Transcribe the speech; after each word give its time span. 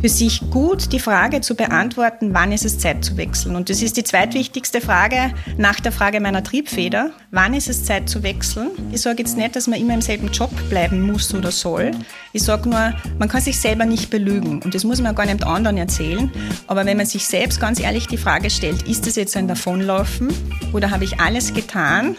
für 0.00 0.08
sich 0.08 0.40
gut 0.50 0.92
die 0.92 0.98
Frage 0.98 1.42
zu 1.42 1.54
beantworten, 1.54 2.32
wann 2.32 2.52
ist 2.52 2.64
es 2.64 2.78
Zeit 2.78 3.04
zu 3.04 3.16
wechseln. 3.18 3.54
Und 3.54 3.68
das 3.68 3.82
ist 3.82 3.98
die 3.98 4.04
zweitwichtigste 4.04 4.80
Frage 4.80 5.34
nach 5.58 5.78
der 5.78 5.92
Frage 5.92 6.20
meiner 6.20 6.42
Triebfeder. 6.42 7.10
Wann 7.30 7.52
ist 7.52 7.68
es 7.68 7.84
Zeit 7.84 8.08
zu 8.08 8.22
wechseln? 8.22 8.70
Ich 8.92 9.02
sage 9.02 9.18
jetzt 9.18 9.36
nicht, 9.36 9.56
dass 9.56 9.66
man 9.66 9.78
immer 9.78 9.92
im 9.92 10.00
selben 10.00 10.28
Job 10.28 10.50
bleiben 10.70 11.02
muss 11.02 11.34
oder 11.34 11.50
soll. 11.50 11.90
Ich 12.32 12.42
sage 12.42 12.68
nur, 12.68 12.94
man 13.18 13.28
kann 13.28 13.42
sich 13.42 13.60
selber 13.60 13.84
nicht 13.84 14.08
belügen. 14.08 14.62
Und 14.62 14.74
das 14.74 14.84
muss 14.84 15.02
man 15.02 15.14
gar 15.14 15.26
nicht 15.26 15.44
anderen 15.44 15.76
erzählen. 15.76 16.32
Aber 16.66 16.86
wenn 16.86 16.96
man 16.96 17.06
sich 17.06 17.26
selbst 17.26 17.60
ganz 17.60 17.78
ehrlich 17.78 18.06
die 18.06 18.16
Frage 18.16 18.48
stellt, 18.48 18.88
ist 18.88 19.06
das 19.06 19.16
jetzt 19.16 19.36
ein 19.36 19.48
Davonlaufen 19.48 20.28
oder 20.72 20.90
habe 20.90 21.04
ich 21.04 21.20
alles 21.20 21.52
getan, 21.52 22.16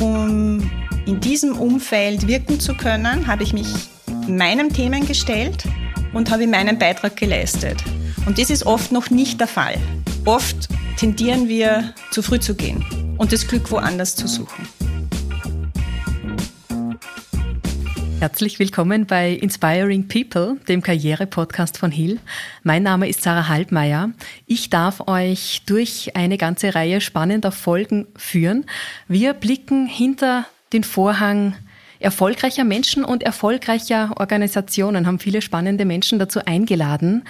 um 0.00 0.68
in 1.06 1.20
diesem 1.20 1.56
Umfeld 1.56 2.26
wirken 2.26 2.58
zu 2.58 2.74
können, 2.74 3.26
habe 3.26 3.44
ich 3.44 3.52
mich 3.52 3.68
meinen 4.26 4.70
Themen 4.70 5.06
gestellt 5.06 5.64
und 6.14 6.30
habe 6.30 6.46
meinen 6.46 6.78
Beitrag 6.78 7.16
geleistet. 7.16 7.82
Und 8.26 8.38
das 8.38 8.48
ist 8.48 8.64
oft 8.64 8.92
noch 8.92 9.10
nicht 9.10 9.40
der 9.40 9.48
Fall. 9.48 9.76
Oft 10.24 10.68
tendieren 10.96 11.48
wir 11.48 11.92
zu 12.10 12.22
früh 12.22 12.38
zu 12.38 12.54
gehen 12.54 12.84
und 13.18 13.32
das 13.32 13.46
Glück 13.46 13.70
woanders 13.70 14.16
zu 14.16 14.26
suchen. 14.26 14.66
Herzlich 18.20 18.58
willkommen 18.58 19.04
bei 19.04 19.32
Inspiring 19.32 20.08
People, 20.08 20.56
dem 20.66 20.82
Karriere-Podcast 20.82 21.76
von 21.76 21.90
Hill. 21.90 22.20
Mein 22.62 22.82
Name 22.82 23.06
ist 23.06 23.22
Sarah 23.22 23.48
Halbmeier. 23.48 24.12
Ich 24.46 24.70
darf 24.70 25.06
euch 25.08 25.62
durch 25.66 26.16
eine 26.16 26.38
ganze 26.38 26.74
Reihe 26.74 27.02
spannender 27.02 27.52
Folgen 27.52 28.06
führen. 28.16 28.64
Wir 29.08 29.34
blicken 29.34 29.86
hinter 29.86 30.46
den 30.72 30.84
Vorhang 30.84 31.54
erfolgreicher 32.04 32.64
Menschen 32.64 33.04
und 33.04 33.22
erfolgreicher 33.22 34.12
Organisationen, 34.18 35.06
haben 35.06 35.18
viele 35.18 35.42
spannende 35.42 35.84
Menschen 35.84 36.18
dazu 36.18 36.40
eingeladen. 36.44 37.24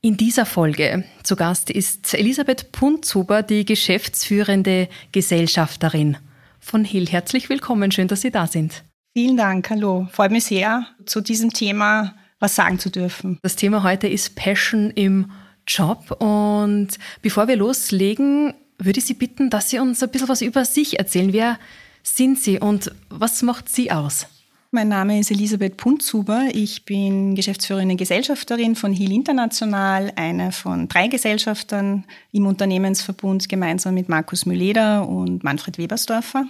In 0.00 0.16
dieser 0.16 0.46
Folge 0.46 1.04
zu 1.22 1.36
Gast 1.36 1.70
ist 1.70 2.14
Elisabeth 2.14 2.72
Punzuber, 2.72 3.42
die 3.42 3.66
geschäftsführende 3.66 4.88
Gesellschafterin 5.12 6.16
von 6.58 6.84
Hill. 6.84 7.06
Herzlich 7.06 7.50
willkommen, 7.50 7.92
schön, 7.92 8.08
dass 8.08 8.22
Sie 8.22 8.30
da 8.30 8.46
sind. 8.46 8.82
Vielen 9.12 9.36
Dank, 9.36 9.68
hallo. 9.68 10.08
Freut 10.10 10.30
mich 10.30 10.44
sehr, 10.44 10.86
zu 11.04 11.20
diesem 11.20 11.52
Thema 11.52 12.14
was 12.38 12.56
sagen 12.56 12.78
zu 12.78 12.90
dürfen. 12.90 13.38
Das 13.42 13.54
Thema 13.54 13.82
heute 13.82 14.08
ist 14.08 14.34
Passion 14.34 14.90
im 14.90 15.30
Job. 15.66 16.16
Und 16.20 16.88
bevor 17.20 17.48
wir 17.48 17.56
loslegen, 17.56 18.54
würde 18.78 18.98
ich 18.98 19.04
Sie 19.04 19.14
bitten, 19.14 19.50
dass 19.50 19.68
Sie 19.68 19.78
uns 19.78 20.02
ein 20.02 20.08
bisschen 20.08 20.28
was 20.28 20.40
über 20.40 20.64
sich 20.64 20.98
erzählen. 20.98 21.34
Wer 21.34 21.58
sind 22.02 22.38
Sie 22.38 22.58
und 22.58 22.92
was 23.08 23.42
macht 23.42 23.68
Sie 23.68 23.90
aus? 23.90 24.26
Mein 24.72 24.86
Name 24.86 25.18
ist 25.18 25.32
Elisabeth 25.32 25.76
Punzuber. 25.76 26.48
Ich 26.52 26.84
bin 26.84 27.34
geschäftsführende 27.34 27.96
Gesellschafterin 27.96 28.76
von 28.76 28.92
HIL 28.92 29.10
International, 29.10 30.12
eine 30.14 30.52
von 30.52 30.86
drei 30.86 31.08
Gesellschaftern 31.08 32.04
im 32.30 32.46
Unternehmensverbund 32.46 33.48
gemeinsam 33.48 33.94
mit 33.94 34.08
Markus 34.08 34.46
Mülleder 34.46 35.08
und 35.08 35.42
Manfred 35.42 35.76
Webersdorfer. 35.76 36.46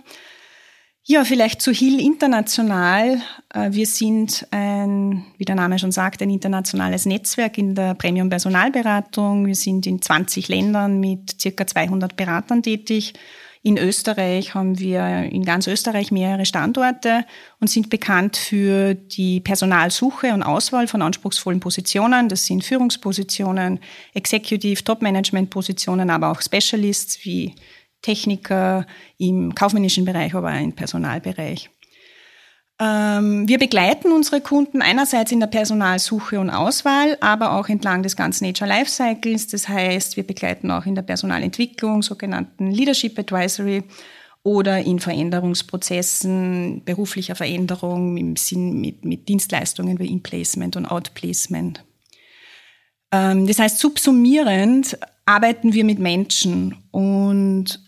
Ja, 1.04 1.24
vielleicht 1.24 1.62
zu 1.62 1.72
HIL 1.72 1.98
International. 1.98 3.22
Äh, 3.54 3.72
wir 3.72 3.86
sind 3.86 4.46
ein, 4.50 5.24
wie 5.38 5.46
der 5.46 5.54
Name 5.54 5.78
schon 5.78 5.90
sagt, 5.90 6.20
ein 6.20 6.28
internationales 6.28 7.06
Netzwerk 7.06 7.56
in 7.56 7.74
der 7.74 7.94
Premium-Personalberatung. 7.94 9.46
Wir 9.46 9.54
sind 9.54 9.86
in 9.86 10.02
20 10.02 10.48
Ländern 10.48 11.00
mit 11.00 11.40
circa 11.40 11.66
200 11.66 12.16
Beratern 12.16 12.62
tätig 12.62 13.14
in 13.62 13.76
Österreich 13.76 14.54
haben 14.54 14.78
wir 14.78 15.24
in 15.30 15.44
ganz 15.44 15.66
Österreich 15.66 16.10
mehrere 16.10 16.46
Standorte 16.46 17.26
und 17.60 17.68
sind 17.68 17.90
bekannt 17.90 18.38
für 18.38 18.94
die 18.94 19.40
Personalsuche 19.40 20.32
und 20.32 20.42
Auswahl 20.42 20.88
von 20.88 21.02
anspruchsvollen 21.02 21.60
Positionen. 21.60 22.30
Das 22.30 22.46
sind 22.46 22.64
Führungspositionen, 22.64 23.80
Executive, 24.14 24.82
Top-Management-Positionen, 24.82 26.08
aber 26.08 26.30
auch 26.30 26.40
Specialists 26.40 27.24
wie 27.24 27.54
Techniker 28.00 28.86
im 29.18 29.54
kaufmännischen 29.54 30.06
Bereich, 30.06 30.34
aber 30.34 30.52
auch 30.54 30.60
im 30.60 30.72
Personalbereich. 30.72 31.68
Ähm, 32.80 33.46
wir 33.46 33.58
begleiten 33.58 34.10
unsere 34.10 34.40
Kunden 34.40 34.80
einerseits 34.80 35.32
in 35.32 35.40
der 35.40 35.48
Personalsuche 35.48 36.40
und 36.40 36.48
Auswahl, 36.48 37.18
aber 37.20 37.52
auch 37.52 37.68
entlang 37.68 38.02
des 38.02 38.16
ganzen 38.16 38.46
Nature 38.46 38.70
Lifecycles. 38.70 39.48
Das 39.48 39.68
heißt, 39.68 40.16
wir 40.16 40.26
begleiten 40.26 40.70
auch 40.70 40.86
in 40.86 40.94
der 40.94 41.02
Personalentwicklung, 41.02 42.00
sogenannten 42.02 42.70
Leadership 42.70 43.18
Advisory 43.18 43.82
oder 44.42 44.78
in 44.78 44.98
Veränderungsprozessen, 44.98 46.82
beruflicher 46.86 47.34
Veränderung 47.34 48.16
im 48.16 48.36
Sinn 48.36 48.80
mit, 48.80 49.04
mit 49.04 49.28
Dienstleistungen 49.28 49.98
wie 49.98 50.06
In-Placement 50.06 50.76
und 50.76 50.86
Outplacement. 50.86 51.84
Ähm, 53.12 53.46
das 53.46 53.58
heißt, 53.58 53.78
subsumierend 53.78 54.96
arbeiten 55.26 55.74
wir 55.74 55.84
mit 55.84 55.98
Menschen 55.98 56.76
und 56.92 57.78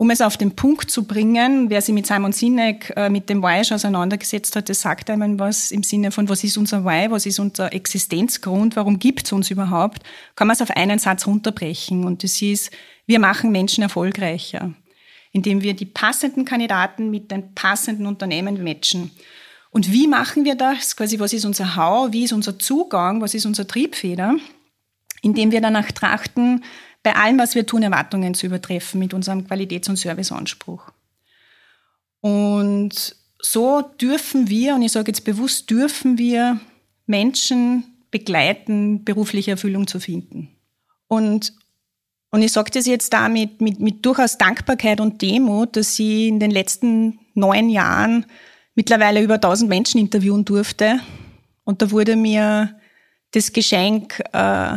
um 0.00 0.08
es 0.08 0.22
auf 0.22 0.38
den 0.38 0.56
Punkt 0.56 0.90
zu 0.90 1.04
bringen, 1.04 1.68
wer 1.68 1.82
sich 1.82 1.94
mit 1.94 2.06
Simon 2.06 2.32
Sinek 2.32 2.90
äh, 2.96 3.10
mit 3.10 3.28
dem 3.28 3.42
Why 3.42 3.60
auseinandergesetzt 3.60 4.56
hat, 4.56 4.70
das 4.70 4.80
sagt 4.80 5.10
einem 5.10 5.38
was 5.38 5.70
im 5.70 5.82
Sinne 5.82 6.10
von, 6.10 6.26
was 6.30 6.42
ist 6.42 6.56
unser 6.56 6.86
Why, 6.86 7.10
was 7.10 7.26
ist 7.26 7.38
unser 7.38 7.74
Existenzgrund, 7.74 8.76
warum 8.76 8.98
gibt 8.98 9.26
es 9.26 9.32
uns 9.32 9.50
überhaupt, 9.50 10.02
kann 10.36 10.46
man 10.46 10.54
es 10.54 10.62
auf 10.62 10.70
einen 10.70 10.98
Satz 10.98 11.26
runterbrechen. 11.26 12.04
Und 12.04 12.24
das 12.24 12.40
ist, 12.40 12.70
wir 13.04 13.18
machen 13.18 13.52
Menschen 13.52 13.82
erfolgreicher, 13.82 14.72
indem 15.32 15.60
wir 15.60 15.74
die 15.74 15.84
passenden 15.84 16.46
Kandidaten 16.46 17.10
mit 17.10 17.30
den 17.30 17.54
passenden 17.54 18.06
Unternehmen 18.06 18.64
matchen. 18.64 19.10
Und 19.68 19.92
wie 19.92 20.06
machen 20.06 20.46
wir 20.46 20.54
das? 20.54 20.96
Quasi, 20.96 21.20
was 21.20 21.34
ist 21.34 21.44
unser 21.44 21.76
How? 21.76 22.10
Wie 22.10 22.24
ist 22.24 22.32
unser 22.32 22.58
Zugang? 22.58 23.20
Was 23.20 23.34
ist 23.34 23.44
unser 23.44 23.66
Triebfeder? 23.66 24.36
Indem 25.20 25.52
wir 25.52 25.60
danach 25.60 25.92
trachten, 25.92 26.64
bei 27.02 27.14
allem, 27.14 27.38
was 27.38 27.54
wir 27.54 27.66
tun, 27.66 27.82
Erwartungen 27.82 28.34
zu 28.34 28.46
übertreffen 28.46 29.00
mit 29.00 29.14
unserem 29.14 29.46
Qualitäts- 29.46 29.88
und 29.88 29.96
Serviceanspruch. 29.96 30.90
Und 32.20 33.16
so 33.40 33.82
dürfen 34.00 34.48
wir, 34.48 34.74
und 34.74 34.82
ich 34.82 34.92
sage 34.92 35.10
jetzt 35.10 35.24
bewusst, 35.24 35.70
dürfen 35.70 36.18
wir 36.18 36.60
Menschen 37.06 37.84
begleiten, 38.10 39.04
berufliche 39.04 39.52
Erfüllung 39.52 39.86
zu 39.86 40.00
finden. 40.00 40.48
Und, 41.08 41.54
und 42.30 42.42
ich 42.42 42.52
sage 42.52 42.70
das 42.72 42.86
jetzt 42.86 43.12
damit 43.12 43.60
mit, 43.60 43.80
mit 43.80 44.04
durchaus 44.04 44.36
Dankbarkeit 44.36 45.00
und 45.00 45.22
Demut, 45.22 45.76
dass 45.76 45.98
ich 45.98 46.28
in 46.28 46.38
den 46.38 46.50
letzten 46.50 47.18
neun 47.34 47.70
Jahren 47.70 48.26
mittlerweile 48.74 49.22
über 49.22 49.34
1000 49.34 49.68
Menschen 49.68 50.00
interviewen 50.00 50.44
durfte. 50.44 51.00
Und 51.64 51.82
da 51.82 51.90
wurde 51.90 52.16
mir 52.16 52.78
das 53.32 53.52
Geschenk 53.52 54.20
äh, 54.32 54.76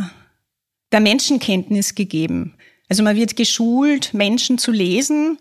der 0.94 1.00
Menschenkenntnis 1.00 1.96
gegeben. 1.96 2.54
Also 2.88 3.02
man 3.02 3.16
wird 3.16 3.34
geschult, 3.34 4.14
Menschen 4.14 4.58
zu 4.58 4.70
lesen 4.70 5.38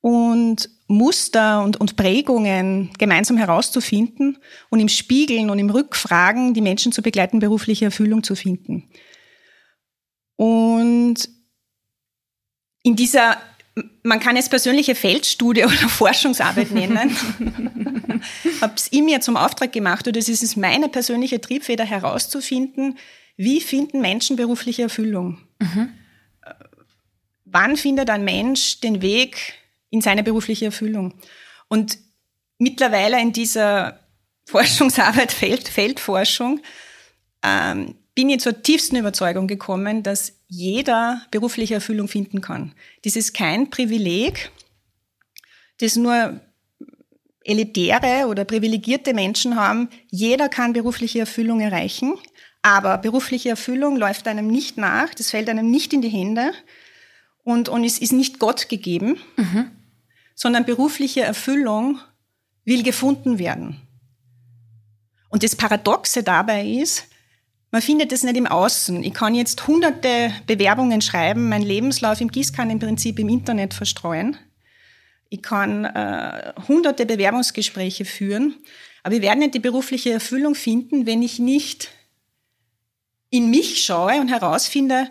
und 0.00 0.68
Muster 0.88 1.62
und, 1.62 1.80
und 1.80 1.94
Prägungen 1.94 2.90
gemeinsam 2.98 3.36
herauszufinden 3.36 4.36
und 4.70 4.80
im 4.80 4.88
Spiegeln 4.88 5.48
und 5.48 5.60
im 5.60 5.70
Rückfragen 5.70 6.54
die 6.54 6.60
Menschen 6.60 6.90
zu 6.90 7.02
begleiten, 7.02 7.38
berufliche 7.38 7.84
Erfüllung 7.84 8.24
zu 8.24 8.34
finden. 8.34 8.90
Und 10.34 11.28
in 12.82 12.96
dieser, 12.96 13.40
man 14.02 14.18
kann 14.18 14.36
es 14.36 14.48
persönliche 14.48 14.96
Feldstudie 14.96 15.64
oder 15.64 15.88
Forschungsarbeit 15.88 16.72
nennen, 16.72 17.16
habe 18.60 18.74
es 18.74 18.90
ihm 18.92 19.06
ja 19.06 19.20
zum 19.20 19.36
Auftrag 19.36 19.72
gemacht, 19.72 20.08
oder 20.08 20.18
es 20.18 20.28
ist 20.28 20.56
meine 20.56 20.88
persönliche 20.88 21.40
Triebfeder 21.40 21.84
herauszufinden, 21.84 22.98
wie 23.36 23.60
finden 23.60 24.00
Menschen 24.00 24.36
berufliche 24.36 24.82
Erfüllung? 24.82 25.38
Mhm. 25.58 25.92
Wann 27.44 27.76
findet 27.76 28.10
ein 28.10 28.24
Mensch 28.24 28.80
den 28.80 29.02
Weg 29.02 29.54
in 29.90 30.00
seine 30.00 30.22
berufliche 30.22 30.66
Erfüllung? 30.66 31.14
Und 31.68 31.98
mittlerweile 32.58 33.20
in 33.20 33.32
dieser 33.32 34.00
Forschungsarbeit, 34.46 35.32
Feld, 35.32 35.68
Feldforschung, 35.68 36.60
ähm, 37.42 37.94
bin 38.14 38.28
ich 38.28 38.40
zur 38.40 38.62
tiefsten 38.62 38.96
Überzeugung 38.96 39.48
gekommen, 39.48 40.02
dass 40.02 40.34
jeder 40.46 41.22
berufliche 41.30 41.74
Erfüllung 41.74 42.08
finden 42.08 42.40
kann. 42.40 42.74
Das 43.04 43.16
ist 43.16 43.34
kein 43.34 43.70
Privileg, 43.70 44.50
das 45.78 45.96
nur 45.96 46.40
elitäre 47.44 48.26
oder 48.28 48.44
privilegierte 48.44 49.14
Menschen 49.14 49.56
haben. 49.56 49.88
Jeder 50.10 50.48
kann 50.48 50.72
berufliche 50.72 51.20
Erfüllung 51.20 51.60
erreichen. 51.60 52.14
Aber 52.64 52.96
berufliche 52.96 53.50
Erfüllung 53.50 53.96
läuft 53.96 54.26
einem 54.26 54.46
nicht 54.46 54.78
nach, 54.78 55.12
das 55.14 55.28
fällt 55.28 55.50
einem 55.50 55.70
nicht 55.70 55.92
in 55.92 56.00
die 56.00 56.08
Hände 56.08 56.50
und, 57.42 57.68
und 57.68 57.84
es 57.84 57.98
ist 57.98 58.14
nicht 58.14 58.38
Gott 58.38 58.70
gegeben, 58.70 59.18
mhm. 59.36 59.70
sondern 60.34 60.64
berufliche 60.64 61.20
Erfüllung 61.20 62.00
will 62.64 62.82
gefunden 62.82 63.38
werden. 63.38 63.82
Und 65.28 65.42
das 65.42 65.56
Paradoxe 65.56 66.22
dabei 66.22 66.66
ist, 66.66 67.04
man 67.70 67.82
findet 67.82 68.12
es 68.12 68.22
nicht 68.22 68.38
im 68.38 68.46
Außen. 68.46 69.04
Ich 69.04 69.12
kann 69.12 69.34
jetzt 69.34 69.66
hunderte 69.66 70.32
Bewerbungen 70.46 71.02
schreiben, 71.02 71.50
meinen 71.50 71.66
Lebenslauf 71.66 72.22
im 72.22 72.30
Gießkannenprinzip 72.30 73.18
im 73.18 73.28
Internet 73.28 73.74
verstreuen. 73.74 74.38
Ich 75.28 75.42
kann 75.42 75.84
äh, 75.84 76.54
hunderte 76.66 77.04
Bewerbungsgespräche 77.04 78.06
führen, 78.06 78.54
aber 79.02 79.16
wir 79.16 79.20
werden 79.22 79.40
nicht 79.40 79.52
die 79.52 79.60
berufliche 79.60 80.12
Erfüllung 80.12 80.54
finden, 80.54 81.04
wenn 81.04 81.22
ich 81.22 81.38
nicht 81.38 81.90
in 83.34 83.50
mich 83.50 83.84
schaue 83.84 84.20
und 84.20 84.28
herausfinde, 84.28 85.10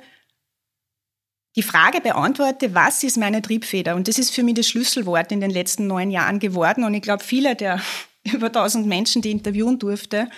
die 1.57 1.61
Frage 1.61 1.99
beantworte, 1.99 2.73
was 2.73 3.03
ist 3.03 3.17
meine 3.17 3.41
Triebfeder? 3.41 3.95
Und 3.95 4.07
das 4.07 4.17
ist 4.17 4.33
für 4.33 4.43
mich 4.43 4.55
das 4.55 4.69
Schlüsselwort 4.69 5.29
in 5.33 5.41
den 5.41 5.51
letzten 5.51 5.87
neun 5.87 6.09
Jahren 6.09 6.39
geworden. 6.39 6.85
Und 6.85 6.93
ich 6.93 7.01
glaube, 7.01 7.21
viele 7.21 7.57
der 7.57 7.81
über 8.23 8.47
1000 8.47 8.87
Menschen, 8.87 9.21
die 9.21 9.31
interviewen 9.31 9.77
durfte, 9.77 10.29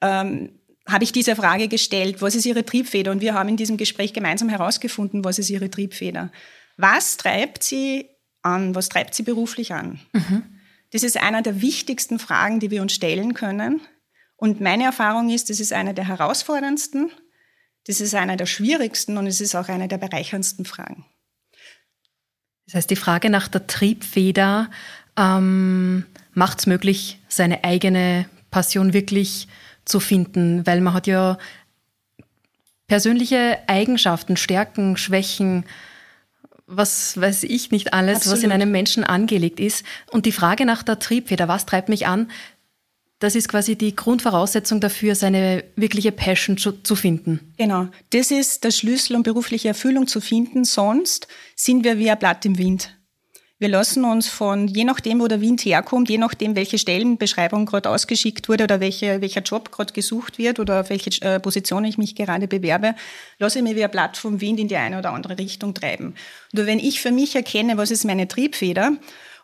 ähm, 0.00 0.58
habe 0.88 1.04
ich 1.04 1.12
diese 1.12 1.36
Frage 1.36 1.68
gestellt, 1.68 2.22
was 2.22 2.34
ist 2.34 2.46
Ihre 2.46 2.64
Triebfeder? 2.64 3.10
Und 3.10 3.20
wir 3.20 3.34
haben 3.34 3.50
in 3.50 3.58
diesem 3.58 3.76
Gespräch 3.76 4.14
gemeinsam 4.14 4.48
herausgefunden, 4.48 5.22
was 5.22 5.38
ist 5.38 5.50
Ihre 5.50 5.68
Triebfeder. 5.68 6.32
Was 6.78 7.18
treibt 7.18 7.62
Sie 7.62 8.08
an? 8.40 8.74
Was 8.74 8.88
treibt 8.88 9.14
Sie 9.14 9.24
beruflich 9.24 9.74
an? 9.74 10.00
Mhm. 10.14 10.42
Das 10.90 11.02
ist 11.02 11.18
einer 11.18 11.42
der 11.42 11.60
wichtigsten 11.60 12.18
Fragen, 12.18 12.60
die 12.60 12.70
wir 12.70 12.80
uns 12.80 12.94
stellen 12.94 13.34
können. 13.34 13.82
Und 14.40 14.62
meine 14.62 14.84
Erfahrung 14.84 15.28
ist, 15.28 15.50
das 15.50 15.60
ist 15.60 15.74
eine 15.74 15.92
der 15.92 16.08
herausforderndsten, 16.08 17.10
das 17.86 18.00
ist 18.00 18.14
einer 18.14 18.38
der 18.38 18.46
schwierigsten 18.46 19.18
und 19.18 19.26
es 19.26 19.42
ist 19.42 19.54
auch 19.54 19.68
eine 19.68 19.86
der 19.86 19.98
bereicherndsten 19.98 20.64
Fragen. 20.64 21.04
Das 22.64 22.74
heißt, 22.74 22.90
die 22.90 22.96
Frage 22.96 23.28
nach 23.28 23.48
der 23.48 23.66
Triebfeder 23.66 24.70
ähm, 25.18 26.06
macht 26.32 26.60
es 26.60 26.66
möglich, 26.66 27.18
seine 27.28 27.64
eigene 27.64 28.30
Passion 28.50 28.94
wirklich 28.94 29.46
zu 29.84 30.00
finden, 30.00 30.66
weil 30.66 30.80
man 30.80 30.94
hat 30.94 31.06
ja 31.06 31.36
persönliche 32.86 33.58
Eigenschaften, 33.66 34.38
Stärken, 34.38 34.96
Schwächen, 34.96 35.66
was 36.66 37.20
weiß 37.20 37.42
ich 37.42 37.72
nicht 37.72 37.92
alles, 37.92 38.18
Absolut. 38.18 38.38
was 38.38 38.44
in 38.44 38.52
einem 38.52 38.70
Menschen 38.70 39.04
angelegt 39.04 39.60
ist. 39.60 39.84
Und 40.10 40.24
die 40.24 40.32
Frage 40.32 40.64
nach 40.64 40.82
der 40.82 40.98
Triebfeder, 40.98 41.46
was 41.46 41.66
treibt 41.66 41.90
mich 41.90 42.06
an, 42.06 42.30
das 43.20 43.34
ist 43.34 43.48
quasi 43.48 43.76
die 43.76 43.94
Grundvoraussetzung 43.94 44.80
dafür, 44.80 45.14
seine 45.14 45.62
wirkliche 45.76 46.10
Passion 46.10 46.56
zu, 46.56 46.72
zu, 46.72 46.96
finden. 46.96 47.52
Genau. 47.58 47.86
Das 48.10 48.30
ist 48.30 48.64
der 48.64 48.70
Schlüssel, 48.70 49.14
um 49.14 49.22
berufliche 49.22 49.68
Erfüllung 49.68 50.06
zu 50.06 50.20
finden. 50.20 50.64
Sonst 50.64 51.28
sind 51.54 51.84
wir 51.84 51.98
wie 51.98 52.10
ein 52.10 52.18
Blatt 52.18 52.44
im 52.46 52.58
Wind. 52.58 52.96
Wir 53.58 53.68
lassen 53.68 54.06
uns 54.06 54.26
von, 54.26 54.68
je 54.68 54.84
nachdem, 54.84 55.20
wo 55.20 55.28
der 55.28 55.42
Wind 55.42 55.66
herkommt, 55.66 56.08
je 56.08 56.16
nachdem, 56.16 56.56
welche 56.56 56.78
Stellenbeschreibung 56.78 57.66
gerade 57.66 57.90
ausgeschickt 57.90 58.48
wurde 58.48 58.64
oder 58.64 58.80
welche, 58.80 59.20
welcher 59.20 59.42
Job 59.42 59.70
gerade 59.70 59.92
gesucht 59.92 60.38
wird 60.38 60.58
oder 60.58 60.80
auf 60.80 60.88
welche 60.88 61.10
äh, 61.20 61.38
Position 61.38 61.84
ich 61.84 61.98
mich 61.98 62.14
gerade 62.14 62.48
bewerbe, 62.48 62.94
lasse 63.38 63.58
ich 63.58 63.64
mir 63.64 63.76
wie 63.76 63.84
ein 63.84 63.90
Blatt 63.90 64.16
vom 64.16 64.40
Wind 64.40 64.60
in 64.60 64.68
die 64.68 64.76
eine 64.76 64.98
oder 64.98 65.12
andere 65.12 65.36
Richtung 65.36 65.74
treiben. 65.74 66.14
Nur 66.52 66.64
wenn 66.64 66.78
ich 66.78 67.02
für 67.02 67.10
mich 67.12 67.36
erkenne, 67.36 67.76
was 67.76 67.90
ist 67.90 68.06
meine 68.06 68.28
Triebfeder, 68.28 68.92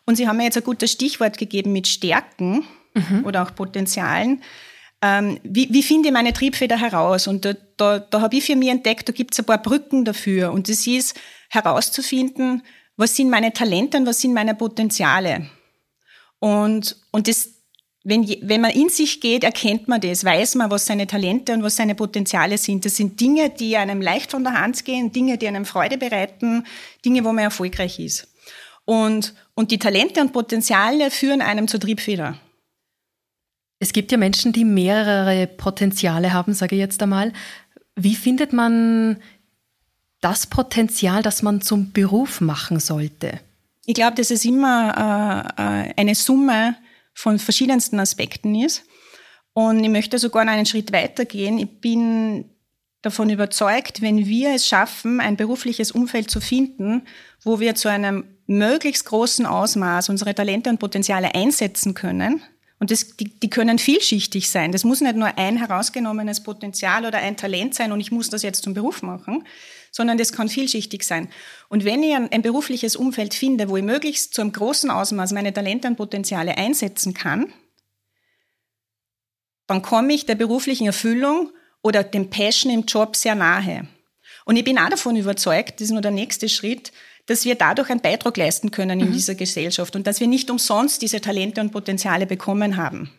und 0.07 0.15
Sie 0.15 0.27
haben 0.27 0.37
mir 0.37 0.45
jetzt 0.45 0.57
ein 0.57 0.63
gutes 0.63 0.93
Stichwort 0.93 1.37
gegeben 1.37 1.73
mit 1.73 1.85
Stärken 1.85 2.65
mhm. 2.93 3.25
oder 3.25 3.43
auch 3.43 3.55
Potenzialen, 3.55 4.41
ähm, 5.01 5.39
wie, 5.43 5.71
wie 5.71 5.83
finde 5.83 6.09
ich 6.09 6.13
meine 6.13 6.33
Triebfeder 6.33 6.79
heraus? 6.79 7.27
Und 7.27 7.45
da, 7.45 7.53
da, 7.77 7.99
da 7.99 8.21
habe 8.21 8.35
ich 8.35 8.45
für 8.45 8.55
mich 8.55 8.69
entdeckt, 8.69 9.07
da 9.07 9.13
gibt 9.13 9.33
es 9.33 9.39
ein 9.39 9.45
paar 9.45 9.61
Brücken 9.61 10.05
dafür. 10.05 10.51
Und 10.51 10.69
das 10.69 10.87
ist 10.87 11.15
herauszufinden, 11.49 12.63
was 12.95 13.15
sind 13.15 13.29
meine 13.29 13.53
Talente 13.53 13.97
und 13.97 14.07
was 14.07 14.21
sind 14.21 14.33
meine 14.33 14.55
Potenziale. 14.55 15.47
Und, 16.39 16.97
und 17.11 17.27
das, 17.27 17.49
wenn, 18.03 18.27
wenn 18.41 18.61
man 18.61 18.71
in 18.71 18.89
sich 18.89 19.21
geht, 19.21 19.43
erkennt 19.43 19.87
man 19.87 20.01
das, 20.01 20.23
weiß 20.23 20.55
man, 20.55 20.71
was 20.71 20.87
seine 20.87 21.05
Talente 21.05 21.53
und 21.53 21.61
was 21.61 21.75
seine 21.75 21.93
Potenziale 21.93 22.57
sind. 22.57 22.83
Das 22.83 22.95
sind 22.95 23.19
Dinge, 23.19 23.51
die 23.51 23.77
einem 23.77 24.01
leicht 24.01 24.31
von 24.31 24.43
der 24.43 24.59
Hand 24.59 24.83
gehen, 24.83 25.11
Dinge, 25.11 25.37
die 25.37 25.47
einem 25.47 25.65
Freude 25.65 25.97
bereiten, 25.97 26.65
Dinge, 27.05 27.23
wo 27.23 27.33
man 27.33 27.43
erfolgreich 27.43 27.99
ist. 27.99 28.27
Und, 28.85 29.35
und 29.53 29.69
die 29.69 29.77
Talente 29.77 30.21
und 30.21 30.33
Potenziale 30.33 31.11
führen 31.11 31.41
einem 31.41 31.67
zur 31.67 31.79
Triebfeder. 31.79 32.39
Es 33.79 33.93
gibt 33.93 34.11
ja 34.11 34.17
Menschen, 34.17 34.53
die 34.53 34.65
mehrere 34.65 35.47
Potenziale 35.47 36.33
haben, 36.33 36.53
sage 36.53 36.75
ich 36.75 36.79
jetzt 36.79 37.01
einmal. 37.03 37.31
Wie 37.95 38.15
findet 38.15 38.53
man 38.53 39.17
das 40.21 40.47
Potenzial, 40.47 41.21
das 41.21 41.43
man 41.43 41.61
zum 41.61 41.91
Beruf 41.91 42.41
machen 42.41 42.79
sollte? 42.79 43.39
Ich 43.85 43.93
glaube, 43.93 44.15
dass 44.15 44.31
es 44.31 44.43
immer 44.45 45.53
äh, 45.57 45.89
äh, 45.89 45.93
eine 45.95 46.15
Summe 46.15 46.75
von 47.13 47.39
verschiedensten 47.39 47.99
Aspekten 47.99 48.55
ist. 48.55 48.83
Und 49.53 49.83
ich 49.83 49.89
möchte 49.89 50.19
sogar 50.19 50.45
noch 50.45 50.53
einen 50.53 50.65
Schritt 50.65 50.91
weiter 50.91 51.25
gehen. 51.25 51.57
Ich 51.57 51.79
bin 51.79 52.45
davon 53.01 53.29
überzeugt, 53.29 54.01
wenn 54.01 54.25
wir 54.25 54.53
es 54.53 54.67
schaffen, 54.67 55.19
ein 55.19 55.37
berufliches 55.37 55.91
Umfeld 55.91 56.29
zu 56.29 56.41
finden, 56.41 57.03
wo 57.43 57.59
wir 57.59 57.75
zu 57.75 57.89
einem 57.89 58.25
möglichst 58.47 59.05
großen 59.05 59.45
Ausmaß 59.45 60.09
unsere 60.09 60.35
Talente 60.35 60.69
und 60.69 60.79
Potenziale 60.79 61.33
einsetzen 61.33 61.93
können, 61.93 62.41
und 62.79 62.91
das, 62.91 63.17
die, 63.17 63.39
die 63.39 63.49
können 63.49 63.79
vielschichtig 63.79 64.49
sein. 64.49 64.71
Das 64.71 64.83
muss 64.83 65.01
nicht 65.01 65.15
nur 65.15 65.37
ein 65.37 65.57
herausgenommenes 65.57 66.43
Potenzial 66.43 67.05
oder 67.05 67.17
ein 67.17 67.35
Talent 67.35 67.73
sein 67.73 67.91
und 67.91 67.99
ich 67.99 68.11
muss 68.11 68.29
das 68.29 68.43
jetzt 68.43 68.63
zum 68.63 68.73
Beruf 68.73 69.01
machen, 69.01 69.45
sondern 69.91 70.17
das 70.17 70.31
kann 70.31 70.47
vielschichtig 70.47 71.03
sein. 71.03 71.29
Und 71.69 71.85
wenn 71.85 72.03
ich 72.03 72.15
ein, 72.15 72.31
ein 72.31 72.43
berufliches 72.43 72.95
Umfeld 72.95 73.33
finde, 73.33 73.69
wo 73.69 73.77
ich 73.77 73.83
möglichst 73.83 74.33
zu 74.33 74.41
einem 74.41 74.51
großen 74.51 74.91
Ausmaß 74.91 75.31
meine 75.33 75.53
Talente 75.53 75.87
und 75.87 75.95
Potenziale 75.95 76.57
einsetzen 76.57 77.13
kann, 77.13 77.51
dann 79.65 79.81
komme 79.81 80.13
ich 80.13 80.25
der 80.25 80.35
beruflichen 80.35 80.85
Erfüllung 80.85 81.51
oder 81.81 82.03
dem 82.03 82.29
Passion 82.29 82.71
im 82.71 82.85
Job 82.85 83.15
sehr 83.15 83.35
nahe. 83.35 83.87
Und 84.45 84.55
ich 84.55 84.63
bin 84.63 84.77
auch 84.77 84.89
davon 84.89 85.15
überzeugt, 85.15 85.81
das 85.81 85.87
ist 85.87 85.91
nur 85.91 86.01
der 86.01 86.11
nächste 86.11 86.47
Schritt, 86.47 86.91
dass 87.27 87.45
wir 87.45 87.55
dadurch 87.55 87.89
einen 87.89 88.01
Beitrag 88.01 88.35
leisten 88.37 88.71
können 88.71 88.99
in 88.99 89.09
mhm. 89.09 89.13
dieser 89.13 89.35
Gesellschaft 89.35 89.95
und 89.95 90.07
dass 90.07 90.19
wir 90.19 90.27
nicht 90.27 90.49
umsonst 90.49 91.01
diese 91.01 91.21
Talente 91.21 91.61
und 91.61 91.71
Potenziale 91.71 92.25
bekommen 92.25 92.77
haben. 92.77 93.11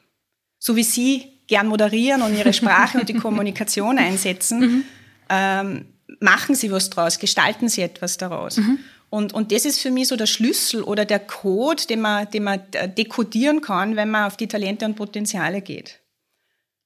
So 0.59 0.75
wie 0.75 0.83
Sie 0.83 1.27
gern 1.47 1.69
moderieren 1.69 2.23
und 2.23 2.37
Ihre 2.37 2.53
Sprache 2.53 2.99
und 2.99 3.09
die 3.09 3.15
Kommunikation 3.21 3.99
einsetzen, 3.99 4.61
mhm. 4.61 4.85
ähm, 5.29 5.85
machen 6.21 6.55
Sie 6.55 6.73
was 6.73 6.91
draus, 6.91 7.19
gestalten 7.19 7.69
Sie 7.69 7.83
etwas 7.83 8.17
daraus. 8.17 8.57
Mhm. 8.57 8.79
Und, 9.11 9.33
und 9.33 9.53
das 9.53 9.65
ist 9.65 9.81
für 9.81 9.91
mich 9.91 10.09
so 10.09 10.17
der 10.17 10.27
Schlüssel 10.27 10.83
oder 10.83 11.05
der 11.05 11.21
Code, 11.21 11.87
den 11.87 12.01
man, 12.01 12.31
den 12.31 12.45
man 12.45 12.61
dekodieren 12.97 13.61
kann, 13.61 13.97
wenn 13.97 14.11
man 14.11 14.27
auf 14.27 14.37
die 14.37 14.49
Talente 14.49 14.85
und 14.85 14.97
Potenziale 14.97 15.63
geht. 15.63 16.01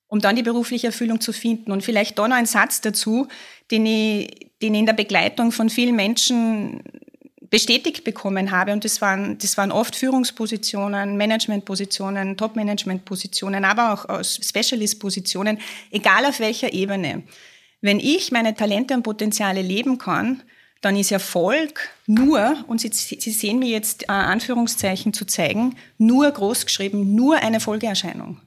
Um 0.07 0.21
dann 0.21 0.37
die 0.37 0.43
berufliche 0.43 0.89
Erfüllung 0.89 1.21
zu 1.21 1.33
finden. 1.33 1.73
Und 1.73 1.83
vielleicht 1.83 2.19
da 2.19 2.29
noch 2.29 2.37
ein 2.37 2.47
Satz 2.47 2.81
dazu, 2.81 3.29
den 3.71 3.87
ich, 3.87 4.51
den 4.61 4.75
ich 4.75 4.81
in 4.81 4.87
der 4.87 4.93
Begleitung 4.93 5.51
von 5.51 5.69
vielen 5.71 5.97
Menschen 5.97 6.83
bestätigt 7.53 8.03
bekommen 8.03 8.51
habe. 8.51 8.73
Und 8.73 8.83
das 8.87 9.03
waren, 9.03 9.37
das 9.37 9.59
waren 9.59 9.73
oft 9.73 9.95
Führungspositionen, 9.95 11.19
Managementpositionen, 11.19 12.39
Top-Management-Positionen, 12.39 13.67
aber 13.67 13.93
auch 13.93 14.25
Specialist-Positionen, 14.25 15.59
egal 15.91 16.25
auf 16.25 16.41
welcher 16.41 16.73
Ebene. 16.73 17.25
Wenn 17.83 18.01
ich 18.01 18.33
meine 18.33 18.55
Talente 18.55 18.95
und 18.95 19.03
Potenziale 19.03 19.61
leben 19.61 19.99
kann, 19.99 20.43
dann 20.81 20.97
ist 20.97 21.13
Erfolg 21.13 21.91
nur, 22.07 22.65
und 22.69 22.81
Sie, 22.81 22.89
Sie 22.91 23.31
sehen 23.31 23.59
mir 23.59 23.69
jetzt 23.69 24.05
äh, 24.05 24.13
Anführungszeichen 24.13 25.13
zu 25.13 25.27
zeigen, 25.27 25.77
nur 25.99 26.31
großgeschrieben, 26.31 27.15
nur 27.15 27.37
eine 27.37 27.61
Folgeerscheinung. 27.61 28.41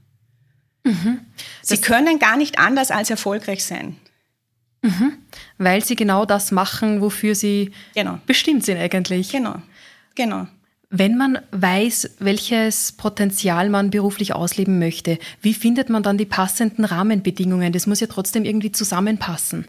Mhm. 0.83 1.19
Sie 1.61 1.79
können 1.79 2.17
gar 2.17 2.37
nicht 2.37 2.57
anders 2.57 2.89
als 2.89 3.11
erfolgreich 3.11 3.63
sein. 3.63 3.97
Mhm. 4.81 5.17
Weil 5.57 5.83
sie 5.83 5.95
genau 5.95 6.25
das 6.25 6.51
machen, 6.51 7.01
wofür 7.01 7.35
sie 7.35 7.71
genau. 7.93 8.19
bestimmt 8.25 8.65
sind 8.65 8.77
eigentlich. 8.77 9.31
Genau, 9.31 9.55
genau. 10.15 10.47
Wenn 10.89 11.17
man 11.17 11.39
weiß, 11.51 12.17
welches 12.19 12.91
Potenzial 12.91 13.69
man 13.69 13.89
beruflich 13.89 14.33
ausleben 14.33 14.79
möchte, 14.79 15.17
wie 15.41 15.53
findet 15.53 15.89
man 15.89 16.03
dann 16.03 16.17
die 16.17 16.25
passenden 16.25 16.85
Rahmenbedingungen? 16.85 17.73
Das 17.73 17.87
muss 17.87 17.99
ja 17.99 18.07
trotzdem 18.07 18.45
irgendwie 18.45 18.71
zusammenpassen. 18.71 19.65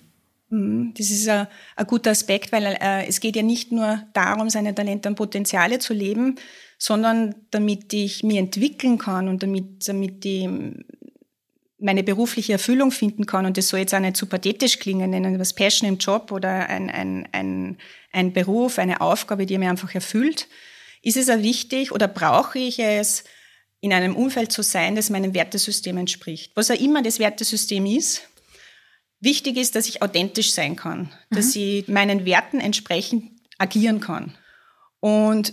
Mhm. 0.50 0.92
Das 0.96 1.10
ist 1.10 1.28
ein, 1.28 1.46
ein 1.74 1.86
guter 1.86 2.10
Aspekt, 2.10 2.52
weil 2.52 2.64
äh, 2.64 3.06
es 3.06 3.20
geht 3.20 3.36
ja 3.36 3.42
nicht 3.42 3.72
nur 3.72 4.02
darum, 4.12 4.50
seine 4.50 4.74
Talente 4.74 5.08
und 5.08 5.16
Potenziale 5.16 5.78
zu 5.78 5.94
leben, 5.94 6.36
sondern 6.78 7.34
damit 7.50 7.92
ich 7.92 8.22
mich 8.22 8.36
entwickeln 8.36 8.98
kann 8.98 9.28
und 9.28 9.42
damit, 9.42 9.88
damit 9.88 10.24
ich 10.24 10.48
meine 11.86 12.02
berufliche 12.02 12.52
Erfüllung 12.52 12.90
finden 12.90 13.24
kann, 13.24 13.46
und 13.46 13.56
das 13.56 13.68
soll 13.68 13.80
jetzt 13.80 13.94
auch 13.94 14.00
nicht 14.00 14.16
zu 14.16 14.26
pathetisch 14.26 14.78
klingen, 14.78 15.10
nennen 15.10 15.38
was 15.38 15.54
Passion 15.54 15.88
im 15.88 15.98
Job 15.98 16.32
oder 16.32 16.68
ein, 16.68 16.90
ein, 16.90 17.28
ein, 17.32 17.78
ein 18.12 18.32
Beruf, 18.32 18.78
eine 18.78 19.00
Aufgabe, 19.00 19.46
die 19.46 19.56
mir 19.56 19.70
einfach 19.70 19.94
erfüllt, 19.94 20.48
ist 21.02 21.16
es 21.16 21.30
auch 21.30 21.38
wichtig 21.38 21.92
oder 21.92 22.08
brauche 22.08 22.58
ich 22.58 22.80
es, 22.80 23.24
in 23.80 23.92
einem 23.92 24.16
Umfeld 24.16 24.50
zu 24.50 24.62
sein, 24.62 24.96
das 24.96 25.10
meinem 25.10 25.32
Wertesystem 25.32 25.96
entspricht. 25.96 26.52
Was 26.56 26.70
auch 26.70 26.80
immer 26.80 27.02
das 27.02 27.20
Wertesystem 27.20 27.86
ist, 27.86 28.22
wichtig 29.20 29.56
ist, 29.56 29.76
dass 29.76 29.88
ich 29.88 30.02
authentisch 30.02 30.52
sein 30.52 30.74
kann, 30.74 31.12
dass 31.30 31.54
mhm. 31.54 31.62
ich 31.62 31.88
meinen 31.88 32.24
Werten 32.24 32.58
entsprechend 32.58 33.30
agieren 33.58 34.00
kann. 34.00 34.34
Und 34.98 35.52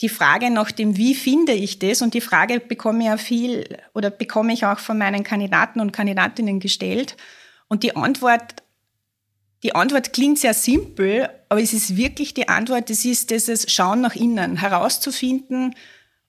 die 0.00 0.08
Frage 0.08 0.50
nach 0.50 0.72
dem, 0.72 0.96
wie 0.96 1.14
finde 1.14 1.52
ich 1.52 1.78
das, 1.78 2.02
und 2.02 2.14
die 2.14 2.20
Frage 2.20 2.60
bekomme 2.60 3.00
ich 3.00 3.06
ja 3.06 3.16
viel 3.16 3.78
oder 3.94 4.10
bekomme 4.10 4.52
ich 4.52 4.64
auch 4.64 4.78
von 4.78 4.98
meinen 4.98 5.22
Kandidaten 5.22 5.80
und 5.80 5.92
Kandidatinnen 5.92 6.60
gestellt. 6.60 7.16
Und 7.68 7.82
die 7.82 7.96
Antwort, 7.96 8.56
die 9.62 9.74
Antwort 9.74 10.12
klingt 10.12 10.38
sehr 10.38 10.54
simpel, 10.54 11.28
aber 11.48 11.62
es 11.62 11.72
ist 11.72 11.96
wirklich 11.96 12.34
die 12.34 12.48
Antwort, 12.48 12.90
das 12.90 13.04
ist 13.04 13.30
dieses 13.30 13.70
Schauen 13.72 14.00
nach 14.00 14.16
innen, 14.16 14.56
herauszufinden, 14.56 15.74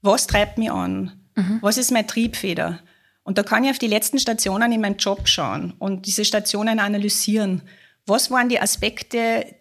was 0.01 0.27
treibt 0.27 0.57
mich 0.57 0.71
an, 0.71 1.19
mhm. 1.35 1.57
was 1.61 1.77
ist 1.77 1.91
meine 1.91 2.07
Triebfeder, 2.07 2.79
Und 3.25 3.39
da 3.39 3.43
kann 3.43 3.63
ich 3.63 3.71
auf 3.71 3.79
die 3.79 3.87
letzten 3.87 4.19
Stationen 4.19 4.71
in 4.71 4.81
meinem 4.81 4.97
Job 4.97 5.27
schauen 5.27 5.73
und 5.79 6.05
diese 6.05 6.23
Stationen 6.23 6.79
analysieren. 6.79 7.63
Was 8.05 8.29
waren 8.29 8.49
die 8.49 8.61
Aspekte, 8.61 9.55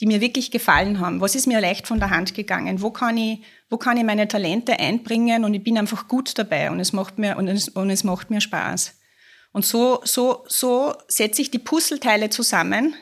die 0.00 0.06
mir 0.06 0.20
wirklich 0.20 0.50
gefallen 0.50 0.98
haben? 0.98 1.20
Was 1.20 1.34
ist 1.34 1.46
mir 1.46 1.60
leicht 1.60 1.86
von 1.86 2.00
der 2.00 2.10
Hand 2.10 2.34
gegangen? 2.34 2.80
Wo 2.80 2.90
kann 2.90 3.16
ich, 3.18 3.40
wo 3.68 3.76
kann 3.76 3.98
ich 3.98 4.04
meine 4.04 4.26
Talente 4.26 4.78
einbringen? 4.78 5.44
Und 5.44 5.52
ich 5.52 5.62
bin 5.62 5.76
einfach 5.78 6.08
gut 6.08 6.38
dabei 6.38 6.70
und 6.70 6.80
es 6.80 6.92
macht 6.92 7.18
mir, 7.18 7.36
und 7.36 7.48
es, 7.48 7.68
und 7.68 7.90
es 7.90 8.02
macht 8.02 8.30
mir 8.30 8.40
Spaß. 8.40 8.94
Und 9.52 9.66
so, 9.66 10.00
so, 10.04 10.44
so 10.48 10.94
setze 11.08 11.42
ich 11.42 11.50
die 11.50 11.58
Puzzleteile 11.58 12.30
zusammen, 12.30 12.94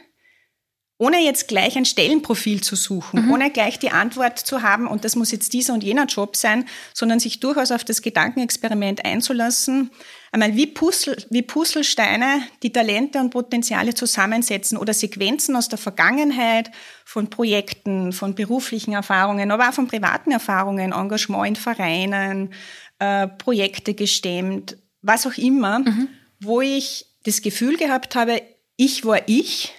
ohne 0.98 1.20
jetzt 1.20 1.46
gleich 1.46 1.76
ein 1.76 1.84
Stellenprofil 1.84 2.62
zu 2.62 2.74
suchen, 2.74 3.26
mhm. 3.26 3.30
ohne 3.30 3.50
gleich 3.52 3.78
die 3.78 3.90
Antwort 3.90 4.38
zu 4.38 4.62
haben, 4.62 4.88
und 4.88 5.04
das 5.04 5.14
muss 5.14 5.30
jetzt 5.30 5.52
dieser 5.52 5.74
und 5.74 5.84
jener 5.84 6.06
Job 6.06 6.34
sein, 6.34 6.64
sondern 6.92 7.20
sich 7.20 7.38
durchaus 7.38 7.70
auf 7.70 7.84
das 7.84 8.02
Gedankenexperiment 8.02 9.04
einzulassen, 9.04 9.90
einmal 10.32 10.54
wie, 10.54 10.66
Puzzle, 10.66 11.16
wie 11.30 11.42
Puzzlesteine 11.42 12.42
die 12.62 12.73
Talente 12.73 13.18
und 13.18 13.30
Potenziale 13.30 13.94
zusammensetzen 13.94 14.78
oder 14.78 14.94
Sequenzen 14.94 15.56
aus 15.56 15.68
der 15.68 15.78
Vergangenheit, 15.78 16.70
von 17.04 17.30
Projekten, 17.30 18.12
von 18.12 18.35
beruflichen 18.35 18.92
Erfahrungen, 18.92 19.50
aber 19.50 19.70
auch 19.70 19.73
von 19.73 19.87
privaten 19.87 20.30
Erfahrungen, 20.30 20.92
Engagement 20.92 21.49
in 21.49 21.56
Vereinen, 21.56 22.50
äh, 22.99 23.26
Projekte 23.28 23.94
gestemmt, 23.94 24.76
was 25.00 25.26
auch 25.26 25.38
immer, 25.38 25.78
mhm. 25.78 26.08
wo 26.40 26.61
ich 26.61 27.06
das 27.25 27.40
Gefühl 27.40 27.76
gehabt 27.76 28.14
habe, 28.14 28.42
ich 28.76 29.04
war 29.04 29.20
ich, 29.26 29.73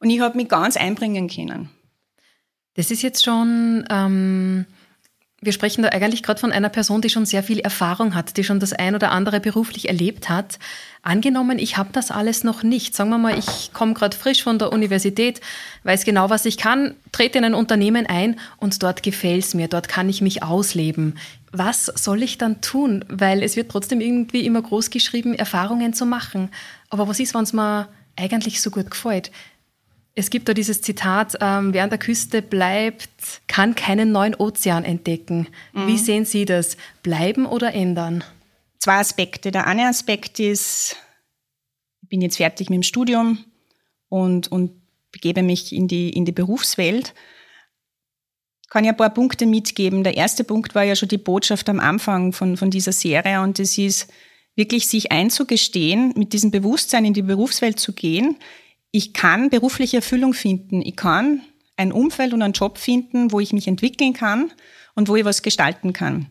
und 0.00 0.10
ich 0.10 0.20
habe 0.20 0.36
mich 0.36 0.48
ganz 0.48 0.76
einbringen 0.76 1.28
können. 1.28 1.70
Das 2.74 2.90
ist 2.92 3.02
jetzt 3.02 3.24
schon, 3.24 3.84
ähm, 3.90 4.66
wir 5.40 5.52
sprechen 5.52 5.82
da 5.82 5.90
eigentlich 5.90 6.24
gerade 6.24 6.40
von 6.40 6.50
einer 6.50 6.68
Person, 6.68 7.00
die 7.00 7.10
schon 7.10 7.24
sehr 7.24 7.44
viel 7.44 7.60
Erfahrung 7.60 8.16
hat, 8.16 8.36
die 8.36 8.42
schon 8.42 8.58
das 8.58 8.72
ein 8.72 8.96
oder 8.96 9.12
andere 9.12 9.38
beruflich 9.38 9.88
erlebt 9.88 10.28
hat. 10.28 10.58
Angenommen, 11.02 11.60
ich 11.60 11.76
habe 11.76 11.90
das 11.92 12.10
alles 12.10 12.42
noch 12.42 12.64
nicht. 12.64 12.96
Sagen 12.96 13.10
wir 13.10 13.18
mal, 13.18 13.38
ich 13.38 13.72
komme 13.72 13.94
gerade 13.94 14.16
frisch 14.16 14.42
von 14.42 14.58
der 14.58 14.72
Universität, 14.72 15.40
weiß 15.84 16.04
genau, 16.04 16.28
was 16.28 16.44
ich 16.44 16.56
kann, 16.56 16.96
trete 17.12 17.38
in 17.38 17.44
ein 17.44 17.54
Unternehmen 17.54 18.06
ein 18.06 18.40
und 18.56 18.82
dort 18.82 19.04
gefällt 19.04 19.44
es 19.44 19.54
mir, 19.54 19.68
dort 19.68 19.86
kann 19.86 20.08
ich 20.08 20.20
mich 20.22 20.42
ausleben. 20.42 21.18
Was 21.52 21.86
soll 21.86 22.24
ich 22.24 22.36
dann 22.38 22.60
tun? 22.60 23.04
Weil 23.08 23.44
es 23.44 23.54
wird 23.54 23.70
trotzdem 23.70 24.00
irgendwie 24.00 24.44
immer 24.44 24.60
groß 24.60 24.90
geschrieben, 24.90 25.34
Erfahrungen 25.34 25.92
zu 25.92 26.04
machen. 26.04 26.50
Aber 26.90 27.06
was 27.06 27.20
ist, 27.20 27.34
wenn 27.34 27.44
es 27.44 27.52
mir 27.52 27.88
eigentlich 28.16 28.60
so 28.60 28.70
gut 28.70 28.90
gefällt? 28.90 29.30
Es 30.18 30.30
gibt 30.30 30.48
da 30.48 30.52
dieses 30.52 30.82
Zitat, 30.82 31.36
ähm, 31.40 31.72
wer 31.72 31.84
an 31.84 31.90
der 31.90 31.98
Küste 32.00 32.42
bleibt, 32.42 33.40
kann 33.46 33.76
keinen 33.76 34.10
neuen 34.10 34.34
Ozean 34.34 34.82
entdecken. 34.82 35.46
Mhm. 35.72 35.86
Wie 35.86 35.96
sehen 35.96 36.24
Sie 36.24 36.44
das? 36.44 36.76
Bleiben 37.04 37.46
oder 37.46 37.72
ändern? 37.72 38.24
Zwei 38.80 38.98
Aspekte. 38.98 39.52
Der 39.52 39.68
eine 39.68 39.86
Aspekt 39.86 40.40
ist, 40.40 40.96
ich 42.02 42.08
bin 42.08 42.20
jetzt 42.20 42.38
fertig 42.38 42.68
mit 42.68 42.78
dem 42.78 42.82
Studium 42.82 43.44
und, 44.08 44.50
und 44.50 44.72
begebe 45.12 45.44
mich 45.44 45.72
in 45.72 45.86
die, 45.86 46.10
in 46.10 46.24
die 46.24 46.32
Berufswelt. 46.32 47.14
Kann 48.70 48.82
ich 48.82 48.90
ein 48.90 48.96
paar 48.96 49.14
Punkte 49.14 49.46
mitgeben. 49.46 50.02
Der 50.02 50.16
erste 50.16 50.42
Punkt 50.42 50.74
war 50.74 50.82
ja 50.82 50.96
schon 50.96 51.10
die 51.10 51.18
Botschaft 51.18 51.68
am 51.68 51.78
Anfang 51.78 52.32
von, 52.32 52.56
von 52.56 52.72
dieser 52.72 52.90
Serie 52.90 53.40
und 53.40 53.60
das 53.60 53.78
ist 53.78 54.12
wirklich 54.56 54.88
sich 54.88 55.12
einzugestehen, 55.12 56.12
mit 56.16 56.32
diesem 56.32 56.50
Bewusstsein 56.50 57.04
in 57.04 57.14
die 57.14 57.22
Berufswelt 57.22 57.78
zu 57.78 57.92
gehen 57.92 58.36
ich 58.90 59.12
kann 59.12 59.50
berufliche 59.50 59.98
Erfüllung 59.98 60.34
finden. 60.34 60.82
Ich 60.82 60.96
kann 60.96 61.42
ein 61.76 61.92
Umfeld 61.92 62.32
und 62.32 62.42
einen 62.42 62.54
Job 62.54 62.78
finden, 62.78 63.32
wo 63.32 63.40
ich 63.40 63.52
mich 63.52 63.68
entwickeln 63.68 64.12
kann 64.12 64.50
und 64.94 65.08
wo 65.08 65.16
ich 65.16 65.24
was 65.24 65.42
gestalten 65.42 65.92
kann. 65.92 66.26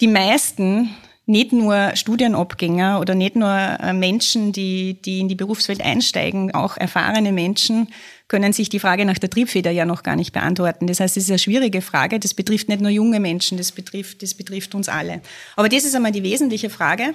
Die 0.00 0.08
meisten, 0.08 0.90
nicht 1.26 1.52
nur 1.52 1.92
Studienabgänger 1.94 2.98
oder 2.98 3.14
nicht 3.14 3.36
nur 3.36 3.54
äh, 3.54 3.92
Menschen, 3.92 4.52
die, 4.52 5.00
die 5.00 5.20
in 5.20 5.28
die 5.28 5.36
Berufswelt 5.36 5.80
einsteigen, 5.80 6.52
auch 6.52 6.76
erfahrene 6.76 7.30
Menschen, 7.30 7.88
können 8.26 8.52
sich 8.52 8.68
die 8.68 8.80
Frage 8.80 9.04
nach 9.04 9.18
der 9.18 9.30
Triebfeder 9.30 9.70
ja 9.70 9.84
noch 9.84 10.02
gar 10.02 10.16
nicht 10.16 10.32
beantworten. 10.32 10.86
Das 10.86 11.00
heißt, 11.00 11.16
es 11.16 11.24
ist 11.24 11.30
eine 11.30 11.38
schwierige 11.38 11.82
Frage. 11.82 12.18
Das 12.18 12.34
betrifft 12.34 12.68
nicht 12.68 12.80
nur 12.80 12.90
junge 12.90 13.20
Menschen, 13.20 13.58
das 13.58 13.70
betrifft, 13.72 14.22
das 14.22 14.34
betrifft 14.34 14.74
uns 14.74 14.88
alle. 14.88 15.20
Aber 15.56 15.68
das 15.68 15.84
ist 15.84 15.94
einmal 15.94 16.12
die 16.12 16.22
wesentliche 16.22 16.70
Frage 16.70 17.14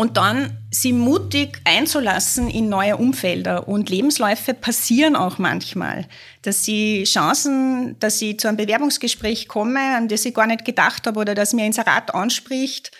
und 0.00 0.16
dann 0.16 0.56
sie 0.70 0.94
mutig 0.94 1.60
einzulassen 1.64 2.48
in 2.48 2.70
neue 2.70 2.96
Umfelder. 2.96 3.68
Und 3.68 3.90
Lebensläufe 3.90 4.54
passieren 4.54 5.14
auch 5.14 5.36
manchmal, 5.36 6.06
dass 6.40 6.64
sie 6.64 7.04
Chancen, 7.04 7.98
dass 7.98 8.18
sie 8.18 8.38
zu 8.38 8.48
einem 8.48 8.56
Bewerbungsgespräch 8.56 9.46
komme, 9.46 9.78
an 9.94 10.08
das 10.08 10.24
ich 10.24 10.32
gar 10.32 10.46
nicht 10.46 10.64
gedacht 10.64 11.06
habe 11.06 11.20
oder 11.20 11.34
dass 11.34 11.52
mir 11.52 11.64
ein 11.64 11.66
Inserat 11.66 12.14
anspricht, 12.14 12.92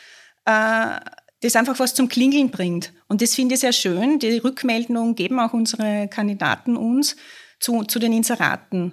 äh, 0.45 1.00
das 1.40 1.57
einfach 1.57 1.78
was 1.78 1.95
zum 1.95 2.11
Klingeln 2.11 2.50
bringt. 2.50 2.92
Und 3.09 3.23
das 3.23 3.35
finde 3.35 3.54
ich 3.54 3.62
sehr 3.62 3.73
schön. 3.73 4.19
Die 4.19 4.37
Rückmeldung 4.37 5.14
geben 5.14 5.40
auch 5.40 5.54
unsere 5.54 6.07
Kandidaten 6.09 6.76
uns 6.76 7.16
zu, 7.61 7.83
zu 7.85 7.99
den 7.99 8.12
Inseraten, 8.12 8.92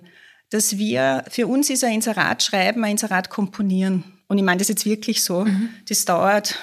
dass 0.50 0.78
wir, 0.78 1.26
für 1.30 1.48
uns 1.48 1.70
ist 1.70 1.84
ein 1.84 1.96
Inserat 1.96 2.42
schreiben, 2.42 2.86
ein 2.86 2.92
Inserat 2.92 3.30
komponieren. 3.30 4.06
Und 4.30 4.38
ich 4.38 4.46
meine 4.46 4.60
das 4.60 4.70
jetzt 4.70 4.86
wirklich 4.86 5.22
so. 5.26 5.44
Mhm. 5.44 5.72
Das 5.90 6.06
dauert 6.06 6.58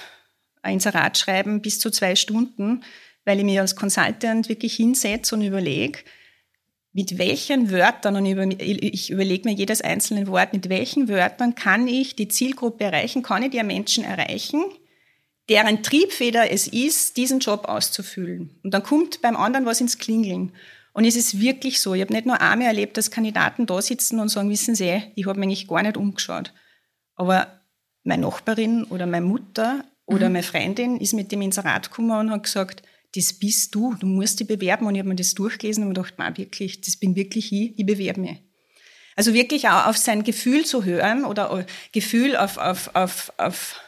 Inserat 0.65 1.19
schreiben 1.19 1.61
bis 1.63 1.79
zu 1.79 1.91
zwei 1.91 2.17
Stunden, 2.17 2.83
weil 3.25 3.39
ich 3.39 3.45
mir 3.45 3.61
als 3.61 3.77
Consultant 3.77 4.49
wirklich 4.49 4.75
hinsetze 4.75 5.35
und 5.35 5.43
überlege, 5.43 6.01
mit 6.93 7.19
welchen 7.19 7.73
Wörtern, 7.73 8.17
und 8.17 8.27
ich 8.27 9.11
überlege 9.11 9.49
mir 9.49 9.55
jedes 9.55 9.81
einzelne 9.81 10.29
Wort, 10.29 10.53
mit 10.53 10.69
welchen 10.69 11.09
Wörtern 11.09 11.57
kann 11.57 11.89
ich 11.89 12.15
die 12.15 12.29
Zielgruppe 12.29 12.85
erreichen, 12.85 13.23
kann 13.23 13.43
ich 13.43 13.51
die 13.51 13.63
Menschen 13.65 14.05
erreichen, 14.05 14.63
deren 15.49 15.83
Triebfeder 15.83 16.53
es 16.53 16.69
ist, 16.69 17.17
diesen 17.17 17.41
Job 17.41 17.65
auszufüllen. 17.65 18.61
Und 18.63 18.73
dann 18.73 18.85
kommt 18.85 19.23
beim 19.23 19.37
anderen 19.37 19.67
was 19.67 19.81
ins 19.81 19.99
Klingeln. 19.99 20.53
Und 20.93 21.05
es 21.05 21.17
ist 21.17 21.41
wirklich 21.41 21.81
so, 21.81 21.95
ich 21.95 22.01
habe 22.01 22.13
nicht 22.13 22.27
nur 22.27 22.41
einmal 22.41 22.69
erlebt, 22.69 22.97
dass 22.97 23.11
Kandidaten 23.11 23.67
da 23.67 23.83
sitzen 23.83 24.21
und 24.21 24.29
sagen, 24.29 24.49
wissen 24.49 24.77
Sie, 24.77 25.03
ich 25.17 25.27
habe 25.27 25.41
mich 25.41 25.49
eigentlich 25.49 25.67
gar 25.67 25.83
nicht 25.83 25.97
umgeschaut. 25.97 26.55
Aber 27.17 27.61
meine 28.05 28.23
Nachbarin 28.23 28.85
oder 28.85 29.07
meine 29.07 29.27
Mutter 29.27 29.85
oder 30.07 30.29
mhm. 30.29 30.35
meine 30.35 30.43
Freundin 30.43 30.99
ist 30.99 31.15
mit 31.15 31.33
dem 31.33 31.43
Inserat 31.43 31.91
gekommen 31.91 32.11
und 32.19 32.31
hat 32.31 32.43
gesagt, 32.43 32.83
das 33.15 33.33
bist 33.33 33.75
du, 33.75 33.95
du 33.95 34.07
musst 34.07 34.41
dich 34.41 34.47
bewerben. 34.47 34.87
Und 34.87 34.95
ich 34.95 34.99
habe 34.99 35.09
mir 35.09 35.15
das 35.15 35.35
durchgelesen 35.35 35.85
und 35.85 35.95
gedacht, 35.95 36.19
man, 36.19 36.37
wirklich, 36.37 36.81
das 36.81 36.97
bin 36.97 37.15
wirklich 37.15 37.53
ich, 37.53 37.79
ich 37.79 37.87
bewerbe 37.87 38.21
mich. 38.21 38.43
Also 39.17 39.33
wirklich 39.33 39.69
auch 39.69 39.87
auf 39.87 39.97
sein 39.97 40.25
Gefühl 40.25 40.65
zu 40.65 40.85
hören 40.85 41.25
oder 41.25 41.65
Gefühl 41.93 42.37
auf, 42.37 42.59
auf, 42.59 42.91
auf, 42.95 43.33
auf, 43.37 43.81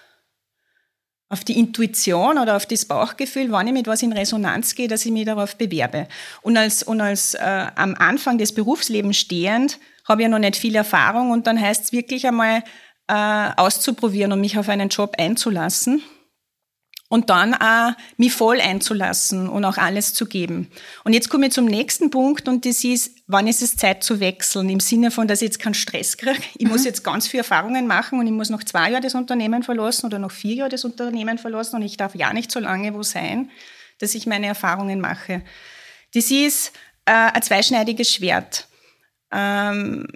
auf 1.29 1.43
die 1.43 1.59
Intuition 1.59 2.39
oder 2.39 2.55
auf 2.55 2.67
das 2.67 2.85
Bauchgefühl, 2.85 3.51
wann 3.51 3.67
ich 3.67 3.73
mit 3.73 3.89
was 3.89 4.03
in 4.03 4.13
Resonanz 4.13 4.77
gehe, 4.77 4.87
dass 4.87 5.05
ich 5.05 5.11
mich 5.11 5.25
darauf 5.25 5.57
bewerbe. 5.57 6.07
Und 6.43 6.57
als, 6.57 6.85
und 6.85 7.01
als 7.01 7.35
äh, 7.35 7.67
am 7.75 7.97
Anfang 7.97 8.39
des 8.39 8.55
Berufslebens 8.55 9.17
stehend 9.17 9.81
habe 10.05 10.23
ich 10.23 10.27
ja 10.27 10.29
noch 10.29 10.39
nicht 10.39 10.55
viel 10.55 10.77
Erfahrung 10.77 11.33
und 11.33 11.49
dann 11.49 11.61
heißt 11.61 11.87
es 11.87 11.93
wirklich 11.93 12.29
einmal, 12.29 12.63
äh, 13.09 13.51
auszuprobieren 13.57 14.33
und 14.33 14.41
mich 14.41 14.59
auf 14.59 14.69
einen 14.69 14.89
Job 14.89 15.15
einzulassen 15.19 16.03
und 17.09 17.31
dann 17.31 17.55
auch 17.55 17.93
mich 18.17 18.33
voll 18.33 18.61
einzulassen 18.61 19.49
und 19.49 19.65
auch 19.65 19.77
alles 19.77 20.13
zu 20.13 20.27
geben. 20.27 20.69
Und 21.05 21.13
jetzt 21.13 21.29
komme 21.29 21.47
ich 21.47 21.53
zum 21.53 21.67
nächsten 21.67 22.11
Punkt 22.11 22.49
und 22.49 22.65
das 22.65 22.83
ist, 22.83 23.19
wann 23.27 23.47
ist 23.47 23.63
es 23.63 23.77
Zeit 23.77 24.03
zu 24.03 24.19
wechseln? 24.19 24.69
Im 24.69 24.81
Sinne 24.81 25.11
von, 25.11 25.29
dass 25.29 25.41
ich 25.41 25.47
jetzt 25.47 25.61
keinen 25.61 25.75
Stress 25.75 26.17
kriege. 26.17 26.43
Ich 26.57 26.67
mhm. 26.67 26.73
muss 26.73 26.85
jetzt 26.85 27.05
ganz 27.05 27.29
viele 27.29 27.43
Erfahrungen 27.43 27.87
machen 27.87 28.19
und 28.19 28.27
ich 28.27 28.33
muss 28.33 28.51
noch 28.51 28.65
zwei 28.65 28.91
Jahre 28.91 29.03
das 29.03 29.15
Unternehmen 29.15 29.63
verlassen 29.63 30.07
oder 30.07 30.19
noch 30.19 30.33
vier 30.33 30.55
Jahre 30.57 30.71
das 30.71 30.85
Unternehmen 30.85 31.39
verlassen 31.39 31.77
und 31.77 31.83
ich 31.83 31.97
darf 31.97 32.15
ja 32.15 32.33
nicht 32.33 32.51
so 32.51 32.59
lange 32.59 32.93
wo 32.95 33.03
sein, 33.03 33.51
dass 34.01 34.15
ich 34.15 34.27
meine 34.27 34.47
Erfahrungen 34.47 35.01
mache. 35.01 35.43
Das 36.13 36.31
ist 36.31 36.73
äh, 37.05 37.13
ein 37.13 37.43
zweischneidiges 37.43 38.13
Schwert. 38.13 38.67
Ähm, 39.33 40.07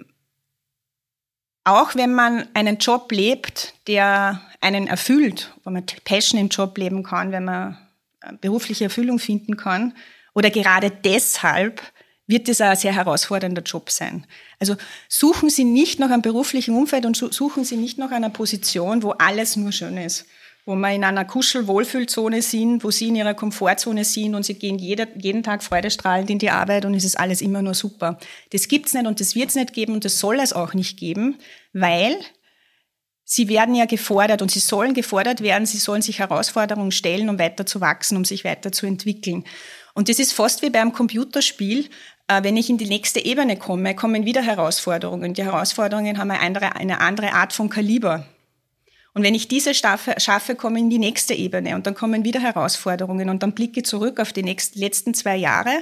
auch 1.63 1.95
wenn 1.95 2.13
man 2.13 2.47
einen 2.53 2.77
Job 2.77 3.11
lebt, 3.11 3.73
der 3.87 4.41
einen 4.61 4.87
erfüllt, 4.87 5.53
wo 5.63 5.69
man 5.69 5.85
Passion 6.03 6.39
im 6.39 6.49
Job 6.49 6.77
leben 6.77 7.03
kann, 7.03 7.31
wenn 7.31 7.45
man 7.45 7.77
äh, 8.21 8.33
berufliche 8.39 8.85
Erfüllung 8.85 9.19
finden 9.19 9.57
kann, 9.57 9.93
oder 10.33 10.49
gerade 10.49 10.89
deshalb 10.89 11.81
wird 12.25 12.47
es 12.47 12.61
ein 12.61 12.77
sehr 12.77 12.93
herausfordernder 12.93 13.63
Job 13.63 13.89
sein. 13.89 14.25
Also 14.59 14.77
suchen 15.09 15.49
Sie 15.49 15.65
nicht 15.65 15.99
nach 15.99 16.09
einem 16.09 16.21
beruflichen 16.21 16.75
Umfeld 16.75 17.05
und 17.05 17.17
suchen 17.17 17.65
Sie 17.65 17.75
nicht 17.75 17.97
nach 17.97 18.11
einer 18.11 18.29
Position, 18.29 19.03
wo 19.03 19.11
alles 19.11 19.57
nur 19.57 19.71
schön 19.71 19.97
ist 19.97 20.25
wo 20.65 20.75
wir 20.75 20.93
in 20.93 21.03
einer 21.03 21.25
Kuschel-Wohlfühlzone 21.25 22.41
sind, 22.41 22.83
wo 22.83 22.91
sie 22.91 23.07
in 23.07 23.15
ihrer 23.15 23.33
Komfortzone 23.33 24.05
sind 24.05 24.35
und 24.35 24.43
sie 24.43 24.53
gehen 24.53 24.77
jeder, 24.77 25.07
jeden 25.17 25.43
Tag 25.43 25.63
freudestrahlend 25.63 26.29
in 26.29 26.39
die 26.39 26.51
Arbeit 26.51 26.85
und 26.85 26.93
es 26.93 27.03
ist 27.03 27.19
alles 27.19 27.41
immer 27.41 27.61
nur 27.61 27.73
super. 27.73 28.17
Das 28.51 28.67
gibt's 28.67 28.93
nicht 28.93 29.07
und 29.07 29.19
das 29.19 29.35
wird's 29.35 29.55
nicht 29.55 29.73
geben 29.73 29.93
und 29.93 30.05
das 30.05 30.19
soll 30.19 30.39
es 30.39 30.53
auch 30.53 30.73
nicht 30.73 30.97
geben, 30.97 31.37
weil 31.73 32.17
sie 33.23 33.47
werden 33.47 33.75
ja 33.75 33.85
gefordert 33.85 34.41
und 34.41 34.51
sie 34.51 34.59
sollen 34.59 34.93
gefordert 34.93 35.41
werden, 35.41 35.65
sie 35.65 35.77
sollen 35.77 36.01
sich 36.01 36.19
Herausforderungen 36.19 36.91
stellen, 36.91 37.29
um 37.29 37.39
weiter 37.39 37.65
zu 37.65 37.81
wachsen, 37.81 38.17
um 38.17 38.25
sich 38.25 38.43
weiter 38.43 38.71
zu 38.71 38.85
entwickeln. 38.85 39.45
Und 39.93 40.09
das 40.09 40.19
ist 40.19 40.33
fast 40.33 40.61
wie 40.61 40.69
beim 40.69 40.93
Computerspiel. 40.93 41.89
Äh, 42.27 42.43
wenn 42.43 42.57
ich 42.57 42.69
in 42.69 42.77
die 42.77 42.87
nächste 42.87 43.23
Ebene 43.23 43.57
komme, 43.57 43.95
kommen 43.95 44.25
wieder 44.25 44.41
Herausforderungen. 44.41 45.33
Die 45.33 45.43
Herausforderungen 45.43 46.17
haben 46.17 46.31
eine 46.31 46.41
andere, 46.41 46.75
eine 46.75 47.01
andere 47.01 47.33
Art 47.33 47.53
von 47.53 47.69
Kaliber. 47.69 48.25
Und 49.13 49.23
wenn 49.23 49.35
ich 49.35 49.47
diese 49.47 49.73
schaffe, 49.73 50.15
schaffe, 50.17 50.55
komme 50.55 50.79
in 50.79 50.89
die 50.89 50.99
nächste 50.99 51.33
Ebene 51.33 51.75
und 51.75 51.85
dann 51.85 51.95
kommen 51.95 52.23
wieder 52.23 52.39
Herausforderungen 52.39 53.29
und 53.29 53.43
dann 53.43 53.53
blicke 53.53 53.83
zurück 53.83 54.19
auf 54.19 54.31
die 54.31 54.43
nächsten, 54.43 54.79
letzten 54.79 55.13
zwei 55.13 55.35
Jahre, 55.35 55.81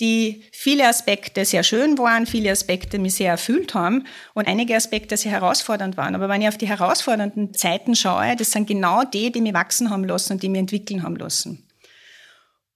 die 0.00 0.42
viele 0.50 0.88
Aspekte 0.88 1.44
sehr 1.44 1.62
schön 1.62 1.98
waren, 1.98 2.26
viele 2.26 2.50
Aspekte 2.50 2.98
mich 2.98 3.14
sehr 3.14 3.30
erfüllt 3.30 3.74
haben 3.74 4.06
und 4.32 4.48
einige 4.48 4.74
Aspekte 4.74 5.16
sehr 5.16 5.32
herausfordernd 5.32 5.96
waren. 5.96 6.14
Aber 6.14 6.28
wenn 6.28 6.42
ich 6.42 6.48
auf 6.48 6.58
die 6.58 6.66
herausfordernden 6.66 7.54
Zeiten 7.54 7.94
schaue, 7.94 8.34
das 8.34 8.50
sind 8.50 8.66
genau 8.66 9.04
die, 9.04 9.30
die 9.30 9.40
mich 9.40 9.54
wachsen 9.54 9.90
haben 9.90 10.04
lassen 10.04 10.32
und 10.32 10.42
die 10.42 10.48
mich 10.48 10.60
entwickeln 10.60 11.02
haben 11.02 11.16
lassen. 11.16 11.68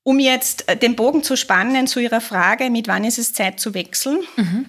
Um 0.04 0.20
jetzt 0.20 0.68
äh, 0.68 0.76
den 0.76 0.96
Bogen 0.96 1.22
zu 1.22 1.36
spannen 1.36 1.86
zu 1.86 1.98
Ihrer 1.98 2.20
Frage, 2.20 2.70
mit 2.70 2.88
wann 2.88 3.04
ist 3.04 3.18
es 3.18 3.32
Zeit 3.32 3.58
zu 3.58 3.74
wechseln, 3.74 4.20
mhm. 4.36 4.66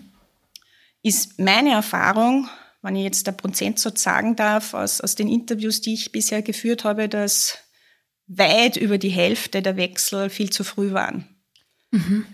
ist 1.04 1.40
meine 1.40 1.72
Erfahrung, 1.72 2.50
wenn 2.82 2.96
ich 2.96 3.04
jetzt 3.04 3.28
der 3.28 3.34
Prozentsatz 3.34 4.04
sagen 4.04 4.36
darf, 4.36 4.74
aus, 4.74 5.02
aus 5.02 5.16
den 5.16 5.28
Interviews, 5.28 5.82
die 5.82 5.94
ich 5.94 6.12
bisher 6.12 6.42
geführt 6.42 6.84
habe, 6.84 7.10
dass 7.10 7.58
weit 8.28 8.78
über 8.78 8.98
die 8.98 9.10
Hälfte 9.10 9.62
der 9.62 9.76
Wechsel 9.76 10.30
viel 10.30 10.50
zu 10.50 10.64
früh 10.64 10.94
waren. 10.94 11.28
Mhm. 11.92 12.26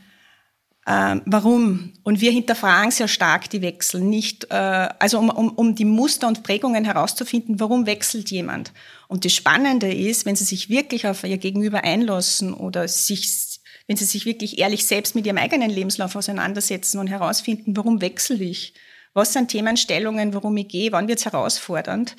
Ähm, 0.88 1.24
warum? 1.26 1.94
Und 2.04 2.22
wir 2.22 2.32
hinterfragen 2.32 2.92
sehr 2.92 3.08
stark 3.08 3.50
die 3.50 3.64
Wechsel, 3.64 4.02
nicht, 4.02 4.52
äh, 4.52 4.90
also 5.00 5.18
um, 5.18 5.30
um, 5.30 5.50
um 5.50 5.74
die 5.74 5.86
Muster 5.86 6.28
und 6.28 6.44
Prägungen 6.44 6.86
herauszufinden, 6.86 7.60
warum 7.60 7.88
wechselt 7.88 8.30
jemand. 8.30 8.72
Und 9.08 9.26
das 9.26 9.34
Spannende 9.34 9.92
ist, 9.92 10.28
wenn 10.28 10.36
Sie 10.36 10.44
sich 10.44 10.70
wirklich 10.70 11.08
auf 11.08 11.24
Ihr 11.24 11.40
Gegenüber 11.40 11.84
einlassen 11.84 12.54
oder 12.54 12.88
sich, 12.88 13.60
wenn 13.88 13.98
Sie 13.98 14.06
sich 14.06 14.28
wirklich 14.28 14.60
ehrlich 14.60 14.86
selbst 14.86 15.16
mit 15.16 15.26
Ihrem 15.26 15.40
eigenen 15.40 15.72
Lebenslauf 15.72 16.16
auseinandersetzen 16.16 17.00
und 17.00 17.08
herausfinden, 17.08 17.76
warum 17.76 18.02
wechsle 18.02 18.36
ich? 18.36 18.76
Was 19.16 19.32
sind 19.32 19.50
Themenstellungen, 19.50 20.34
worum 20.34 20.58
ich 20.58 20.68
gehe? 20.68 20.92
Wann 20.92 21.08
wird 21.08 21.20
es 21.20 21.26
herausfordernd? 21.26 22.18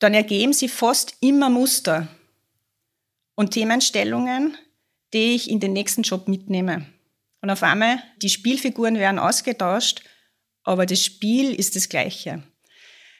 Dann 0.00 0.14
ergeben 0.14 0.52
Sie 0.52 0.68
fast 0.68 1.14
immer 1.20 1.48
Muster 1.48 2.08
und 3.36 3.52
Themenstellungen, 3.52 4.58
die 5.12 5.36
ich 5.36 5.48
in 5.48 5.60
den 5.60 5.72
nächsten 5.72 6.02
Job 6.02 6.26
mitnehme. 6.26 6.86
Und 7.40 7.50
auf 7.50 7.62
einmal, 7.62 8.02
die 8.20 8.30
Spielfiguren 8.30 8.96
werden 8.96 9.20
ausgetauscht, 9.20 10.02
aber 10.64 10.86
das 10.86 11.04
Spiel 11.04 11.54
ist 11.54 11.76
das 11.76 11.88
gleiche. 11.88 12.42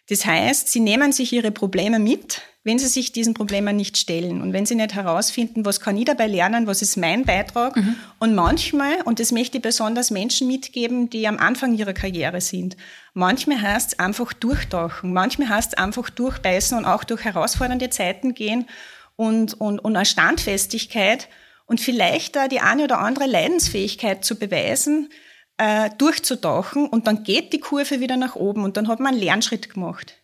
Das 0.09 0.27
heißt, 0.27 0.69
sie 0.69 0.81
nehmen 0.81 1.13
sich 1.13 1.33
ihre 1.33 1.53
Probleme 1.53 2.01
mit, 2.01 2.43
wenn 2.65 2.79
sie 2.79 2.87
sich 2.87 3.11
diesen 3.11 3.35
Problemen 3.35 3.77
nicht 3.77 3.99
stellen 3.99 4.41
und 4.41 4.53
wenn 4.53 4.67
sie 4.67 4.77
nicht 4.77 4.95
herausfinden, 4.95 5.65
was 5.65 5.81
kann 5.81 5.97
ich 5.97 6.05
dabei 6.05 6.29
lernen, 6.29 6.69
was 6.69 6.81
ist 6.81 6.97
mein 6.97 7.25
Beitrag. 7.25 7.77
Mhm. 7.77 7.97
Und 8.21 8.35
manchmal, 8.35 9.03
und 9.05 9.19
das 9.19 9.33
möchte 9.33 9.59
ich 9.59 9.63
besonders 9.63 10.13
Menschen 10.13 10.47
mitgeben, 10.47 11.11
die 11.11 11.27
am 11.27 11.39
Anfang 11.39 11.77
ihrer 11.77 11.93
Karriere 11.93 12.41
sind, 12.41 12.77
manchmal 13.15 13.61
heißt 13.61 13.95
es 13.95 13.99
einfach 13.99 14.33
durchtauchen, 14.33 15.13
manchmal 15.13 15.49
heißt 15.49 15.73
es 15.73 15.79
einfach 15.79 16.09
durchbeißen 16.09 16.79
und 16.79 16.85
auch 16.85 17.03
durch 17.03 17.25
herausfordernde 17.25 17.91
Zeiten 17.91 18.35
gehen 18.35 18.67
und, 19.17 19.61
und, 19.61 19.81
und 19.81 19.97
eine 19.97 20.07
Standfestigkeit 20.07 21.29
und 21.67 21.81
vielleicht 21.81 22.37
da 22.37 22.47
die 22.47 22.61
eine 22.61 22.85
oder 22.85 23.01
andere 23.01 23.27
Leidensfähigkeit 23.27 24.25
zu 24.25 24.39
beweisen, 24.39 25.09
äh, 25.59 25.91
durchzutauchen 25.99 26.87
und 26.87 27.09
dann 27.09 27.25
geht 27.25 27.53
die 27.53 27.61
Kurve 27.61 27.99
wieder 28.01 28.17
nach 28.17 28.37
oben 28.37 28.63
und 28.63 28.77
dann 28.77 28.87
hat 28.87 29.01
man 29.01 29.15
einen 29.15 29.23
Lernschritt 29.23 29.69
gemacht. 29.69 30.22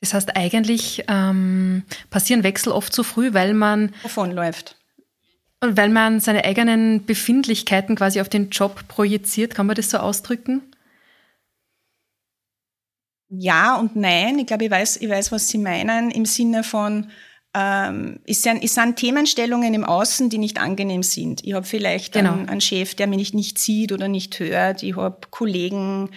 Das 0.00 0.14
heißt, 0.14 0.36
eigentlich 0.36 1.04
ähm, 1.08 1.82
passieren 2.10 2.44
Wechsel 2.44 2.72
oft 2.72 2.92
zu 2.92 3.02
früh, 3.02 3.34
weil 3.34 3.54
man 3.54 3.92
davonläuft. 4.02 4.76
Und 5.60 5.76
weil 5.76 5.88
man 5.88 6.20
seine 6.20 6.44
eigenen 6.44 7.04
Befindlichkeiten 7.04 7.96
quasi 7.96 8.20
auf 8.20 8.28
den 8.28 8.50
Job 8.50 8.86
projiziert, 8.86 9.56
kann 9.56 9.66
man 9.66 9.74
das 9.74 9.90
so 9.90 9.98
ausdrücken? 9.98 10.62
Ja 13.28 13.76
und 13.76 13.96
nein. 13.96 14.38
Ich 14.38 14.46
glaube, 14.46 14.64
ich 14.64 14.70
weiß, 14.70 14.98
ich 14.98 15.08
weiß, 15.08 15.32
was 15.32 15.48
Sie 15.48 15.58
meinen 15.58 16.12
im 16.12 16.24
Sinne 16.24 16.62
von, 16.62 17.10
ähm, 17.54 18.20
es, 18.24 18.42
sind, 18.42 18.62
es 18.62 18.74
sind 18.74 18.96
Themenstellungen 18.96 19.74
im 19.74 19.84
Außen, 19.84 20.30
die 20.30 20.38
nicht 20.38 20.60
angenehm 20.60 21.02
sind. 21.02 21.44
Ich 21.44 21.54
habe 21.54 21.66
vielleicht 21.66 22.12
genau. 22.12 22.34
einen, 22.34 22.48
einen, 22.48 22.60
Chef, 22.60 22.94
der 22.94 23.06
mich 23.06 23.34
nicht 23.34 23.58
sieht 23.58 23.92
oder 23.92 24.06
nicht 24.06 24.38
hört. 24.38 24.82
Ich 24.82 24.96
habe 24.96 25.18
Kollegen, 25.30 26.10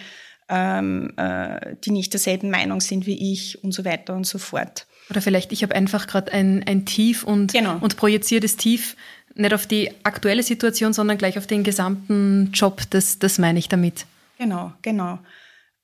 ähm, 0.52 1.14
äh, 1.16 1.76
die 1.82 1.90
nicht 1.90 2.12
derselben 2.12 2.50
Meinung 2.50 2.82
sind 2.82 3.06
wie 3.06 3.32
ich 3.32 3.64
und 3.64 3.72
so 3.72 3.86
weiter 3.86 4.14
und 4.14 4.26
so 4.26 4.36
fort. 4.36 4.86
Oder 5.08 5.22
vielleicht, 5.22 5.50
ich 5.50 5.62
habe 5.62 5.74
einfach 5.74 6.06
gerade 6.06 6.30
ein, 6.32 6.62
ein 6.66 6.84
Tief 6.84 7.24
und, 7.24 7.52
genau. 7.52 7.78
und 7.80 7.96
projiziere 7.96 8.42
das 8.42 8.56
Tief 8.56 8.96
nicht 9.34 9.54
auf 9.54 9.66
die 9.66 9.90
aktuelle 10.04 10.42
Situation, 10.42 10.92
sondern 10.92 11.16
gleich 11.16 11.38
auf 11.38 11.46
den 11.46 11.64
gesamten 11.64 12.50
Job. 12.52 12.82
Das, 12.90 13.18
das 13.18 13.38
meine 13.38 13.58
ich 13.58 13.68
damit. 13.70 14.04
Genau, 14.36 14.74
genau. 14.82 15.14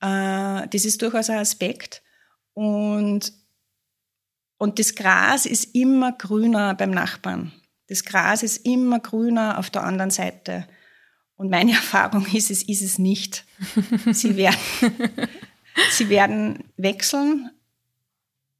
Äh, 0.01 0.67
das 0.67 0.85
ist 0.85 1.01
durchaus 1.01 1.31
ein 1.31 1.39
Aspekt. 1.39 2.03
Und 2.53 3.33
und 4.59 4.77
das 4.77 4.93
Gras 4.93 5.45
ist 5.45 5.73
immer 5.73 6.11
grüner 6.11 6.75
beim 6.75 6.91
Nachbarn. 6.91 7.53
Das 7.87 8.03
Gras 8.03 8.43
ist 8.43 8.65
immer 8.65 8.99
grüner 8.99 9.57
auf 9.57 9.69
der 9.69 9.83
anderen 9.83 10.11
Seite. 10.11 10.67
Und 11.39 11.49
meine 11.49 11.71
Erfahrung 11.83 12.27
ist, 12.33 12.51
es 12.51 12.63
ist 12.63 12.81
es 12.81 12.99
nicht. 12.99 13.45
Sie 14.11 14.35
werden, 14.35 14.59
sie 15.91 16.09
werden 16.09 16.65
wechseln 16.75 17.49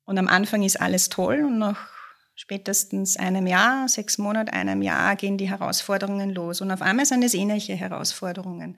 und 0.05 0.17
am 0.17 0.29
Anfang 0.29 0.63
ist 0.63 0.81
alles 0.81 1.09
toll 1.09 1.43
und 1.45 1.59
nach 1.59 1.89
spätestens 2.35 3.17
einem 3.17 3.47
Jahr, 3.47 3.89
sechs 3.89 4.17
Monaten, 4.17 4.51
einem 4.51 4.81
Jahr 4.81 5.17
gehen 5.17 5.37
die 5.37 5.49
Herausforderungen 5.49 6.33
los. 6.33 6.61
Und 6.61 6.71
auf 6.71 6.81
einmal 6.81 7.05
sind 7.05 7.21
es 7.21 7.33
ähnliche 7.33 7.75
Herausforderungen. 7.75 8.77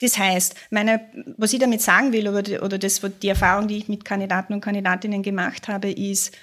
Das 0.00 0.18
heißt, 0.18 0.56
meine, 0.70 1.08
was 1.36 1.52
ich 1.52 1.60
damit 1.60 1.80
sagen 1.80 2.12
will, 2.12 2.26
oder 2.28 2.64
oder 2.64 2.78
das, 2.78 3.00
die 3.22 3.28
Erfahrung, 3.28 3.68
die 3.68 3.78
ich 3.78 3.88
mit 3.88 4.04
Kandidaten 4.04 4.54
und 4.54 4.60
Kandidatinnen 4.60 5.22
gemacht 5.22 5.68
habe, 5.68 5.90
ist, 5.90 6.36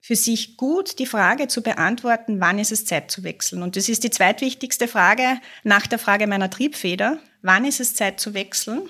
für 0.00 0.16
sich 0.16 0.56
gut 0.56 0.98
die 0.98 1.06
Frage 1.06 1.46
zu 1.46 1.62
beantworten, 1.62 2.40
wann 2.40 2.58
ist 2.58 2.72
es 2.72 2.86
Zeit 2.86 3.10
zu 3.10 3.22
wechseln. 3.22 3.62
Und 3.62 3.76
das 3.76 3.88
ist 3.88 4.02
die 4.02 4.10
zweitwichtigste 4.10 4.88
Frage 4.88 5.38
nach 5.62 5.86
der 5.86 5.98
Frage 5.98 6.26
meiner 6.26 6.50
Triebfeder. 6.50 7.18
Wann 7.42 7.64
ist 7.64 7.80
es 7.80 7.94
Zeit 7.94 8.18
zu 8.18 8.32
wechseln? 8.32 8.88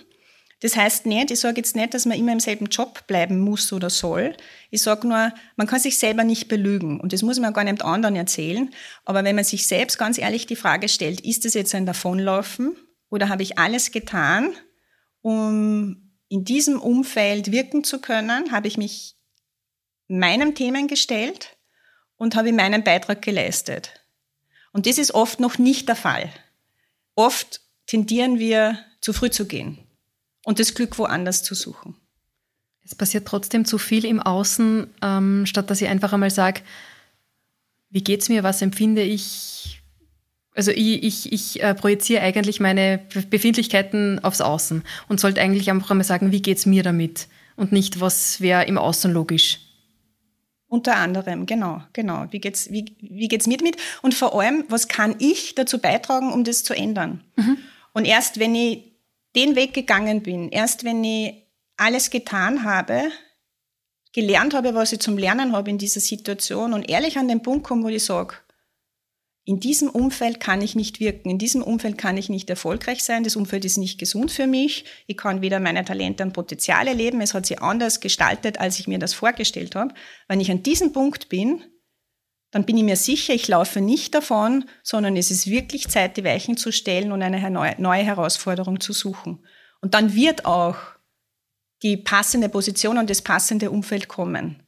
Das 0.61 0.77
heißt 0.77 1.07
nicht, 1.07 1.31
ich 1.31 1.41
sage 1.41 1.57
jetzt 1.57 1.75
nicht, 1.75 1.95
dass 1.95 2.05
man 2.05 2.19
immer 2.19 2.33
im 2.33 2.41
selben 2.41 2.67
Job 2.67 3.07
bleiben 3.07 3.41
muss 3.41 3.73
oder 3.73 3.89
soll. 3.89 4.37
Ich 4.71 4.83
sage 4.83 5.09
nur, 5.09 5.33
man 5.57 5.67
kann 5.67 5.81
sich 5.81 5.99
selber 5.99 6.23
nicht 6.23 6.49
belügen. 6.49 7.01
Und 7.01 7.13
das 7.15 7.23
muss 7.23 7.41
man 7.41 7.55
gar 7.55 7.65
nicht 7.65 7.83
anderen 7.83 8.15
erzählen. 8.15 8.71
Aber 9.07 9.25
wenn 9.25 9.37
man 9.37 9.45
sich 9.45 9.67
selbst 9.67 9.99
ganz 9.99 10.19
ehrlich 10.19 10.47
die 10.47 10.57
Frage 10.57 10.89
stellt, 10.89 11.23
ist 11.23 11.47
es 11.47 11.55
jetzt 11.55 11.75
ein 11.75 11.87
Davonlaufen 11.87 12.77
oder 13.09 13.31
habe 13.31 13.43
ich 13.43 13.59
alles 13.59 13.91
getan, 13.91 14.53
um 15.23 16.13
in 16.29 16.45
diesem 16.45 16.79
Umfeld 16.81 17.51
wirken 17.51 17.83
zu 17.83 17.99
können? 17.99 18.53
Habe 18.53 18.69
ich 18.69 18.77
mich 18.77 19.17
meinem 20.11 20.55
Themen 20.55 20.89
gestellt 20.89 21.57
und 22.17 22.37
habe 22.37 22.53
meinen 22.53 22.85
Beitrag 22.85 23.23
geleistet. 23.23 24.01
Und 24.73 24.87
das 24.87 24.99
ist 24.99 25.15
oft 25.15 25.41
noch 25.41 25.59
nicht 25.59 25.89
der 25.89 25.97
Fall. 25.97 26.31
Oft 27.15 27.61
tendieren 27.87 28.39
wir 28.39 28.79
zu 29.01 29.13
früh 29.13 29.31
zu 29.31 29.47
gehen 29.47 29.79
und 30.45 30.59
das 30.59 30.75
Glück 30.75 30.99
woanders 30.99 31.43
zu 31.43 31.55
suchen. 31.55 31.97
Es 32.85 32.95
passiert 32.95 33.27
trotzdem 33.27 33.65
zu 33.65 33.79
viel 33.79 34.05
im 34.05 34.21
Außen, 34.21 34.87
ähm, 35.03 35.47
statt 35.47 35.71
dass 35.71 35.81
ich 35.81 35.89
einfach 35.89 36.13
einmal 36.13 36.31
sage, 36.31 36.63
wie 37.89 38.03
geht's 38.03 38.29
mir, 38.29 38.43
was 38.43 38.63
empfinde 38.63 39.03
ich? 39.03 39.81
Also 40.55 40.73
ich, 40.73 41.03
ich, 41.03 41.33
ich 41.33 41.63
äh, 41.63 41.75
projiziere 41.75 42.23
eigentlich 42.23 42.61
meine 42.61 43.01
Befindlichkeiten 43.31 44.19
aufs 44.25 44.41
Außen 44.41 44.83
und 45.09 45.21
sollte 45.21 45.41
eigentlich 45.41 45.71
einfach 45.71 45.91
einmal 45.91 46.05
sagen, 46.05 46.33
wie 46.33 46.43
geht's 46.43 46.67
mir 46.67 46.83
damit? 46.83 47.29
Und 47.57 47.73
nicht, 47.73 48.01
was 48.01 48.41
wäre 48.41 48.65
im 48.65 48.79
Außen 48.79 49.13
logisch. 49.13 49.61
Unter 50.71 50.95
anderem, 50.95 51.47
genau, 51.47 51.83
genau. 51.93 52.27
Wie 52.31 52.39
geht's, 52.39 52.71
wie, 52.71 52.97
wie 53.01 53.27
geht's 53.27 53.49
mir 53.49 53.57
damit? 53.57 53.77
Und 54.03 54.15
vor 54.15 54.41
allem, 54.41 54.65
was 54.69 54.87
kann 54.87 55.17
ich 55.19 55.57
dazu 55.57 55.81
beitragen, 55.81 56.33
um 56.33 56.45
das 56.45 56.63
zu 56.63 56.75
ändern? 56.75 57.25
Mhm. 57.35 57.59
Und 57.93 58.05
erst 58.05 58.39
wenn 58.39 58.55
ich 58.55 58.93
den 59.35 59.57
Weg 59.57 59.75
gegangen 59.75 60.23
bin, 60.23 60.49
erst 60.49 60.85
wenn 60.85 61.03
ich 61.03 61.35
alles 61.77 62.11
getan 62.11 62.63
habe, 62.63 63.11
gelernt 64.13 64.55
habe, 64.55 64.77
was 64.77 64.93
ich 64.93 65.01
zum 65.01 65.19
Lernen 65.19 65.51
habe 65.51 65.71
in 65.71 65.79
dieser 65.79 65.99
Situation 65.99 66.73
und 66.73 66.89
ehrlich 66.89 67.19
an 67.19 67.27
den 67.27 67.43
Punkt 67.43 67.67
komme, 67.67 67.83
wo 67.83 67.89
ich 67.89 68.05
sage, 68.05 68.37
in 69.51 69.59
diesem 69.59 69.91
Umfeld 69.91 70.39
kann 70.39 70.63
ich 70.63 70.77
nicht 70.77 71.01
wirken, 71.01 71.29
in 71.29 71.37
diesem 71.37 71.61
Umfeld 71.65 71.99
kann 71.99 72.17
ich 72.17 72.29
nicht 72.29 72.49
erfolgreich 72.49 73.03
sein, 73.03 73.25
das 73.25 73.35
Umfeld 73.35 73.65
ist 73.65 73.79
nicht 73.79 73.99
gesund 73.99 74.31
für 74.31 74.47
mich, 74.47 74.85
ich 75.09 75.17
kann 75.17 75.43
weder 75.43 75.59
meine 75.59 75.85
Talente 75.85 76.23
und 76.23 76.33
Potenziale 76.33 76.93
leben, 76.93 77.21
es 77.21 77.35
hat 77.35 77.47
sich 77.47 77.61
anders 77.61 77.99
gestaltet, 77.99 78.61
als 78.61 78.79
ich 78.79 78.87
mir 78.87 79.01
das 79.01 79.13
vorgestellt 79.13 79.75
habe. 79.75 79.93
Wenn 80.29 80.39
ich 80.39 80.53
an 80.53 80.63
diesem 80.63 80.93
Punkt 80.93 81.29
bin, 81.29 81.65
dann 82.53 82.65
bin 82.65 82.77
ich 82.77 82.85
mir 82.85 82.95
sicher, 82.95 83.35
ich 83.35 83.49
laufe 83.49 83.81
nicht 83.81 84.15
davon, 84.15 84.67
sondern 84.85 85.17
es 85.17 85.33
ist 85.33 85.51
wirklich 85.51 85.89
Zeit, 85.89 86.17
die 86.17 86.23
Weichen 86.23 86.57
zu 86.57 86.71
stellen 86.71 87.11
und 87.11 87.21
eine 87.21 87.51
neue 87.51 88.05
Herausforderung 88.05 88.79
zu 88.79 88.93
suchen. 88.93 89.45
Und 89.81 89.95
dann 89.95 90.15
wird 90.15 90.45
auch 90.45 90.77
die 91.83 91.97
passende 91.97 92.49
Position 92.49 92.99
und 92.99 93.11
das 93.11 93.23
passende 93.23 93.73
Umfeld 93.73 94.07
kommen. 94.07 94.63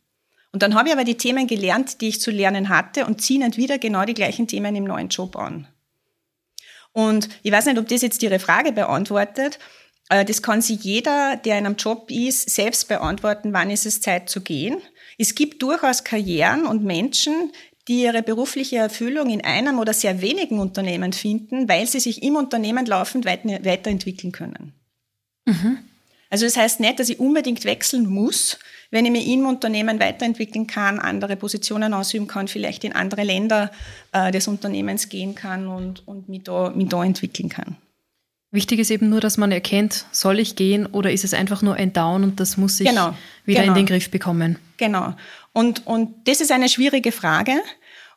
Und 0.52 0.62
dann 0.62 0.74
habe 0.74 0.88
ich 0.88 0.94
aber 0.94 1.04
die 1.04 1.16
Themen 1.16 1.46
gelernt, 1.46 2.00
die 2.00 2.08
ich 2.08 2.20
zu 2.20 2.30
lernen 2.30 2.68
hatte 2.68 3.06
und 3.06 3.22
ziehe 3.22 3.40
nicht 3.40 3.56
wieder 3.56 3.78
genau 3.78 4.04
die 4.04 4.14
gleichen 4.14 4.46
Themen 4.46 4.76
im 4.76 4.84
neuen 4.84 5.08
Job 5.08 5.36
an. 5.36 5.66
Und 6.92 7.28
ich 7.42 7.50
weiß 7.50 7.66
nicht, 7.66 7.78
ob 7.78 7.88
das 7.88 8.02
jetzt 8.02 8.22
Ihre 8.22 8.38
Frage 8.38 8.72
beantwortet. 8.72 9.58
Äh, 10.10 10.26
das 10.26 10.42
kann 10.42 10.60
sich 10.60 10.84
jeder, 10.84 11.36
der 11.36 11.58
in 11.58 11.66
einem 11.66 11.76
Job 11.76 12.10
ist, 12.10 12.50
selbst 12.50 12.88
beantworten, 12.88 13.54
wann 13.54 13.70
ist 13.70 13.86
es 13.86 14.02
Zeit 14.02 14.28
zu 14.28 14.42
gehen. 14.42 14.76
Es 15.16 15.34
gibt 15.34 15.62
durchaus 15.62 16.04
Karrieren 16.04 16.66
und 16.66 16.84
Menschen, 16.84 17.52
die 17.88 18.02
ihre 18.02 18.22
berufliche 18.22 18.76
Erfüllung 18.76 19.30
in 19.30 19.44
einem 19.44 19.78
oder 19.78 19.92
sehr 19.92 20.20
wenigen 20.20 20.60
Unternehmen 20.60 21.12
finden, 21.12 21.68
weil 21.68 21.86
sie 21.86 22.00
sich 22.00 22.22
im 22.22 22.36
Unternehmen 22.36 22.86
laufend 22.86 23.24
weiterentwickeln 23.24 24.32
können. 24.32 24.72
Mhm. 25.46 25.78
Also 26.30 26.46
das 26.46 26.56
heißt 26.56 26.80
nicht, 26.80 27.00
dass 27.00 27.08
ich 27.08 27.18
unbedingt 27.18 27.64
wechseln 27.64 28.06
muss, 28.06 28.58
wenn 28.92 29.06
ich 29.06 29.10
mich 29.10 29.26
im 29.26 29.46
Unternehmen 29.46 29.98
weiterentwickeln 29.98 30.66
kann, 30.66 31.00
andere 31.00 31.34
Positionen 31.34 31.94
ausüben 31.94 32.28
kann, 32.28 32.46
vielleicht 32.46 32.84
in 32.84 32.92
andere 32.92 33.24
Länder 33.24 33.72
äh, 34.12 34.30
des 34.30 34.46
Unternehmens 34.46 35.08
gehen 35.08 35.34
kann 35.34 35.66
und, 35.66 36.06
und 36.06 36.28
mich, 36.28 36.42
da, 36.44 36.70
mich 36.70 36.88
da 36.88 37.02
entwickeln 37.02 37.48
kann. 37.48 37.76
Wichtig 38.50 38.80
ist 38.80 38.90
eben 38.90 39.08
nur, 39.08 39.20
dass 39.20 39.38
man 39.38 39.50
erkennt, 39.50 40.04
soll 40.12 40.38
ich 40.38 40.56
gehen 40.56 40.84
oder 40.84 41.10
ist 41.10 41.24
es 41.24 41.32
einfach 41.32 41.62
nur 41.62 41.76
ein 41.76 41.94
Down 41.94 42.22
und 42.22 42.38
das 42.38 42.58
muss 42.58 42.78
ich 42.80 42.86
genau, 42.86 43.16
wieder 43.46 43.62
genau. 43.62 43.72
in 43.72 43.78
den 43.78 43.86
Griff 43.86 44.10
bekommen. 44.10 44.58
Genau. 44.76 45.14
Und, 45.54 45.86
und 45.86 46.28
das 46.28 46.42
ist 46.42 46.52
eine 46.52 46.68
schwierige 46.68 47.12
Frage. 47.12 47.54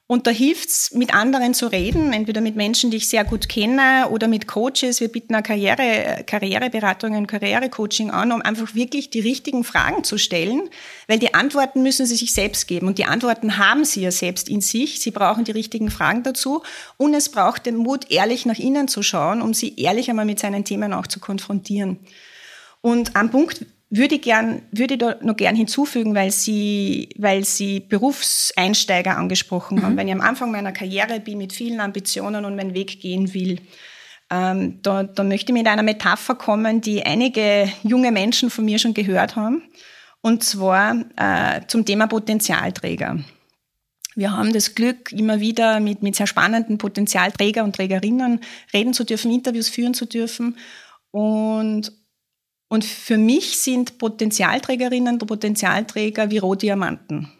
Und 0.07 0.27
da 0.27 0.31
hilft's, 0.31 0.91
mit 0.93 1.15
anderen 1.15 1.55
zu 1.55 1.65
reden, 1.65 2.13
entweder 2.13 2.39
mit 2.39 2.55
Menschen, 2.55 2.91
die 2.91 2.97
ich 2.97 3.07
sehr 3.07 3.25
gut 3.25 3.49
kenne 3.49 4.07
oder 4.11 4.27
mit 4.27 4.47
Coaches. 4.47 5.01
Wir 5.01 5.07
bieten 5.07 5.33
auch 5.33 5.41
Karriere, 5.41 6.23
Karriereberatungen, 6.27 7.25
Karrierecoaching 7.25 8.11
an, 8.11 8.31
um 8.31 8.43
einfach 8.43 8.75
wirklich 8.75 9.09
die 9.09 9.21
richtigen 9.21 9.63
Fragen 9.63 10.03
zu 10.03 10.19
stellen, 10.19 10.69
weil 11.07 11.17
die 11.17 11.33
Antworten 11.33 11.81
müssen 11.81 12.05
sie 12.05 12.17
sich 12.17 12.33
selbst 12.33 12.67
geben. 12.67 12.85
Und 12.85 12.99
die 12.99 13.05
Antworten 13.05 13.57
haben 13.57 13.83
sie 13.83 14.01
ja 14.01 14.11
selbst 14.11 14.47
in 14.47 14.61
sich. 14.61 14.99
Sie 14.99 15.09
brauchen 15.09 15.43
die 15.43 15.51
richtigen 15.51 15.89
Fragen 15.89 16.21
dazu. 16.21 16.61
Und 16.97 17.15
es 17.15 17.29
braucht 17.29 17.65
den 17.65 17.75
Mut, 17.75 18.11
ehrlich 18.11 18.45
nach 18.45 18.59
innen 18.59 18.87
zu 18.87 19.01
schauen, 19.01 19.41
um 19.41 19.55
sie 19.55 19.73
ehrlich 19.75 20.11
einmal 20.11 20.25
mit 20.25 20.37
seinen 20.37 20.65
Themen 20.65 20.93
auch 20.93 21.07
zu 21.07 21.19
konfrontieren. 21.19 21.97
Und 22.81 23.15
ein 23.15 23.31
Punkt 23.31 23.65
würde 23.89 24.19
gern, 24.19 24.63
würde 24.71 24.97
da 24.97 25.15
noch 25.21 25.35
gern 25.35 25.55
hinzufügen, 25.55 26.15
weil 26.15 26.31
Sie, 26.31 27.09
weil 27.17 27.45
Sie 27.45 27.79
Berufseinsteiger 27.79 29.17
angesprochen 29.17 29.81
haben. 29.83 29.93
Mhm. 29.93 29.97
Wenn 29.97 30.07
ich 30.07 30.13
am 30.13 30.21
Anfang 30.21 30.51
meiner 30.51 30.71
Karriere 30.71 31.19
bin 31.19 31.37
mit 31.37 31.53
vielen 31.53 31.79
Ambitionen 31.79 32.45
und 32.45 32.55
meinen 32.55 32.73
Weg 32.73 32.99
gehen 32.99 33.33
will, 33.33 33.59
ähm, 34.31 34.79
da, 34.81 35.03
da 35.03 35.23
möchte 35.23 35.51
ich 35.51 35.57
mit 35.57 35.67
einer 35.67 35.83
Metapher 35.83 36.35
kommen, 36.35 36.81
die 36.81 37.05
einige 37.05 37.71
junge 37.83 38.11
Menschen 38.11 38.49
von 38.49 38.65
mir 38.65 38.79
schon 38.79 38.93
gehört 38.93 39.35
haben. 39.35 39.63
Und 40.21 40.43
zwar 40.43 41.05
äh, 41.17 41.61
zum 41.67 41.85
Thema 41.85 42.07
Potenzialträger. 42.07 43.19
Wir 44.15 44.31
haben 44.31 44.53
das 44.53 44.73
Glück, 44.73 45.11
immer 45.11 45.39
wieder 45.41 45.79
mit, 45.79 46.01
mit 46.01 46.15
sehr 46.15 46.25
spannenden 46.25 46.77
Potenzialträger 46.77 47.63
und 47.63 47.75
Trägerinnen 47.75 48.39
reden 48.73 48.93
zu 48.93 49.03
dürfen, 49.03 49.31
Interviews 49.31 49.69
führen 49.69 49.93
zu 49.93 50.05
dürfen. 50.05 50.57
Und, 51.11 51.91
und 52.67 52.83
für 52.83 53.17
mich 53.17 53.57
sind 53.59 53.97
Potenzialträgerinnen 53.97 55.19
und 55.19 55.27
Potenzialträger 55.27 56.31
wie 56.31 56.39
Rohdiamanten. 56.39 57.31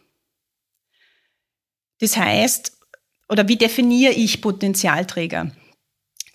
Das 1.99 2.17
heißt, 2.17 2.77
oder 3.29 3.47
wie 3.47 3.57
definiere 3.57 4.13
ich 4.13 4.41
Potenzialträger? 4.41 5.51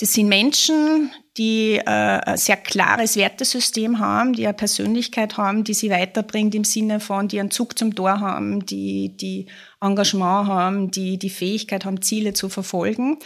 Das 0.00 0.14
sind 0.14 0.28
Menschen, 0.28 1.10
die 1.36 1.76
äh, 1.76 1.84
ein 1.84 2.36
sehr 2.38 2.56
klares 2.56 3.16
Wertesystem 3.16 3.98
haben, 3.98 4.32
die 4.32 4.46
eine 4.46 4.54
Persönlichkeit 4.54 5.36
haben, 5.36 5.62
die 5.62 5.74
sie 5.74 5.90
weiterbringt 5.90 6.54
im 6.54 6.64
Sinne 6.64 7.00
von, 7.00 7.28
die 7.28 7.38
einen 7.38 7.50
Zug 7.50 7.78
zum 7.78 7.94
Tor 7.94 8.18
haben, 8.18 8.64
die, 8.64 9.14
die 9.16 9.46
Engagement 9.80 10.48
haben, 10.48 10.90
die 10.90 11.18
die 11.18 11.28
Fähigkeit 11.28 11.84
haben, 11.84 12.00
Ziele 12.00 12.32
zu 12.32 12.48
verfolgen, 12.48 13.18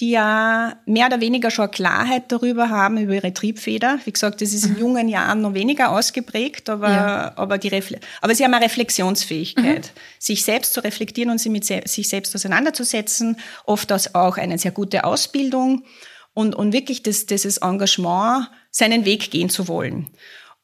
die 0.00 0.10
ja 0.10 0.76
mehr 0.86 1.06
oder 1.06 1.20
weniger 1.20 1.50
schon 1.50 1.70
Klarheit 1.70 2.30
darüber 2.30 2.70
haben, 2.70 2.98
über 2.98 3.14
ihre 3.14 3.34
Triebfeder. 3.34 3.98
Wie 4.04 4.12
gesagt, 4.12 4.40
das 4.40 4.52
ist 4.52 4.64
in 4.64 4.74
mhm. 4.74 4.78
jungen 4.78 5.08
Jahren 5.08 5.40
noch 5.40 5.54
weniger 5.54 5.90
ausgeprägt, 5.90 6.68
aber, 6.68 6.88
ja. 6.88 7.32
aber, 7.36 7.58
die 7.58 7.68
Refle 7.68 7.98
aber 8.20 8.34
sie 8.34 8.44
haben 8.44 8.54
eine 8.54 8.64
Reflexionsfähigkeit, 8.64 9.86
mhm. 9.86 10.00
sich 10.18 10.44
selbst 10.44 10.74
zu 10.74 10.84
reflektieren 10.84 11.30
und 11.30 11.38
sich 11.38 11.50
mit 11.50 11.64
se 11.64 11.82
sich 11.84 12.08
selbst 12.08 12.34
auseinanderzusetzen, 12.34 13.36
oft 13.64 13.92
auch 14.14 14.36
eine 14.36 14.58
sehr 14.58 14.70
gute 14.70 15.04
Ausbildung 15.04 15.84
und, 16.32 16.54
und 16.54 16.72
wirklich 16.72 17.02
das, 17.02 17.26
dieses 17.26 17.58
Engagement, 17.58 18.48
seinen 18.70 19.04
Weg 19.04 19.32
gehen 19.32 19.50
zu 19.50 19.66
wollen. 19.66 20.10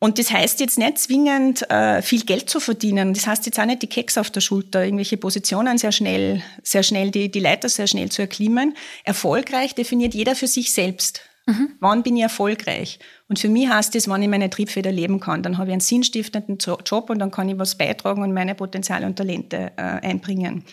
Und 0.05 0.19
das 0.19 0.31
heißt 0.31 0.61
jetzt 0.61 0.77
nicht 0.77 0.99
zwingend 0.99 1.63
äh, 1.71 2.03
viel 2.03 2.27
Geld 2.27 2.51
zu 2.51 2.61
verdienen. 2.61 3.15
Das 3.15 3.27
heißt 3.27 3.47
jetzt 3.47 3.59
auch 3.59 3.65
nicht 3.65 3.81
die 3.81 3.87
Keks 3.87 4.19
auf 4.19 4.31
der 4.31 4.43
Schulter, 4.43 4.85
irgendwelche 4.85 5.17
Positionen 5.17 5.79
sehr 5.79 5.93
schnell, 5.93 6.43
sehr 6.63 6.83
schnell 6.83 7.11
die, 7.11 7.31
die 7.31 7.41
Leiter 7.41 7.71
sehr 7.71 7.87
schnell 7.87 8.11
zu 8.11 8.21
erklimmen. 8.21 8.77
Erfolgreich 9.05 9.75
definiert 9.75 10.13
jeder 10.13 10.35
für 10.35 10.47
sich 10.47 10.75
selbst. 10.75 11.23
Mhm. 11.47 11.71
Wann 11.81 12.03
bin 12.03 12.19
ich 12.19 12.23
erfolgreich? 12.23 12.99
Und 13.31 13.39
für 13.39 13.49
mich 13.49 13.67
heißt 13.67 13.95
das, 13.95 14.07
wann 14.07 14.23
ich 14.23 14.29
meine 14.29 14.51
Triebfeder 14.51 14.93
leben 14.93 15.21
kann. 15.21 15.43
Dann 15.43 15.57
habe 15.57 15.69
ich 15.69 15.73
einen 15.73 15.81
sinnstiftenden 15.81 16.59
Job 16.59 17.09
und 17.09 17.19
dann 17.19 17.31
kann 17.31 17.49
ich 17.49 17.59
was 17.59 17.79
beitragen 17.79 18.23
und 18.23 18.35
meine 18.35 18.55
Potenziale 18.55 19.07
und 19.07 19.17
Talente 19.17 19.73
äh, 19.79 19.81
einbringen. 19.81 20.65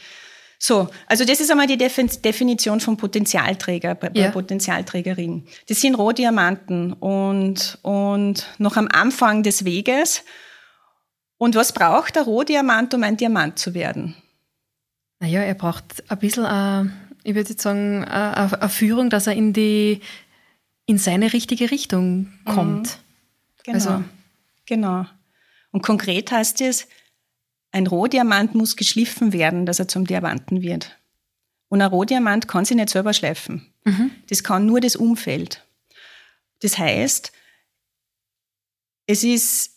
So, 0.64 0.90
also 1.08 1.26
das 1.26 1.40
ist 1.40 1.50
einmal 1.50 1.66
die 1.66 1.76
Definition 1.76 2.80
von 2.82 2.96
Potenzialträger, 2.96 3.98
ja. 4.14 4.30
Potenzialträgerin. 4.30 5.48
Das 5.68 5.82
sind 5.82 5.96
Rohdiamanten 5.96 6.94
und, 6.94 7.80
und 7.82 8.46
noch 8.60 8.78
am 8.78 8.88
Anfang 8.88 9.42
des 9.42 9.66
Weges. 9.66 10.24
Und 11.40 11.56
was 11.56 11.74
braucht 11.74 12.16
der 12.16 12.24
Rohdiamant, 12.24 12.94
um 12.94 13.02
ein 13.02 13.18
Diamant 13.18 13.58
zu 13.58 13.74
werden? 13.74 14.16
Naja, 15.20 15.42
er 15.42 15.56
braucht 15.56 16.04
ein 16.08 16.20
bisschen, 16.20 16.46
äh, 16.46 16.84
ich 17.24 17.34
würde 17.34 17.50
jetzt 17.50 17.64
sagen, 17.64 18.06
eine 18.06 18.70
Führung, 18.70 19.10
dass 19.10 19.26
er 19.26 19.34
in 19.34 19.54
die, 19.54 20.02
in 20.86 21.00
seine 21.00 21.34
richtige 21.34 21.72
Richtung 21.72 22.34
kommt. 22.46 22.88
Mhm. 22.88 23.64
Genau. 23.64 23.76
Also. 23.76 24.04
Genau. 24.68 25.06
Und 25.72 25.82
konkret 25.82 26.32
heißt 26.32 26.62
es, 26.62 26.88
ein 27.72 27.88
Rohdiamant 27.88 28.56
muss 28.56 28.76
geschliffen 28.76 29.34
werden, 29.34 29.66
dass 29.66 29.80
er 29.80 29.88
zum 29.88 30.06
Diamanten 30.06 30.62
wird. 30.62 30.98
Und 31.70 31.82
ein 31.82 31.90
Rohdiamant 31.90 32.48
kann 32.48 32.66
sich 32.66 32.76
nicht 32.76 32.90
selber 32.90 33.14
schleifen. 33.14 33.72
Mhm. 33.86 34.12
Das 34.30 34.44
kann 34.44 34.66
nur 34.66 34.82
das 34.82 34.96
Umfeld. 34.96 35.66
Das 36.62 36.78
heißt, 36.78 37.32
es 39.08 39.24
ist, 39.24 39.72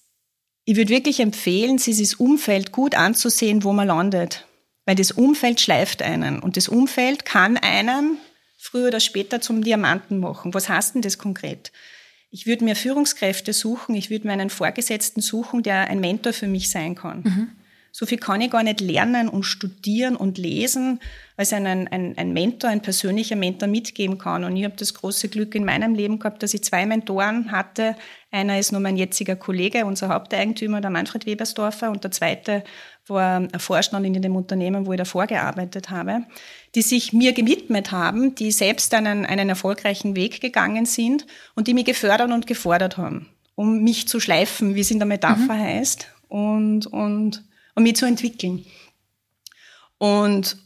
ich 0.65 0.77
würde 0.77 0.91
wirklich 0.91 1.21
empfehlen, 1.21 1.79
sich 1.79 1.99
das 1.99 2.15
Umfeld 2.15 2.73
gut 2.73 2.95
anzusehen, 2.95 3.63
wo 3.63 3.73
man 3.73 3.89
landet. 3.89 4.47
Weil 4.87 4.97
das 4.97 5.13
Umfeld 5.13 5.61
schleift 5.61 6.03
einen. 6.03 6.41
Und 6.41 6.57
das 6.57 6.69
Umfeld 6.69 7.25
kann 7.25 7.57
einen 7.57 8.19
früher 8.59 8.89
oder 8.89 9.01
später 9.01 9.41
zum 9.41 9.63
Diamanten 9.63 10.19
machen. 10.19 10.53
Was 10.53 10.69
heißt 10.69 10.95
denn 10.95 11.03
das 11.03 11.19
konkret? 11.19 11.71
Ich 12.31 12.47
würde 12.47 12.65
mir 12.65 12.75
Führungskräfte 12.75 13.53
suchen, 13.53 13.95
ich 13.95 14.11
würde 14.11 14.27
mir 14.27 14.33
einen 14.33 14.51
Vorgesetzten 14.51 15.21
suchen, 15.21 15.63
der 15.63 15.89
ein 15.89 16.01
Mentor 16.01 16.33
für 16.33 16.49
mich 16.49 16.71
sein 16.71 16.97
kann. 16.97 17.23
Mhm. 17.23 17.51
So 17.97 18.07
viel 18.07 18.19
kann 18.19 18.41
ich 18.41 18.51
gar 18.51 18.65
nicht 18.65 18.81
lernen 18.81 19.29
und 19.29 19.45
studieren 19.45 20.17
und 20.17 20.37
lesen, 20.37 20.99
als 21.37 21.53
ein, 21.53 21.65
ein, 21.65 22.19
ein 22.19 22.33
Mentor, 22.33 22.71
ein 22.71 22.83
persönlicher 22.83 23.37
Mentor 23.37 23.69
mitgeben 23.69 24.19
kann. 24.19 24.43
Und 24.43 24.57
ich 24.57 24.65
habe 24.65 24.75
das 24.77 24.95
große 24.95 25.29
Glück 25.29 25.55
in 25.55 25.65
meinem 25.65 25.95
Leben 25.95 26.19
gehabt, 26.19 26.43
dass 26.43 26.55
ich 26.55 26.65
zwei 26.65 26.87
Mentoren 26.87 27.53
hatte. 27.53 27.95
Einer 28.33 28.59
ist 28.59 28.73
nur 28.73 28.81
mein 28.81 28.97
jetziger 28.97 29.37
Kollege, 29.37 29.87
unser 29.87 30.09
Haupteigentümer, 30.09 30.81
der 30.81 30.91
Manfred 30.91 31.25
Webersdorfer, 31.25 31.93
und 31.93 32.03
der 32.03 32.11
zweite 32.11 32.65
war 33.07 33.37
ein 33.37 33.61
Vorstand 33.61 34.05
in 34.05 34.21
dem 34.21 34.35
Unternehmen, 34.35 34.87
wo 34.87 34.93
ich 34.93 34.99
davor 34.99 35.29
gearbeitet 35.29 35.91
habe, 35.91 36.25
die 36.75 36.83
sich 36.83 37.13
mir 37.13 37.33
gewidmet 37.33 37.93
haben, 37.93 38.35
die 38.35 38.51
selbst 38.51 38.93
einen, 38.93 39.25
einen 39.25 39.49
erfolgreichen 39.49 40.17
Weg 40.17 40.41
gegangen 40.41 40.85
sind 40.85 41.29
und 41.55 41.69
die 41.69 41.75
mich 41.75 41.85
gefördert 41.85 42.33
und 42.33 42.49
gefordert 42.49 42.97
haben, 42.97 43.29
um 43.55 43.85
mich 43.85 44.09
zu 44.09 44.19
schleifen, 44.19 44.75
wie 44.75 44.81
es 44.81 44.91
in 44.91 44.99
der 44.99 45.07
Metapher 45.07 45.55
mhm. 45.55 45.61
heißt. 45.61 46.09
Und, 46.27 46.89
und 46.89 47.45
und 47.75 47.83
mich 47.83 47.97
zu 47.97 48.07
entwickeln. 48.07 48.65
Und, 49.99 50.57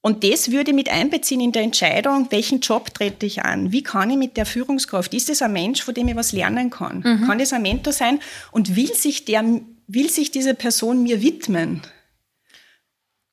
und 0.00 0.24
das 0.24 0.50
würde 0.50 0.72
mit 0.72 0.88
einbeziehen 0.88 1.40
in 1.40 1.52
der 1.52 1.62
Entscheidung, 1.62 2.28
welchen 2.30 2.60
Job 2.60 2.92
trete 2.94 3.26
ich 3.26 3.42
an? 3.44 3.72
Wie 3.72 3.82
kann 3.82 4.10
ich 4.10 4.16
mit 4.16 4.36
der 4.36 4.46
Führungskraft? 4.46 5.14
Ist 5.14 5.30
es 5.30 5.42
ein 5.42 5.52
Mensch, 5.52 5.82
von 5.82 5.94
dem 5.94 6.08
ich 6.08 6.16
was 6.16 6.32
lernen 6.32 6.70
kann? 6.70 6.98
Mhm. 6.98 7.26
Kann 7.26 7.38
das 7.38 7.52
ein 7.52 7.62
Mentor 7.62 7.92
sein? 7.92 8.20
Und 8.50 8.76
will 8.76 8.94
sich 8.94 9.24
der, 9.24 9.44
will 9.86 10.10
sich 10.10 10.30
diese 10.30 10.54
Person 10.54 11.02
mir 11.02 11.22
widmen? 11.22 11.82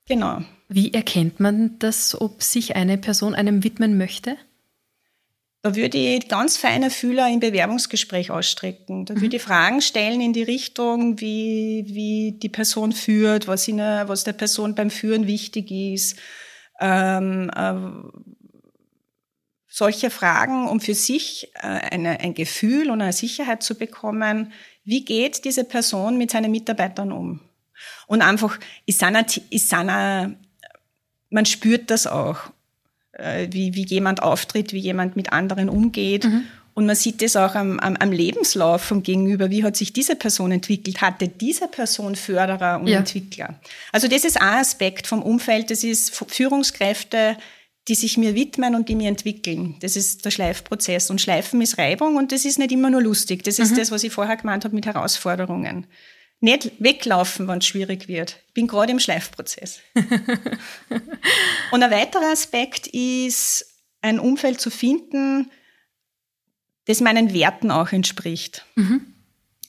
Genau. 0.07 0.41
Wie 0.69 0.93
erkennt 0.93 1.39
man 1.39 1.79
das, 1.79 2.19
ob 2.19 2.43
sich 2.43 2.75
eine 2.75 2.97
Person 2.97 3.33
einem 3.35 3.63
widmen 3.63 3.97
möchte? 3.97 4.37
Da 5.67 5.75
würde 5.75 5.97
ich 5.97 6.30
ganz 6.30 6.56
feine 6.56 6.89
Fühler 6.89 7.27
im 7.27 7.41
Bewerbungsgespräch 7.41 8.32
ausstrecken. 8.32 9.03
Da 9.03 9.19
würde 9.19 9.36
ich 9.36 9.41
Fragen 9.41 9.82
stellen 9.82 10.21
in 10.21 10.32
die 10.32 10.43
Richtung, 10.43 11.19
wie, 11.19 11.84
wie 11.88 12.39
die 12.39 12.47
Person 12.47 12.93
führt, 12.93 13.49
was, 13.49 13.67
in 13.67 13.75
der, 13.75 14.08
was 14.08 14.23
der 14.23 14.32
Person 14.32 14.75
beim 14.75 14.89
Führen 14.89 15.27
wichtig 15.27 15.69
ist. 15.69 16.17
Ähm, 16.80 17.51
äh, 17.53 17.73
solche 19.67 20.10
Fragen, 20.10 20.69
um 20.69 20.80
für 20.80 20.93
sich 20.93 21.51
äh, 21.56 21.67
eine, 21.67 22.21
ein 22.21 22.34
Gefühl 22.34 22.89
und 22.89 23.01
eine 23.01 23.12
Sicherheit 23.12 23.62
zu 23.62 23.75
bekommen, 23.75 24.53
wie 24.86 25.03
geht 25.03 25.43
diese 25.43 25.65
Person 25.65 26.17
mit 26.17 26.32
seinen 26.32 26.51
Mitarbeitern 26.51 27.12
um? 27.12 27.41
Und 28.08 28.21
einfach, 28.21 28.58
ist 28.86 28.99
seiner, 28.99 29.25
ist 29.49 29.67
seiner, 29.67 30.32
man 31.30 31.45
spürt 31.45 31.91
das 31.91 32.08
auch. 32.08 32.53
Äh, 33.17 33.47
wie, 33.51 33.73
wie 33.73 33.86
jemand 33.86 34.21
auftritt, 34.21 34.73
wie 34.73 34.80
jemand 34.80 35.15
mit 35.15 35.34
anderen 35.34 35.69
umgeht. 35.69 36.25
Mhm. 36.25 36.43
Und 36.75 36.86
man 36.86 36.95
sieht 36.95 37.23
das 37.23 37.36
auch 37.36 37.56
am, 37.56 37.80
am, 37.80 37.95
am, 37.95 38.12
Lebenslauf 38.12 38.84
vom 38.84 39.01
Gegenüber. 39.01 39.49
Wie 39.49 39.63
hat 39.63 39.75
sich 39.75 39.91
diese 39.91 40.15
Person 40.15 40.51
entwickelt? 40.51 41.01
Hatte 41.01 41.27
diese 41.27 41.67
Person 41.67 42.15
Förderer 42.15 42.80
und 42.80 42.86
ja. 42.86 42.99
Entwickler? 42.99 43.60
Also 43.91 44.08
das 44.08 44.23
ist 44.23 44.39
ein 44.39 44.60
Aspekt 44.60 45.08
vom 45.08 45.23
Umfeld. 45.23 45.71
Das 45.71 45.84
ist 45.84 46.15
Führungskräfte, 46.27 47.38
die 47.88 47.95
sich 47.95 48.17
mir 48.19 48.36
widmen 48.36 48.75
und 48.75 48.88
die 48.88 48.95
mir 48.95 49.10
entwickeln. 49.10 49.77
Das 49.80 49.95
ist 49.95 50.23
der 50.23 50.30
Schleifprozess. 50.30 51.10
Und 51.10 51.19
Schleifen 51.19 51.60
ist 51.62 51.80
Reibung 51.80 52.17
und 52.17 52.32
das 52.32 52.45
ist 52.45 52.60
nicht 52.60 52.71
immer 52.71 52.91
nur 52.91 53.01
lustig. 53.01 53.43
Das 53.43 53.58
ist 53.58 53.71
mhm. 53.71 53.77
das, 53.77 53.89
was 53.89 54.03
ich 54.03 54.13
vorher 54.13 54.38
gemeint 54.38 54.63
habe 54.63 54.75
mit 54.75 54.86
Herausforderungen. 54.86 55.88
Nicht 56.39 56.71
weglaufen, 56.80 57.47
wenn 57.47 57.60
es 57.60 57.65
schwierig 57.65 58.08
wird. 58.08 58.38
Ich 58.47 58.54
bin 58.54 58.67
gerade 58.67 58.91
im 58.91 59.00
Schleifprozess. 59.00 59.80
und 61.71 61.84
ein 61.84 61.91
weiterer 61.91 62.32
Aspekt 62.32 62.88
ist, 62.88 63.65
ein 64.02 64.19
Umfeld 64.19 64.62
zu 64.62 64.69
finden, 64.69 65.50
das 66.86 67.02
meinen 67.02 67.34
Werten 67.34 67.71
auch 67.71 67.91
entspricht. 67.91 68.65
Mhm. 68.76 69.13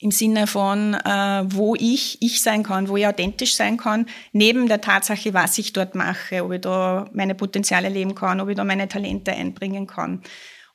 Im 0.00 0.12
Sinne 0.12 0.46
von, 0.46 0.94
äh, 0.94 1.42
wo 1.46 1.74
ich 1.74 2.22
ich 2.22 2.40
sein 2.40 2.62
kann, 2.62 2.88
wo 2.88 2.96
ich 2.96 3.06
authentisch 3.06 3.56
sein 3.56 3.78
kann, 3.78 4.06
neben 4.32 4.68
der 4.68 4.80
Tatsache, 4.80 5.34
was 5.34 5.58
ich 5.58 5.72
dort 5.72 5.96
mache, 5.96 6.44
ob 6.44 6.52
ich 6.52 6.60
da 6.60 7.10
meine 7.12 7.34
Potenziale 7.34 7.88
leben 7.88 8.14
kann, 8.14 8.40
ob 8.40 8.48
ich 8.48 8.56
da 8.56 8.62
meine 8.62 8.86
Talente 8.86 9.32
einbringen 9.32 9.88
kann. 9.88 10.22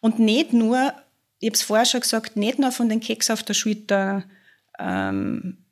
Und 0.02 0.20
nicht 0.20 0.52
nur, 0.52 0.92
ich 1.40 1.48
habe 1.48 1.56
es 1.56 1.62
vorher 1.62 1.86
schon 1.86 2.02
gesagt, 2.02 2.36
nicht 2.36 2.60
nur 2.60 2.74
von 2.74 2.90
den 2.90 3.00
Keks 3.00 3.30
auf 3.30 3.44
der 3.44 3.54
Schulter 3.54 4.26
ähm, 4.78 5.60
äh, 5.60 5.62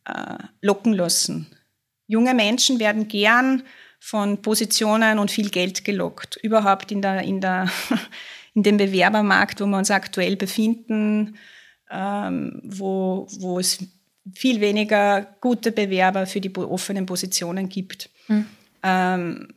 locken 0.62 0.94
lassen. 0.94 1.48
Junge 2.08 2.34
Menschen 2.34 2.80
werden 2.80 3.08
gern 3.08 3.64
von 4.00 4.42
Positionen 4.42 5.20
und 5.20 5.32
viel 5.32 5.50
Geld 5.50 5.86
gelockt. 5.86 6.38
Überhaupt 6.38 6.92
in 6.92 7.02
der, 7.02 7.22
in 7.22 7.40
der 7.40 7.70
in 8.54 8.64
dem 8.64 8.78
Bewerbermarkt, 8.78 9.62
wo 9.62 9.66
wir 9.66 9.78
uns 9.78 9.92
aktuell 9.92 10.36
befinden, 10.36 11.38
ähm, 11.90 12.62
wo, 12.64 13.28
wo 13.40 13.60
es 13.60 13.80
viel 14.34 14.62
weniger 14.62 15.28
gute 15.40 15.72
Bewerber 15.72 16.26
für 16.26 16.42
die 16.42 16.54
offenen 16.56 17.06
Positionen 17.06 17.70
gibt. 17.70 18.10
Mhm. 18.28 18.46
Ähm, 18.84 19.48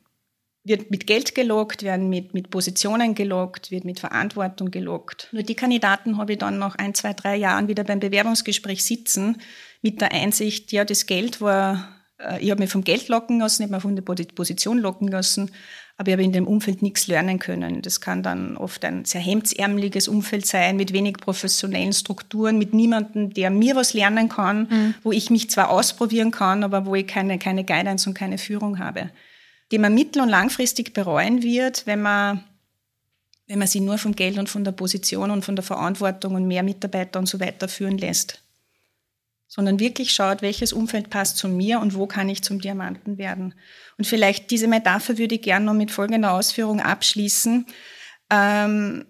wird 0.66 0.90
mit 0.90 1.07
Geld 1.07 1.35
gelockt, 1.35 1.83
werden 1.83 2.09
mit, 2.09 2.33
mit 2.33 2.48
Positionen 2.48 3.14
gelockt, 3.14 3.70
wird 3.70 3.85
mit 3.85 4.00
Verantwortung 4.00 4.70
gelockt. 4.70 5.28
Nur 5.33 5.42
die 5.42 5.54
Kandidaten 5.54 6.16
habe 6.16 6.33
ich 6.33 6.38
dann 6.38 6.59
nach 6.59 6.76
ein, 6.76 6.94
zwei, 6.94 7.12
drei 7.12 7.37
Jahren 7.37 7.68
wieder 7.68 7.85
beim 7.85 8.00
Bewerbungsgespräch 8.00 8.83
sitzen 8.83 9.37
mit 9.84 10.00
der 10.00 10.12
Einsicht, 10.12 10.72
ja, 10.72 10.86
das 10.86 11.04
Geld 11.04 11.42
war, 11.42 11.88
äh, 12.18 12.42
ich 12.42 12.50
habe 12.50 12.62
mich 12.62 12.70
vom 12.70 12.84
Geld 12.84 13.08
locken 13.08 13.38
lassen, 13.38 13.62
ich 13.62 13.66
habe 13.66 13.74
mich 13.74 13.82
von 13.82 14.16
der 14.16 14.24
Position 14.34 14.78
locken 14.78 15.08
lassen, 15.08 15.50
aber 15.98 16.08
ich 16.08 16.12
habe 16.14 16.24
in 16.24 16.32
dem 16.32 16.48
Umfeld 16.48 16.80
nichts 16.80 17.06
lernen 17.06 17.38
können. 17.38 17.82
Das 17.82 18.00
kann 18.00 18.22
dann 18.22 18.56
oft 18.56 18.82
ein 18.86 19.04
sehr 19.04 19.20
hemdsärmeliges 19.20 20.08
Umfeld 20.08 20.46
sein, 20.46 20.78
mit 20.78 20.94
wenig 20.94 21.18
professionellen 21.18 21.92
Strukturen, 21.92 22.56
mit 22.56 22.72
niemandem, 22.72 23.34
der 23.34 23.50
mir 23.50 23.76
was 23.76 23.92
lernen 23.92 24.30
kann, 24.30 24.68
mhm. 24.70 24.94
wo 25.02 25.12
ich 25.12 25.28
mich 25.28 25.50
zwar 25.50 25.68
ausprobieren 25.68 26.30
kann, 26.30 26.64
aber 26.64 26.86
wo 26.86 26.94
ich 26.94 27.06
keine, 27.06 27.38
keine 27.38 27.62
Guidance 27.62 28.08
und 28.08 28.14
keine 28.14 28.38
Führung 28.38 28.78
habe. 28.78 29.10
Die 29.70 29.78
man 29.78 29.94
mittel- 29.94 30.22
und 30.22 30.30
langfristig 30.30 30.94
bereuen 30.94 31.42
wird, 31.42 31.86
wenn 31.86 32.00
man, 32.00 32.42
wenn 33.48 33.58
man 33.58 33.68
sie 33.68 33.80
nur 33.80 33.98
vom 33.98 34.16
Geld 34.16 34.38
und 34.38 34.48
von 34.48 34.64
der 34.64 34.72
Position 34.72 35.30
und 35.30 35.44
von 35.44 35.56
der 35.56 35.62
Verantwortung 35.62 36.36
und 36.36 36.48
mehr 36.48 36.62
Mitarbeiter 36.62 37.18
und 37.18 37.26
so 37.26 37.38
weiter 37.38 37.68
führen 37.68 37.98
lässt 37.98 38.43
sondern 39.46 39.78
wirklich 39.78 40.12
schaut, 40.12 40.42
welches 40.42 40.72
Umfeld 40.72 41.11
passt 41.11 41.37
zu 41.37 41.48
mir 41.48 41.80
und 41.80 41.94
wo 41.94 42.07
kann 42.07 42.28
ich 42.28 42.42
zum 42.42 42.61
Diamanten 42.61 43.18
werden. 43.18 43.54
Und 43.98 44.07
vielleicht 44.07 44.50
diese 44.50 44.66
Metapher 44.66 45.18
würde 45.18 45.37
ich 45.37 45.42
gerne 45.42 45.66
noch 45.66 45.74
mit 45.74 45.90
folgender 45.90 46.33
Ausführung 46.33 46.80
abschließen. 46.80 47.66
Ähm, 48.30 49.07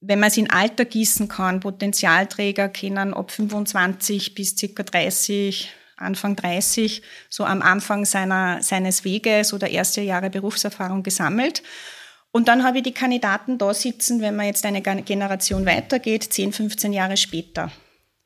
wenn 0.00 0.20
man 0.20 0.28
es 0.28 0.36
in 0.36 0.50
Alter 0.50 0.84
gießen 0.84 1.28
kann, 1.28 1.60
Potenzialträger 1.60 2.68
kennen 2.68 3.14
ab 3.14 3.30
25 3.30 4.34
bis 4.34 4.56
circa 4.56 4.82
30, 4.82 5.70
Anfang 5.96 6.36
30, 6.36 7.02
so 7.30 7.44
am 7.44 7.62
Anfang 7.62 8.04
seiner, 8.04 8.62
seines 8.62 9.04
Weges 9.04 9.54
oder 9.54 9.70
erste 9.70 10.02
Jahre 10.02 10.28
Berufserfahrung 10.28 11.02
gesammelt. 11.02 11.62
Und 12.32 12.48
dann 12.48 12.64
habe 12.64 12.78
ich 12.78 12.82
die 12.82 12.92
Kandidaten 12.92 13.58
da 13.58 13.72
sitzen, 13.72 14.20
wenn 14.20 14.36
man 14.36 14.46
jetzt 14.46 14.66
eine 14.66 14.82
Generation 14.82 15.64
weitergeht, 15.64 16.24
10, 16.24 16.52
15 16.52 16.92
Jahre 16.92 17.16
später. 17.16 17.70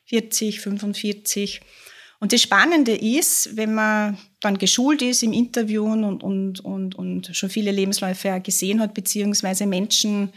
40, 0.09 0.61
45. 0.61 1.61
Und 2.21 2.33
das 2.33 2.42
Spannende 2.42 2.97
ist, 2.97 3.57
wenn 3.57 3.75
man 3.75 4.18
dann 4.40 4.59
geschult 4.59 5.03
ist 5.03 5.23
im 5.23 5.33
Interviewen 5.33 6.05
und, 6.05 6.23
und, 6.23 6.61
und, 6.61 6.94
und 6.97 7.31
schon 7.33 7.51
viele 7.51 7.71
Lebensläufe 7.71 8.40
gesehen 8.40 8.81
hat, 8.81 8.94
beziehungsweise 8.94 9.66
Menschen 9.66 10.33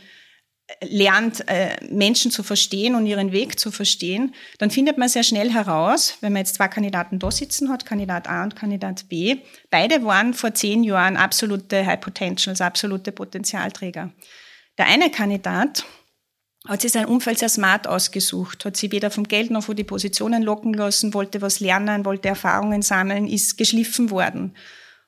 äh, 0.68 0.86
lernt, 0.86 1.48
äh, 1.48 1.78
Menschen 1.90 2.30
zu 2.30 2.44
verstehen 2.44 2.94
und 2.94 3.08
ihren 3.08 3.32
Weg 3.32 3.60
zu 3.60 3.72
verstehen, 3.72 4.36
dann 4.60 4.70
findet 4.70 5.00
man 5.00 5.10
sehr 5.10 5.24
schnell 5.24 5.52
heraus, 5.52 6.18
wenn 6.22 6.34
man 6.34 6.42
jetzt 6.42 6.56
zwei 6.56 6.68
Kandidaten 6.68 7.18
da 7.18 7.32
sitzen 7.32 7.70
hat, 7.70 7.86
Kandidat 7.86 8.30
A 8.30 8.44
und 8.44 8.56
Kandidat 8.56 9.10
B, 9.10 9.38
beide 9.72 10.04
waren 10.04 10.36
vor 10.36 10.54
zehn 10.54 10.84
Jahren 10.84 11.18
absolute 11.18 11.86
High 11.86 12.00
Potentials, 12.02 12.62
absolute 12.62 13.12
Potenzialträger. 13.12 14.12
Der 14.78 14.86
eine 14.86 15.10
Kandidat 15.10 15.84
hat 16.68 16.82
sich 16.82 16.92
sein 16.92 17.06
Umfeld 17.06 17.40
sehr 17.40 17.50
smart 17.50 17.88
ausgesucht, 17.88 18.66
hat 18.66 18.78
sie 18.78 18.92
weder 18.92 19.10
vom 19.10 19.24
Geld 19.24 19.50
noch 19.50 19.64
von 19.64 19.76
die 19.76 19.84
Positionen 19.84 20.44
locken 20.44 20.74
lassen, 20.74 21.14
wollte 21.14 21.42
was 21.42 21.60
lernen, 21.60 22.06
wollte 22.06 22.30
Erfahrungen 22.30 22.84
sammeln, 22.84 23.28
ist 23.28 23.58
geschliffen 23.58 24.12
worden. 24.12 24.56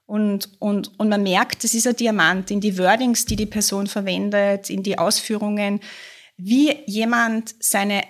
Und, 0.05 0.49
und, 0.59 0.99
und 0.99 1.09
man 1.09 1.23
merkt, 1.23 1.63
das 1.63 1.73
ist 1.73 1.87
ein 1.87 1.95
Diamant 1.95 2.51
in 2.51 2.59
die 2.59 2.77
Wordings, 2.77 3.25
die 3.25 3.35
die 3.35 3.45
Person 3.45 3.87
verwendet, 3.87 4.69
in 4.69 4.83
die 4.83 4.97
Ausführungen, 4.97 5.79
wie 6.37 6.75
jemand 6.87 7.55
seine, 7.59 8.03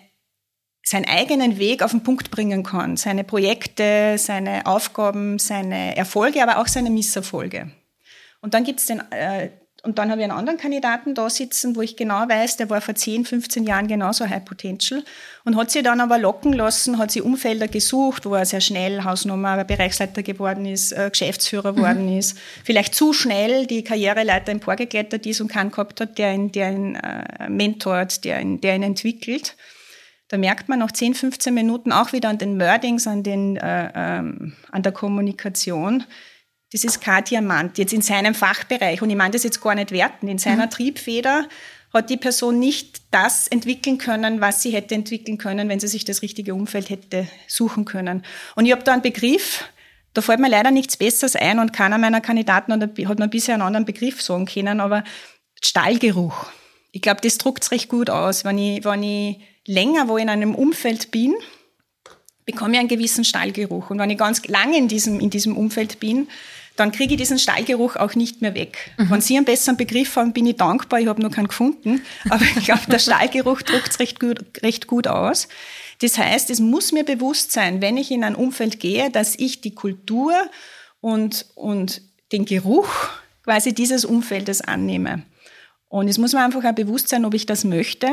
seinen 0.84 1.06
eigenen 1.06 1.60
Weg 1.60 1.84
auf 1.84 1.92
den 1.92 2.04
Punkt 2.04 2.32
bringen 2.32 2.64
kann, 2.64 2.98
seine 2.98 3.24
Projekte, 3.24 4.16
seine 4.18 4.66
Aufgaben, 4.66 5.38
seine 5.38 5.96
Erfolge, 5.96 6.42
aber 6.42 6.60
auch 6.60 6.68
seine 6.68 6.90
Misserfolge. 6.90 7.72
Und 8.42 8.54
dann 8.54 8.64
gibt 8.64 8.80
es 8.80 8.88
den, 8.88 9.00
äh, 9.12 9.52
und 9.84 10.00
dann 10.00 10.10
habe 10.10 10.22
ich 10.22 10.24
einen 10.24 10.38
anderen 10.38 10.58
Kandidaten 10.58 11.13
da 11.13 11.30
sitzen, 11.30 11.76
wo 11.76 11.82
ich 11.82 11.98
genau 11.98 12.28
weiß, 12.28 12.56
der 12.56 12.69
war 12.69 12.80
vor 12.80 12.96
10, 12.96 13.26
15 13.26 13.65
Jahren 13.65 13.88
genauso 13.88 14.30
High 14.30 14.46
Potential 14.46 15.04
und 15.43 15.58
hat 15.58 15.72
sie 15.72 15.84
dann 15.84 16.00
aber 16.00 16.17
locken 16.17 16.54
lassen, 16.54 16.98
hat 16.98 17.12
sie 17.12 17.22
Umfelder 17.22 17.67
gesucht, 17.67 18.26
wo 18.26 18.34
er 18.34 18.46
sehr 18.46 18.62
schnell 18.62 19.04
Hausnummer, 19.04 19.62
Bereichsleiter 19.65 20.24
geworden 20.24 20.65
ist, 20.65 20.93
äh, 20.93 21.10
Geschäftsführer 21.10 21.74
geworden 21.74 22.06
mhm. 22.10 22.17
ist, 22.17 22.39
vielleicht 22.63 22.96
zu 22.96 23.12
schnell 23.12 23.67
die 23.67 23.84
Karriereleiter 23.84 24.54
emporgeklettert 24.54 25.26
ist 25.26 25.41
und 25.41 25.50
keinen 25.50 25.72
gehabt 25.72 26.00
hat, 26.00 26.17
der 26.17 26.34
ihn, 26.34 26.54
der 26.54 26.72
ihn 26.72 26.96
äh, 26.96 27.50
mentort, 27.50 28.24
der 28.24 28.39
ihn, 28.39 28.62
der 28.62 28.76
ihn 28.76 28.84
entwickelt. 28.84 29.58
Da 30.30 30.38
merkt 30.38 30.69
man 30.69 30.80
nach 30.80 30.93
10, 30.93 31.13
15 31.13 31.54
Minuten 31.54 31.91
auch 31.91 32.13
wieder 32.13 32.30
an 32.30 32.38
den 32.38 32.58
Wordings, 32.58 33.06
an, 33.06 33.22
den, 33.22 33.58
äh, 33.58 33.91
ähm, 33.93 34.54
an 34.72 34.82
der 34.82 34.93
Kommunikation, 34.93 36.06
das 36.74 36.84
ist 36.84 37.02
kein 37.02 37.24
Diamant, 37.24 37.78
jetzt 37.78 37.94
in 37.94 38.02
seinem 38.02 38.34
Fachbereich. 38.34 39.02
Und 39.04 39.10
ich 39.12 39.16
meine 39.16 39.32
das 39.32 39.44
jetzt 39.44 39.62
gar 39.62 39.76
nicht 39.76 39.92
werten. 39.92 40.28
In 40.28 40.40
seiner 40.40 40.66
mhm. 40.66 40.72
Triebfeder 40.72 41.48
hat 41.94 42.10
die 42.10 42.18
Person 42.18 42.58
nicht 42.58 43.02
das 43.12 43.48
entwickeln 43.48 44.00
können, 44.00 44.42
was 44.42 44.64
sie 44.64 44.72
hätte 44.72 44.96
entwickeln 44.96 45.38
können, 45.38 45.70
wenn 45.70 45.80
sie 45.80 45.88
sich 45.88 46.04
das 46.04 46.24
richtige 46.24 46.56
Umfeld 46.56 46.90
hätte 46.90 47.28
suchen 47.48 47.86
können. 47.86 48.26
Und 48.56 48.66
ich 48.66 48.72
habe 48.72 48.84
da 48.84 48.94
einen 48.94 49.04
Begriff, 49.04 49.66
da 50.16 50.22
fällt 50.22 50.40
mir 50.40 50.50
leider 50.50 50.72
nichts 50.72 50.98
Besseres 50.98 51.36
ein 51.36 51.60
und 51.60 51.74
keiner 51.74 52.00
meiner 52.00 52.22
Kandidaten 52.22 52.74
hat 52.74 53.20
mir 53.20 53.28
bisher 53.28 53.54
einen 53.54 53.64
anderen 53.64 53.86
Begriff 53.86 54.24
sagen 54.24 54.48
können, 54.48 54.80
aber 54.80 55.04
Stallgeruch. 55.62 56.48
Ich 56.92 57.04
glaube, 57.04 57.22
das 57.22 57.38
druckt 57.38 57.64
es 57.64 57.72
recht 57.72 57.90
gut 57.90 58.10
aus. 58.10 58.44
Wenn 58.46 58.58
ich, 58.58 58.84
wenn 58.84 59.04
ich 59.04 59.38
länger 59.68 60.08
wo 60.08 60.18
in 60.18 60.30
einem 60.30 60.56
Umfeld 60.56 61.12
bin, 61.12 61.36
bekomme 62.46 62.74
ich 62.74 62.80
einen 62.80 62.90
gewissen 62.90 63.24
Stallgeruch. 63.24 63.92
Und 63.92 64.00
wenn 64.00 64.10
ich 64.10 64.18
ganz 64.18 64.46
lange 64.48 64.78
in 64.78 64.88
diesem, 64.88 65.20
in 65.20 65.30
diesem 65.30 65.56
Umfeld 65.56 66.00
bin, 66.00 66.28
dann 66.76 66.92
kriege 66.92 67.14
ich 67.14 67.20
diesen 67.20 67.38
Stallgeruch 67.38 67.96
auch 67.96 68.16
nicht 68.16 68.42
mehr 68.42 68.56
weg. 68.56 68.92
Mhm. 68.98 69.12
Wenn 69.12 69.22
Sie 69.22 69.38
einen 69.38 69.46
besseren 69.46 69.78
Begriff 69.78 70.16
haben, 70.16 70.34
bin 70.34 70.48
ich 70.48 70.56
dankbar. 70.56 71.00
Ich 71.00 71.08
habe 71.08 71.22
noch 71.22 71.32
keinen 71.32 71.48
gefunden. 71.48 72.02
Aber 72.30 72.44
ich 72.44 72.66
glaube, 72.66 72.82
der 72.88 73.00
Stallgeruch 73.00 73.62
drückt 73.62 73.92
es 73.92 74.00
recht 74.00 74.20
gut, 74.20 74.44
recht 74.64 74.88
gut 74.88 75.08
aus. 75.08 75.48
Das 76.02 76.18
heißt, 76.18 76.50
es 76.50 76.60
muss 76.60 76.92
mir 76.92 77.04
bewusst 77.04 77.52
sein, 77.52 77.82
wenn 77.82 77.98
ich 77.98 78.12
in 78.12 78.24
ein 78.24 78.36
Umfeld 78.36 78.80
gehe, 78.80 79.10
dass 79.12 79.36
ich 79.38 79.62
die 79.62 79.76
Kultur 79.76 80.34
und, 81.00 81.46
und 81.56 82.02
den 82.32 82.46
Geruch 82.46 82.90
quasi 83.44 83.74
dieses 83.74 84.04
Umfeldes 84.04 84.62
annehme. 84.62 85.24
Und 85.90 86.08
es 86.08 86.18
muss 86.18 86.34
mir 86.34 86.44
einfach 86.44 86.64
auch 86.64 86.74
bewusst 86.74 87.10
sein, 87.10 87.24
ob 87.24 87.36
ich 87.36 87.46
das 87.46 87.66
möchte, 87.66 88.08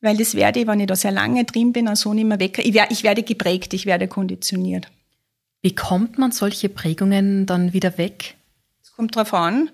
weil 0.00 0.16
das 0.16 0.34
werde 0.34 0.60
ich, 0.60 0.66
wenn 0.66 0.80
ich 0.80 0.86
da 0.86 0.96
sehr 0.96 1.12
lange 1.12 1.44
drin 1.44 1.72
bin, 1.72 1.88
auch 1.88 1.96
so 1.96 2.12
nicht 2.12 2.24
mehr 2.24 2.40
weg. 2.40 2.58
Ich 2.58 2.74
werde, 2.74 2.92
ich 2.92 3.04
werde 3.04 3.22
geprägt, 3.22 3.72
ich 3.72 3.86
werde 3.86 4.08
konditioniert. 4.08 4.88
Bekommt 5.62 6.18
man 6.18 6.30
solche 6.30 6.68
Prägungen 6.68 7.46
dann 7.46 7.72
wieder 7.72 7.98
weg? 7.98 8.36
Es 8.82 8.92
kommt 8.92 9.16
darauf 9.16 9.34
an, 9.34 9.70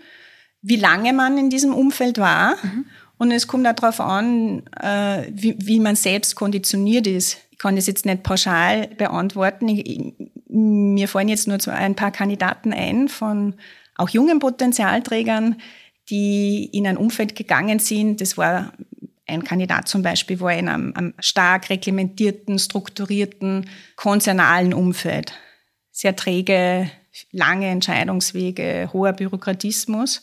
wie 0.62 0.76
lange 0.76 1.12
man 1.12 1.36
in 1.36 1.50
diesem 1.50 1.74
Umfeld 1.74 2.18
war. 2.18 2.56
Mhm. 2.62 2.86
Und 3.18 3.30
es 3.30 3.46
kommt 3.46 3.66
auch 3.66 3.74
darauf 3.74 4.00
an, 4.00 4.64
äh, 4.80 5.28
wie, 5.30 5.56
wie 5.58 5.80
man 5.80 5.96
selbst 5.96 6.34
konditioniert 6.34 7.06
ist. 7.06 7.38
Ich 7.50 7.58
kann 7.58 7.76
das 7.76 7.86
jetzt 7.86 8.06
nicht 8.06 8.22
pauschal 8.22 8.88
beantworten. 8.88 9.68
Ich, 9.68 9.86
ich, 9.86 10.14
mir 10.48 11.08
fallen 11.08 11.28
jetzt 11.28 11.46
nur 11.46 11.58
ein 11.68 11.94
paar 11.94 12.10
Kandidaten 12.10 12.72
ein 12.72 13.08
von 13.08 13.54
auch 13.96 14.08
jungen 14.08 14.40
Potenzialträgern, 14.40 15.56
die 16.10 16.64
in 16.72 16.86
ein 16.86 16.96
Umfeld 16.96 17.36
gegangen 17.36 17.78
sind. 17.78 18.20
Das 18.20 18.36
war 18.36 18.72
ein 19.26 19.44
Kandidat 19.44 19.88
zum 19.88 20.02
Beispiel 20.02 20.40
war 20.40 20.52
in 20.52 20.68
einem, 20.68 20.92
einem 20.94 21.14
stark 21.18 21.70
reglementierten, 21.70 22.58
strukturierten, 22.58 23.68
konzernalen 23.96 24.74
Umfeld. 24.74 25.32
Sehr 25.96 26.16
träge, 26.16 26.90
lange 27.30 27.68
Entscheidungswege, 27.68 28.90
hoher 28.92 29.12
Bürokratismus. 29.12 30.22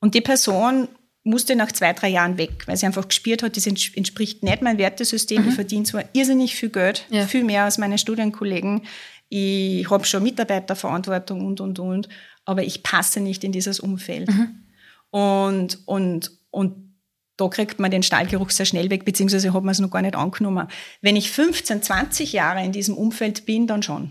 Und 0.00 0.16
die 0.16 0.20
Person 0.20 0.88
musste 1.22 1.54
nach 1.54 1.70
zwei, 1.70 1.92
drei 1.92 2.08
Jahren 2.08 2.36
weg, 2.36 2.66
weil 2.66 2.76
sie 2.76 2.86
einfach 2.86 3.06
gespürt 3.06 3.44
hat, 3.44 3.56
das 3.56 3.66
entspricht 3.66 4.42
nicht 4.42 4.60
meinem 4.60 4.78
Wertesystem. 4.78 5.42
Mhm. 5.42 5.48
Ich 5.50 5.54
verdiene 5.54 5.84
zwar 5.84 6.04
irrsinnig 6.14 6.56
viel 6.56 6.70
Geld, 6.70 7.06
ja. 7.10 7.26
viel 7.28 7.44
mehr 7.44 7.62
als 7.64 7.78
meine 7.78 7.98
Studienkollegen. 7.98 8.82
Ich 9.28 9.88
habe 9.88 10.04
schon 10.04 10.24
Mitarbeiterverantwortung 10.24 11.46
und, 11.46 11.60
und, 11.60 11.78
und, 11.78 12.08
aber 12.44 12.64
ich 12.64 12.82
passe 12.82 13.20
nicht 13.20 13.44
in 13.44 13.52
dieses 13.52 13.78
Umfeld. 13.78 14.28
Mhm. 14.28 14.64
Und, 15.10 15.78
und, 15.86 16.32
und 16.50 16.88
da 17.36 17.46
kriegt 17.46 17.78
man 17.78 17.92
den 17.92 18.02
Stahlgeruch 18.02 18.50
sehr 18.50 18.66
schnell 18.66 18.90
weg, 18.90 19.04
beziehungsweise 19.04 19.54
hat 19.54 19.62
man 19.62 19.70
es 19.70 19.78
noch 19.78 19.92
gar 19.92 20.02
nicht 20.02 20.16
angenommen. 20.16 20.66
Wenn 21.02 21.14
ich 21.14 21.30
15, 21.30 21.82
20 21.82 22.32
Jahre 22.32 22.64
in 22.64 22.72
diesem 22.72 22.96
Umfeld 22.96 23.46
bin, 23.46 23.68
dann 23.68 23.84
schon. 23.84 24.10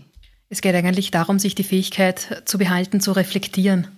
Es 0.50 0.60
geht 0.60 0.74
eigentlich 0.74 1.10
darum, 1.10 1.38
sich 1.38 1.54
die 1.54 1.64
Fähigkeit 1.64 2.42
zu 2.46 2.58
behalten, 2.58 3.00
zu 3.00 3.12
reflektieren. 3.12 3.88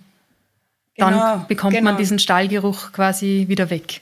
Dann 0.97 1.13
genau, 1.13 1.45
bekommt 1.47 1.73
genau. 1.73 1.91
man 1.91 1.97
diesen 1.97 2.19
Stahlgeruch 2.19 2.91
quasi 2.91 3.45
wieder 3.47 3.69
weg. 3.69 4.01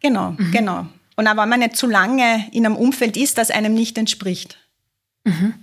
Genau, 0.00 0.32
mhm. 0.32 0.52
genau. 0.52 0.86
Und 1.16 1.26
auch 1.26 1.36
wenn 1.36 1.48
man 1.48 1.60
nicht 1.60 1.76
zu 1.76 1.86
lange 1.86 2.46
in 2.52 2.64
einem 2.64 2.76
Umfeld 2.76 3.16
ist, 3.16 3.38
das 3.38 3.50
einem 3.50 3.74
nicht 3.74 3.98
entspricht. 3.98 4.56
Mhm. 5.24 5.54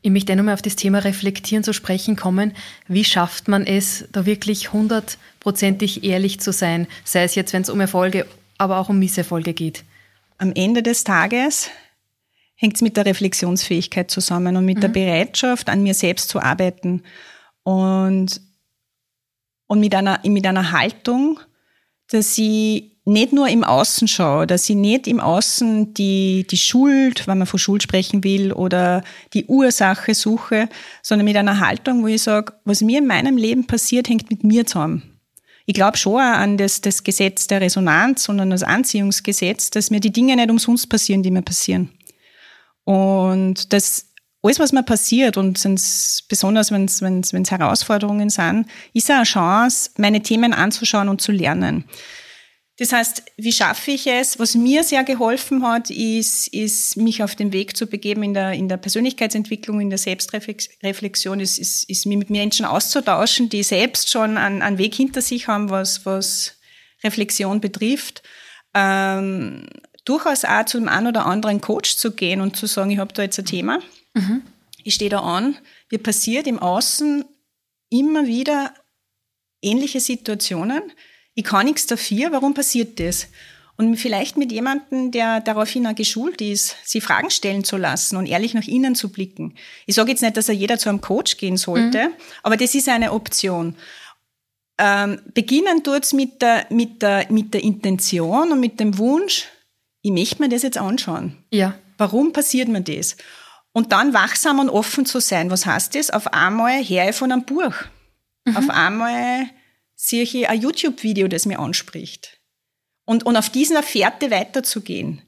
Ich 0.00 0.10
möchte 0.10 0.34
nochmal 0.34 0.54
auf 0.54 0.62
das 0.62 0.76
Thema 0.76 0.98
Reflektieren 1.00 1.62
zu 1.62 1.72
sprechen 1.72 2.16
kommen. 2.16 2.52
Wie 2.88 3.04
schafft 3.04 3.48
man 3.48 3.66
es, 3.66 4.06
da 4.12 4.26
wirklich 4.26 4.72
hundertprozentig 4.72 6.04
ehrlich 6.04 6.40
zu 6.40 6.52
sein? 6.52 6.86
Sei 7.04 7.22
es 7.22 7.34
jetzt, 7.34 7.52
wenn 7.52 7.62
es 7.62 7.70
um 7.70 7.80
Erfolge, 7.80 8.26
aber 8.58 8.78
auch 8.78 8.88
um 8.88 8.98
Misserfolge 8.98 9.52
geht. 9.52 9.84
Am 10.38 10.52
Ende 10.54 10.82
des 10.82 11.04
Tages 11.04 11.70
hängt 12.62 12.76
es 12.76 12.82
mit 12.82 12.96
der 12.96 13.06
Reflexionsfähigkeit 13.06 14.10
zusammen 14.10 14.56
und 14.56 14.64
mit 14.64 14.76
mhm. 14.76 14.80
der 14.82 14.88
Bereitschaft, 14.88 15.68
an 15.68 15.82
mir 15.82 15.94
selbst 15.94 16.28
zu 16.28 16.40
arbeiten. 16.40 17.02
Und 17.64 18.40
und 19.72 19.80
mit 19.80 19.94
einer, 19.94 20.20
mit 20.24 20.46
einer 20.46 20.72
Haltung, 20.72 21.40
dass 22.10 22.36
ich 22.36 22.92
nicht 23.06 23.32
nur 23.32 23.48
im 23.48 23.64
Außen 23.64 24.06
schaue, 24.06 24.46
dass 24.46 24.68
ich 24.68 24.76
nicht 24.76 25.06
im 25.06 25.18
Außen 25.18 25.94
die, 25.94 26.46
die 26.48 26.58
Schuld, 26.58 27.26
wenn 27.26 27.38
man 27.38 27.46
von 27.46 27.58
Schuld 27.58 27.82
sprechen 27.82 28.22
will, 28.22 28.52
oder 28.52 29.02
die 29.32 29.46
Ursache 29.46 30.14
suche, 30.14 30.68
sondern 31.02 31.24
mit 31.24 31.36
einer 31.38 31.58
Haltung, 31.58 32.02
wo 32.02 32.06
ich 32.06 32.22
sage, 32.22 32.52
was 32.64 32.82
mir 32.82 32.98
in 32.98 33.06
meinem 33.06 33.38
Leben 33.38 33.66
passiert, 33.66 34.10
hängt 34.10 34.28
mit 34.28 34.44
mir 34.44 34.66
zusammen. 34.66 35.02
Ich 35.64 35.74
glaube 35.74 35.96
schon 35.96 36.20
an 36.20 36.58
das, 36.58 36.82
das 36.82 37.02
Gesetz 37.02 37.46
der 37.46 37.62
Resonanz 37.62 38.28
und 38.28 38.40
an 38.40 38.50
das 38.50 38.62
Anziehungsgesetz, 38.62 39.70
dass 39.70 39.90
mir 39.90 40.00
die 40.00 40.12
Dinge 40.12 40.36
nicht 40.36 40.50
umsonst 40.50 40.88
passieren, 40.90 41.22
die 41.22 41.30
mir 41.30 41.42
passieren. 41.42 41.88
Und 42.84 43.72
das 43.72 44.12
alles, 44.42 44.58
was 44.58 44.72
mir 44.72 44.82
passiert 44.82 45.36
und 45.36 45.62
besonders 46.28 46.72
wenn 46.72 46.84
es 46.86 47.50
Herausforderungen 47.50 48.28
sind, 48.28 48.66
ist 48.92 49.10
eine 49.10 49.22
Chance, 49.22 49.90
meine 49.98 50.20
Themen 50.20 50.52
anzuschauen 50.52 51.08
und 51.08 51.20
zu 51.20 51.30
lernen. 51.30 51.84
Das 52.78 52.92
heißt, 52.92 53.22
wie 53.36 53.52
schaffe 53.52 53.92
ich 53.92 54.06
es? 54.08 54.38
Was 54.40 54.56
mir 54.56 54.82
sehr 54.82 55.04
geholfen 55.04 55.64
hat, 55.64 55.90
ist, 55.90 56.48
ist 56.48 56.96
mich 56.96 57.22
auf 57.22 57.36
den 57.36 57.52
Weg 57.52 57.76
zu 57.76 57.86
begeben 57.86 58.24
in 58.24 58.34
der, 58.34 58.52
in 58.52 58.68
der 58.68 58.78
Persönlichkeitsentwicklung, 58.78 59.80
in 59.80 59.90
der 59.90 59.98
Selbstreflexion, 59.98 61.38
ist, 61.38 61.58
ist, 61.58 61.88
ist 61.88 62.06
mich 62.06 62.16
mit 62.16 62.30
Menschen 62.30 62.66
auszutauschen, 62.66 63.48
die 63.48 63.62
selbst 63.62 64.10
schon 64.10 64.36
einen, 64.38 64.62
einen 64.62 64.78
Weg 64.78 64.94
hinter 64.94 65.20
sich 65.20 65.46
haben, 65.46 65.70
was, 65.70 66.04
was 66.06 66.58
Reflexion 67.04 67.60
betrifft. 67.60 68.22
Ähm, 68.74 69.66
durchaus 70.04 70.44
auch 70.44 70.64
zu 70.64 70.78
einem 70.78 70.88
einen 70.88 71.06
oder 71.08 71.26
anderen 71.26 71.60
Coach 71.60 71.96
zu 71.96 72.12
gehen 72.12 72.40
und 72.40 72.56
zu 72.56 72.66
sagen, 72.66 72.90
ich 72.90 72.98
habe 72.98 73.12
da 73.12 73.22
jetzt 73.22 73.38
ein 73.38 73.44
Thema 73.44 73.80
Mhm. 74.14 74.42
Ich 74.84 74.94
stehe 74.94 75.10
da 75.10 75.20
an, 75.20 75.56
mir 75.90 75.98
passiert 75.98 76.46
im 76.46 76.58
Außen 76.58 77.24
immer 77.90 78.26
wieder 78.26 78.74
ähnliche 79.60 80.00
Situationen. 80.00 80.82
Ich 81.34 81.44
kann 81.44 81.66
nichts 81.66 81.86
dafür, 81.86 82.32
warum 82.32 82.54
passiert 82.54 82.98
das? 82.98 83.28
Und 83.76 83.96
vielleicht 83.96 84.36
mit 84.36 84.52
jemandem, 84.52 85.12
der 85.12 85.40
daraufhin 85.40 85.86
auch 85.86 85.94
geschult 85.94 86.40
ist, 86.40 86.76
sie 86.84 87.00
Fragen 87.00 87.30
stellen 87.30 87.64
zu 87.64 87.76
lassen 87.76 88.16
und 88.16 88.26
ehrlich 88.26 88.54
nach 88.54 88.66
innen 88.66 88.94
zu 88.94 89.10
blicken. 89.10 89.54
Ich 89.86 89.94
sage 89.94 90.10
jetzt 90.10 90.20
nicht, 90.20 90.36
dass 90.36 90.48
er 90.48 90.54
jeder 90.54 90.78
zu 90.78 90.88
einem 90.88 91.00
Coach 91.00 91.38
gehen 91.38 91.56
sollte, 91.56 92.08
mhm. 92.08 92.14
aber 92.42 92.56
das 92.56 92.74
ist 92.74 92.88
eine 92.88 93.12
Option. 93.12 93.76
Ähm, 94.78 95.20
beginnen 95.32 95.82
tut's 95.82 96.12
mit 96.12 96.42
der, 96.42 96.66
mit, 96.70 97.02
der, 97.02 97.26
mit 97.30 97.54
der 97.54 97.62
Intention 97.62 98.52
und 98.52 98.60
mit 98.60 98.78
dem 98.78 98.98
Wunsch, 98.98 99.46
ich 100.02 100.10
möchte 100.10 100.42
mir 100.42 100.48
das 100.48 100.62
jetzt 100.62 100.78
anschauen. 100.78 101.36
Ja. 101.50 101.78
Warum 101.96 102.32
passiert 102.32 102.68
mir 102.68 102.82
das? 102.82 103.16
Und 103.72 103.92
dann 103.92 104.12
wachsam 104.12 104.58
und 104.58 104.68
offen 104.68 105.06
zu 105.06 105.20
sein. 105.20 105.50
Was 105.50 105.64
heißt 105.64 105.94
das? 105.94 106.10
Auf 106.10 106.32
einmal 106.32 106.82
her 106.82 107.08
ich 107.08 107.16
von 107.16 107.32
einem 107.32 107.44
Buch. 107.44 107.74
Mhm. 108.44 108.56
Auf 108.56 108.68
einmal 108.68 109.46
sehe 109.94 110.24
ich 110.24 110.48
ein 110.48 110.60
YouTube-Video, 110.60 111.28
das 111.28 111.46
mir 111.46 111.58
anspricht. 111.58 112.40
Und, 113.04 113.24
und 113.24 113.36
auf 113.36 113.48
dieser 113.48 113.82
Fährte 113.82 114.30
weiterzugehen. 114.30 115.22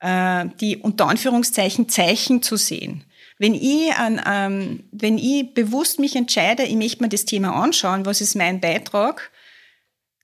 Äh, 0.00 0.46
die 0.60 0.78
unter 0.78 1.08
Anführungszeichen 1.08 1.90
Zeichen 1.90 2.42
zu 2.42 2.56
sehen. 2.56 3.04
Wenn 3.38 3.54
ich, 3.54 3.92
an, 3.92 4.20
ähm, 4.26 4.84
wenn 4.92 5.18
ich 5.18 5.52
bewusst 5.52 5.98
mich 5.98 6.16
entscheide, 6.16 6.62
ich 6.62 6.74
möchte 6.74 7.02
mir 7.02 7.10
das 7.10 7.26
Thema 7.26 7.54
anschauen, 7.54 8.06
was 8.06 8.22
ist 8.22 8.34
mein 8.34 8.60
Beitrag, 8.62 9.29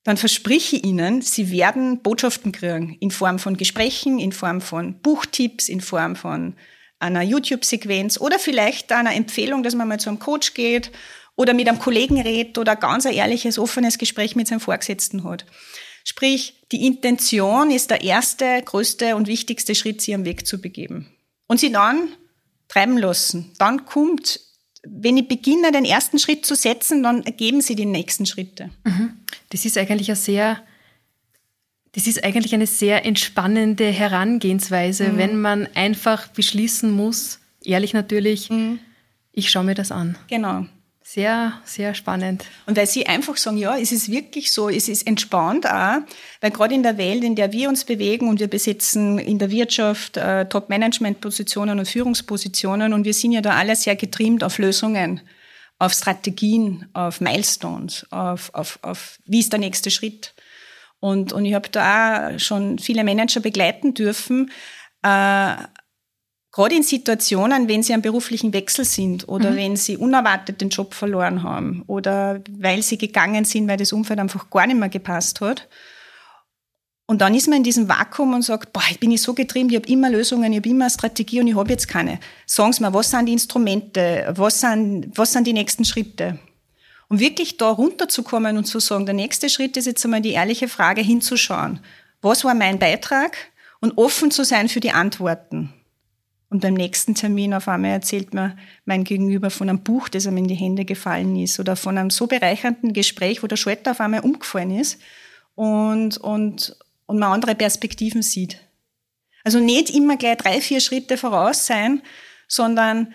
dann 0.06 0.16
verspreche 0.16 0.76
ich 0.76 0.84
Ihnen, 0.84 1.20
Sie 1.20 1.50
werden 1.50 2.00
Botschaften 2.00 2.52
kriegen 2.52 2.96
in 3.00 3.10
Form 3.10 3.40
von 3.40 3.56
Gesprächen, 3.56 4.20
in 4.20 4.30
Form 4.30 4.60
von 4.60 5.00
Buchtipps, 5.00 5.68
in 5.68 5.80
Form 5.80 6.14
von 6.14 6.54
einer 7.00 7.22
YouTube-Sequenz 7.22 8.20
oder 8.20 8.38
vielleicht 8.38 8.92
einer 8.92 9.16
Empfehlung, 9.16 9.64
dass 9.64 9.74
man 9.74 9.88
mal 9.88 9.98
zu 9.98 10.08
einem 10.08 10.20
Coach 10.20 10.54
geht 10.54 10.92
oder 11.34 11.54
mit 11.54 11.68
einem 11.68 11.80
Kollegen 11.80 12.20
redet 12.20 12.56
oder 12.56 12.76
ganz 12.76 13.04
ein 13.04 13.14
ehrliches, 13.14 13.58
offenes 13.58 13.98
Gespräch 13.98 14.36
mit 14.36 14.46
seinem 14.46 14.60
Vorgesetzten 14.60 15.24
hat. 15.24 15.44
Sprich, 16.04 16.62
die 16.70 16.86
Intention 16.86 17.72
ist 17.72 17.90
der 17.90 18.02
erste, 18.02 18.62
größte 18.64 19.16
und 19.16 19.26
wichtigste 19.26 19.74
Schritt, 19.74 20.00
sie 20.00 20.14
am 20.14 20.24
Weg 20.24 20.46
zu 20.46 20.60
begeben. 20.60 21.12
Und 21.48 21.58
sie 21.58 21.72
dann 21.72 22.10
treiben 22.68 22.96
lassen. 22.96 23.54
Dann 23.58 23.86
kommt, 23.86 24.38
wenn 24.88 25.16
ich 25.16 25.29
beginne, 25.29 25.72
den 25.72 25.85
ersten 25.85 26.18
Schritt 26.18 26.46
zu 26.46 26.55
setzen, 26.55 27.03
dann 27.03 27.22
ergeben 27.25 27.61
sie 27.61 27.75
die 27.75 27.87
nächsten 27.87 28.27
Schritte. 28.27 28.70
Mhm. 28.85 29.14
Das 29.51 29.64
ist 29.64 29.79
eigentlich 29.79 30.11
ein 30.11 30.16
sehr 30.16 30.62
das 31.96 32.07
ist 32.07 32.22
eigentlich 32.25 32.53
eine 32.53 32.66
sehr 32.66 33.07
entspannende 33.07 33.87
Herangehensweise, 33.87 35.09
mhm. 35.09 35.16
wenn 35.16 35.40
man 35.40 35.66
einfach 35.75 36.29
beschließen 36.29 36.90
muss, 36.90 37.40
ehrlich 37.64 37.94
natürlich, 37.94 38.51
mhm. 38.51 38.81
ich 39.33 39.51
schaue 39.51 39.64
mir 39.64 39.75
das 39.75 39.90
an. 39.90 40.18
Genau. 40.29 40.66
Sehr, 41.08 41.52
sehr 41.64 41.94
spannend. 41.94 42.44
Und 42.66 42.76
weil 42.76 42.88
Sie 42.88 43.06
einfach 43.06 43.36
sagen, 43.36 43.58
ja, 43.58 43.78
es 43.78 43.92
ist 43.92 44.10
wirklich 44.10 44.52
so, 44.52 44.68
es 44.68 44.88
ist 44.88 45.06
entspannt 45.06 45.64
auch, 45.64 45.98
weil 46.40 46.50
gerade 46.50 46.74
in 46.74 46.82
der 46.82 46.98
Welt, 46.98 47.22
in 47.22 47.36
der 47.36 47.52
wir 47.52 47.68
uns 47.68 47.84
bewegen 47.84 48.28
und 48.28 48.40
wir 48.40 48.48
besetzen 48.48 49.20
in 49.20 49.38
der 49.38 49.52
Wirtschaft 49.52 50.16
äh, 50.16 50.48
Top-Management-Positionen 50.48 51.78
und 51.78 51.86
Führungspositionen 51.86 52.92
und 52.92 53.04
wir 53.04 53.14
sind 53.14 53.30
ja 53.30 53.40
da 53.40 53.50
alle 53.52 53.76
sehr 53.76 53.94
getrimmt 53.94 54.42
auf 54.42 54.58
Lösungen, 54.58 55.20
auf 55.78 55.92
Strategien, 55.92 56.88
auf 56.92 57.20
Milestones, 57.20 58.04
auf, 58.10 58.52
auf, 58.52 58.80
auf 58.82 59.20
wie 59.26 59.38
ist 59.38 59.52
der 59.52 59.60
nächste 59.60 59.92
Schritt. 59.92 60.34
Und, 60.98 61.32
und 61.32 61.44
ich 61.44 61.54
habe 61.54 61.68
da 61.68 62.30
auch 62.34 62.40
schon 62.40 62.80
viele 62.80 63.04
Manager 63.04 63.38
begleiten 63.38 63.94
dürfen, 63.94 64.50
äh, 65.04 65.54
gerade 66.56 66.74
in 66.74 66.82
Situationen, 66.82 67.68
wenn 67.68 67.82
sie 67.82 67.92
am 67.92 68.00
beruflichen 68.00 68.54
Wechsel 68.54 68.86
sind 68.86 69.28
oder 69.28 69.50
mhm. 69.50 69.56
wenn 69.56 69.76
sie 69.76 69.98
unerwartet 69.98 70.62
den 70.62 70.70
Job 70.70 70.94
verloren 70.94 71.42
haben 71.42 71.84
oder 71.86 72.40
weil 72.50 72.80
sie 72.82 72.96
gegangen 72.96 73.44
sind, 73.44 73.68
weil 73.68 73.76
das 73.76 73.92
Umfeld 73.92 74.18
einfach 74.18 74.48
gar 74.48 74.66
nicht 74.66 74.78
mehr 74.78 74.88
gepasst 74.88 75.42
hat. 75.42 75.68
Und 77.04 77.20
dann 77.20 77.34
ist 77.34 77.46
man 77.46 77.58
in 77.58 77.62
diesem 77.62 77.90
Vakuum 77.90 78.32
und 78.32 78.40
sagt, 78.42 78.72
boah, 78.72 78.82
ich 78.90 78.98
bin 78.98 79.10
ich 79.10 79.20
so 79.20 79.34
getrieben, 79.34 79.68
ich 79.68 79.76
habe 79.76 79.88
immer 79.88 80.08
Lösungen, 80.08 80.50
ich 80.50 80.58
habe 80.58 80.70
immer 80.70 80.86
eine 80.86 80.90
Strategie 80.90 81.40
und 81.40 81.46
ich 81.46 81.54
habe 81.54 81.70
jetzt 81.70 81.88
keine. 81.88 82.20
Sagen 82.46 82.72
Sie 82.72 82.82
mir, 82.82 82.94
was 82.94 83.10
sind 83.10 83.26
die 83.26 83.34
Instrumente, 83.34 84.32
was 84.34 84.61
sind, 84.61 85.11
was 85.14 85.34
sind 85.34 85.46
die 85.46 85.52
nächsten 85.52 85.84
Schritte? 85.84 86.38
Um 87.09 87.20
wirklich 87.20 87.59
da 87.59 87.68
runterzukommen 87.68 88.57
und 88.57 88.64
zu 88.64 88.80
sagen, 88.80 89.04
der 89.04 89.14
nächste 89.14 89.50
Schritt 89.50 89.76
ist 89.76 89.84
jetzt 89.84 90.02
einmal 90.07 90.22
die 90.22 90.32
ehrliche 90.32 90.68
Frage 90.68 91.02
hinzuschauen. 91.02 91.80
Was 92.22 92.44
war 92.44 92.54
mein 92.54 92.78
Beitrag? 92.78 93.36
Und 93.78 93.98
offen 93.98 94.30
zu 94.30 94.42
sein 94.42 94.70
für 94.70 94.80
die 94.80 94.92
Antworten. 94.92 95.74
Und 96.57 96.61
beim 96.61 96.72
nächsten 96.72 97.14
Termin 97.14 97.52
auf 97.52 97.68
einmal 97.68 97.90
erzählt 97.90 98.32
mir 98.32 98.57
mein 98.86 99.04
Gegenüber 99.04 99.50
von 99.50 99.68
einem 99.68 99.82
Buch, 99.82 100.09
das 100.09 100.24
ihm 100.24 100.38
in 100.38 100.48
die 100.48 100.54
Hände 100.54 100.86
gefallen 100.86 101.36
ist 101.36 101.61
oder 101.61 101.76
von 101.76 101.98
einem 101.98 102.09
so 102.09 102.26
bereichernden 102.26 102.94
Gespräch, 102.94 103.42
wo 103.42 103.46
der 103.46 103.57
Schalter 103.57 103.90
auf 103.90 104.00
einmal 104.00 104.20
umgefallen 104.20 104.70
ist 104.70 104.98
und, 105.54 106.16
und, 106.16 106.74
und 107.04 107.18
man 107.18 107.34
andere 107.34 107.57
Perspektiven 107.57 108.22
sieht. 108.22 108.59
Also 109.44 109.61
nicht 109.61 109.90
immer 109.90 110.16
gleich 110.16 110.38
drei, 110.38 110.62
vier 110.62 110.80
Schritte 110.80 111.18
voraus 111.18 111.66
sein, 111.66 112.00
sondern 112.48 113.12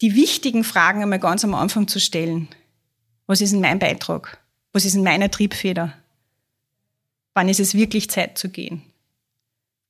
die 0.00 0.16
wichtigen 0.16 0.64
Fragen 0.64 1.04
einmal 1.04 1.20
ganz 1.20 1.44
am 1.44 1.54
Anfang 1.54 1.86
zu 1.86 2.00
stellen. 2.00 2.48
Was 3.28 3.40
ist 3.40 3.52
denn 3.52 3.60
mein 3.60 3.78
Beitrag? 3.78 4.40
Was 4.72 4.84
ist 4.84 4.96
denn 4.96 5.04
meine 5.04 5.30
Triebfeder? 5.30 5.92
Wann 7.32 7.48
ist 7.48 7.60
es 7.60 7.76
wirklich 7.76 8.10
Zeit 8.10 8.38
zu 8.38 8.48
gehen? 8.48 8.82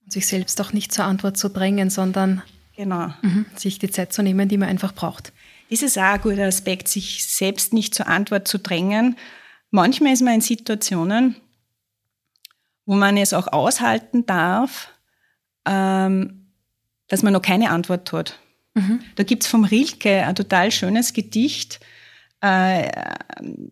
sich 0.09 0.27
selbst 0.27 0.61
auch 0.61 0.75
nicht 0.75 0.93
zur 0.93 1.07
Antwort 1.07 1.39
zu 1.39 1.49
drängen, 1.49 1.89
sondern 1.89 2.43
genau. 2.77 3.13
Mhm, 3.23 3.47
sich 3.57 3.79
die 3.79 3.91
Zeit 3.91 4.13
zu 4.13 4.23
nehmen, 4.23 4.49
die 4.49 4.59
man 4.59 4.69
einfach 4.69 4.93
braucht. 4.93 5.33
Das 5.71 5.83
ist 5.83 5.97
auch 5.97 6.03
ein 6.03 6.21
guter 6.21 6.47
Aspekt, 6.47 6.89
sich 6.89 7.25
selbst 7.25 7.73
nicht 7.73 7.95
zur 7.95 8.07
Antwort 8.07 8.47
zu 8.47 8.59
drängen. 8.59 9.17
Manchmal 9.71 10.13
ist 10.13 10.23
man 10.23 10.35
in 10.35 10.41
Situationen, 10.43 11.37
wo 12.85 12.95
man 12.95 13.17
es 13.17 13.33
auch 13.33 13.49
aushalten 13.49 14.27
darf, 14.27 14.91
ähm, 15.67 16.49
dass 17.09 17.23
man 17.23 17.33
noch 17.33 17.43
keine 17.43 17.71
Antwort 17.71 18.13
hat. 18.13 18.39
Mhm. 18.75 19.01
Da 19.17 19.23
gibt's 19.23 19.47
vom 19.47 19.65
Rilke 19.65 20.25
ein 20.25 20.35
total 20.35 20.71
schönes 20.71 21.13
Gedicht. 21.13 21.81
Äh, 22.43 22.89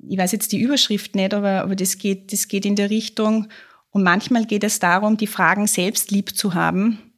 ich 0.08 0.16
weiß 0.16 0.32
jetzt 0.32 0.52
die 0.52 0.60
Überschrift 0.60 1.14
nicht, 1.14 1.34
aber, 1.34 1.62
aber 1.62 1.76
das, 1.76 1.98
geht, 1.98 2.32
das 2.32 2.48
geht 2.48 2.64
in 2.64 2.76
der 2.76 2.90
Richtung. 2.90 3.48
Und 3.90 4.04
manchmal 4.04 4.46
geht 4.46 4.64
es 4.64 4.78
darum, 4.78 5.16
die 5.16 5.26
Fragen 5.26 5.66
selbst 5.66 6.10
lieb 6.10 6.36
zu 6.36 6.54
haben. 6.54 7.09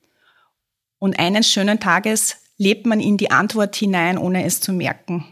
Und 1.02 1.18
eines 1.18 1.50
schönen 1.50 1.80
Tages 1.80 2.36
lebt 2.58 2.86
man 2.86 3.00
in 3.00 3.16
die 3.16 3.32
Antwort 3.32 3.74
hinein, 3.74 4.16
ohne 4.16 4.44
es 4.44 4.60
zu 4.60 4.72
merken. 4.72 5.24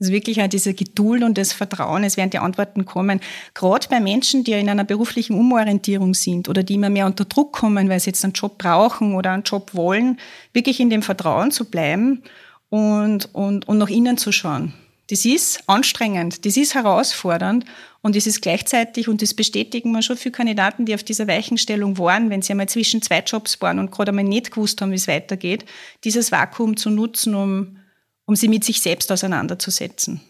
Also 0.00 0.14
wirklich 0.14 0.40
auch 0.40 0.48
diese 0.48 0.72
Geduld 0.72 1.22
und 1.24 1.36
das 1.36 1.52
Vertrauen, 1.52 2.04
es 2.04 2.16
werden 2.16 2.30
die 2.30 2.38
Antworten 2.38 2.86
kommen. 2.86 3.20
Gerade 3.52 3.86
bei 3.90 4.00
Menschen, 4.00 4.44
die 4.44 4.52
in 4.52 4.70
einer 4.70 4.84
beruflichen 4.84 5.38
Umorientierung 5.38 6.14
sind 6.14 6.48
oder 6.48 6.62
die 6.62 6.76
immer 6.76 6.88
mehr 6.88 7.04
unter 7.04 7.26
Druck 7.26 7.52
kommen, 7.52 7.90
weil 7.90 8.00
sie 8.00 8.08
jetzt 8.08 8.24
einen 8.24 8.32
Job 8.32 8.56
brauchen 8.56 9.14
oder 9.14 9.32
einen 9.32 9.42
Job 9.42 9.74
wollen, 9.74 10.18
wirklich 10.54 10.80
in 10.80 10.88
dem 10.88 11.02
Vertrauen 11.02 11.50
zu 11.50 11.66
bleiben 11.66 12.22
und, 12.70 13.28
und, 13.34 13.68
und 13.68 13.76
nach 13.76 13.90
innen 13.90 14.16
zu 14.16 14.32
schauen. 14.32 14.72
Das 15.10 15.24
ist 15.24 15.68
anstrengend, 15.68 16.46
das 16.46 16.56
ist 16.56 16.74
herausfordernd 16.74 17.64
und 18.00 18.16
es 18.16 18.26
ist 18.26 18.40
gleichzeitig, 18.40 19.08
und 19.08 19.20
das 19.20 19.34
bestätigen 19.34 19.92
wir 19.92 20.02
schon 20.02 20.16
für 20.16 20.30
Kandidaten, 20.30 20.86
die 20.86 20.94
auf 20.94 21.02
dieser 21.02 21.26
Weichenstellung 21.26 21.98
waren, 21.98 22.30
wenn 22.30 22.40
sie 22.40 22.52
einmal 22.52 22.68
zwischen 22.68 23.02
zwei 23.02 23.20
Jobs 23.20 23.60
waren 23.60 23.78
und 23.78 23.90
gerade 23.90 24.10
einmal 24.10 24.24
nicht 24.24 24.52
gewusst 24.52 24.80
haben, 24.80 24.92
wie 24.92 24.96
es 24.96 25.08
weitergeht, 25.08 25.66
dieses 26.04 26.32
Vakuum 26.32 26.76
zu 26.76 26.88
nutzen, 26.88 27.34
um 27.34 27.76
um 28.24 28.36
sie 28.36 28.48
mit 28.48 28.64
sich 28.64 28.80
selbst 28.80 29.10
auseinanderzusetzen. 29.12 30.20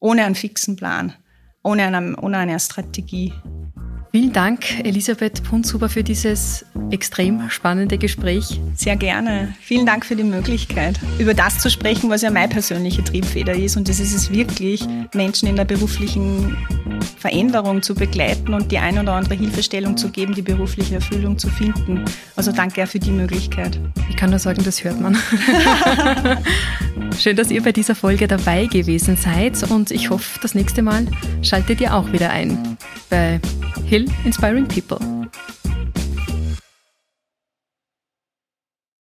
Ohne 0.00 0.24
einen 0.24 0.34
fixen 0.34 0.76
Plan, 0.76 1.14
ohne 1.62 1.86
eine, 1.86 2.16
ohne 2.20 2.38
eine 2.38 2.58
Strategie. 2.60 3.32
Vielen 4.16 4.32
Dank, 4.32 4.82
Elisabeth 4.82 5.42
Punzuber, 5.44 5.90
für 5.90 6.02
dieses 6.02 6.64
extrem 6.90 7.50
spannende 7.50 7.98
Gespräch. 7.98 8.58
Sehr 8.74 8.96
gerne. 8.96 9.54
Vielen 9.60 9.84
Dank 9.84 10.06
für 10.06 10.16
die 10.16 10.22
Möglichkeit, 10.22 10.98
über 11.18 11.34
das 11.34 11.58
zu 11.58 11.68
sprechen, 11.68 12.08
was 12.08 12.22
ja 12.22 12.30
meine 12.30 12.48
persönliche 12.48 13.04
Triebfeder 13.04 13.52
ist. 13.52 13.76
Und 13.76 13.90
das 13.90 14.00
ist 14.00 14.14
es 14.14 14.30
wirklich, 14.32 14.86
Menschen 15.12 15.50
in 15.50 15.56
der 15.56 15.66
beruflichen 15.66 16.56
Veränderung 17.18 17.82
zu 17.82 17.94
begleiten 17.94 18.54
und 18.54 18.72
die 18.72 18.78
ein 18.78 18.98
oder 18.98 19.12
andere 19.12 19.34
Hilfestellung 19.34 19.98
zu 19.98 20.08
geben, 20.08 20.34
die 20.34 20.40
berufliche 20.40 20.94
Erfüllung 20.94 21.36
zu 21.36 21.50
finden. 21.50 22.02
Also 22.36 22.52
danke 22.52 22.84
auch 22.84 22.88
für 22.88 22.98
die 22.98 23.10
Möglichkeit. 23.10 23.78
Ich 24.08 24.16
kann 24.16 24.30
nur 24.30 24.38
sagen, 24.38 24.64
das 24.64 24.82
hört 24.82 24.98
man. 24.98 25.14
Schön, 27.18 27.36
dass 27.36 27.50
ihr 27.50 27.62
bei 27.62 27.72
dieser 27.72 27.94
Folge 27.94 28.28
dabei 28.28 28.64
gewesen 28.64 29.16
seid 29.16 29.62
und 29.70 29.90
ich 29.90 30.08
hoffe, 30.08 30.38
das 30.40 30.54
nächste 30.54 30.80
Mal 30.80 31.06
schaltet 31.42 31.82
ihr 31.82 31.94
auch 31.94 32.12
wieder 32.12 32.30
ein 32.30 32.78
bei 33.10 33.40
Hill 33.86 34.05
Inspiring 34.24 34.66
People. 34.66 34.98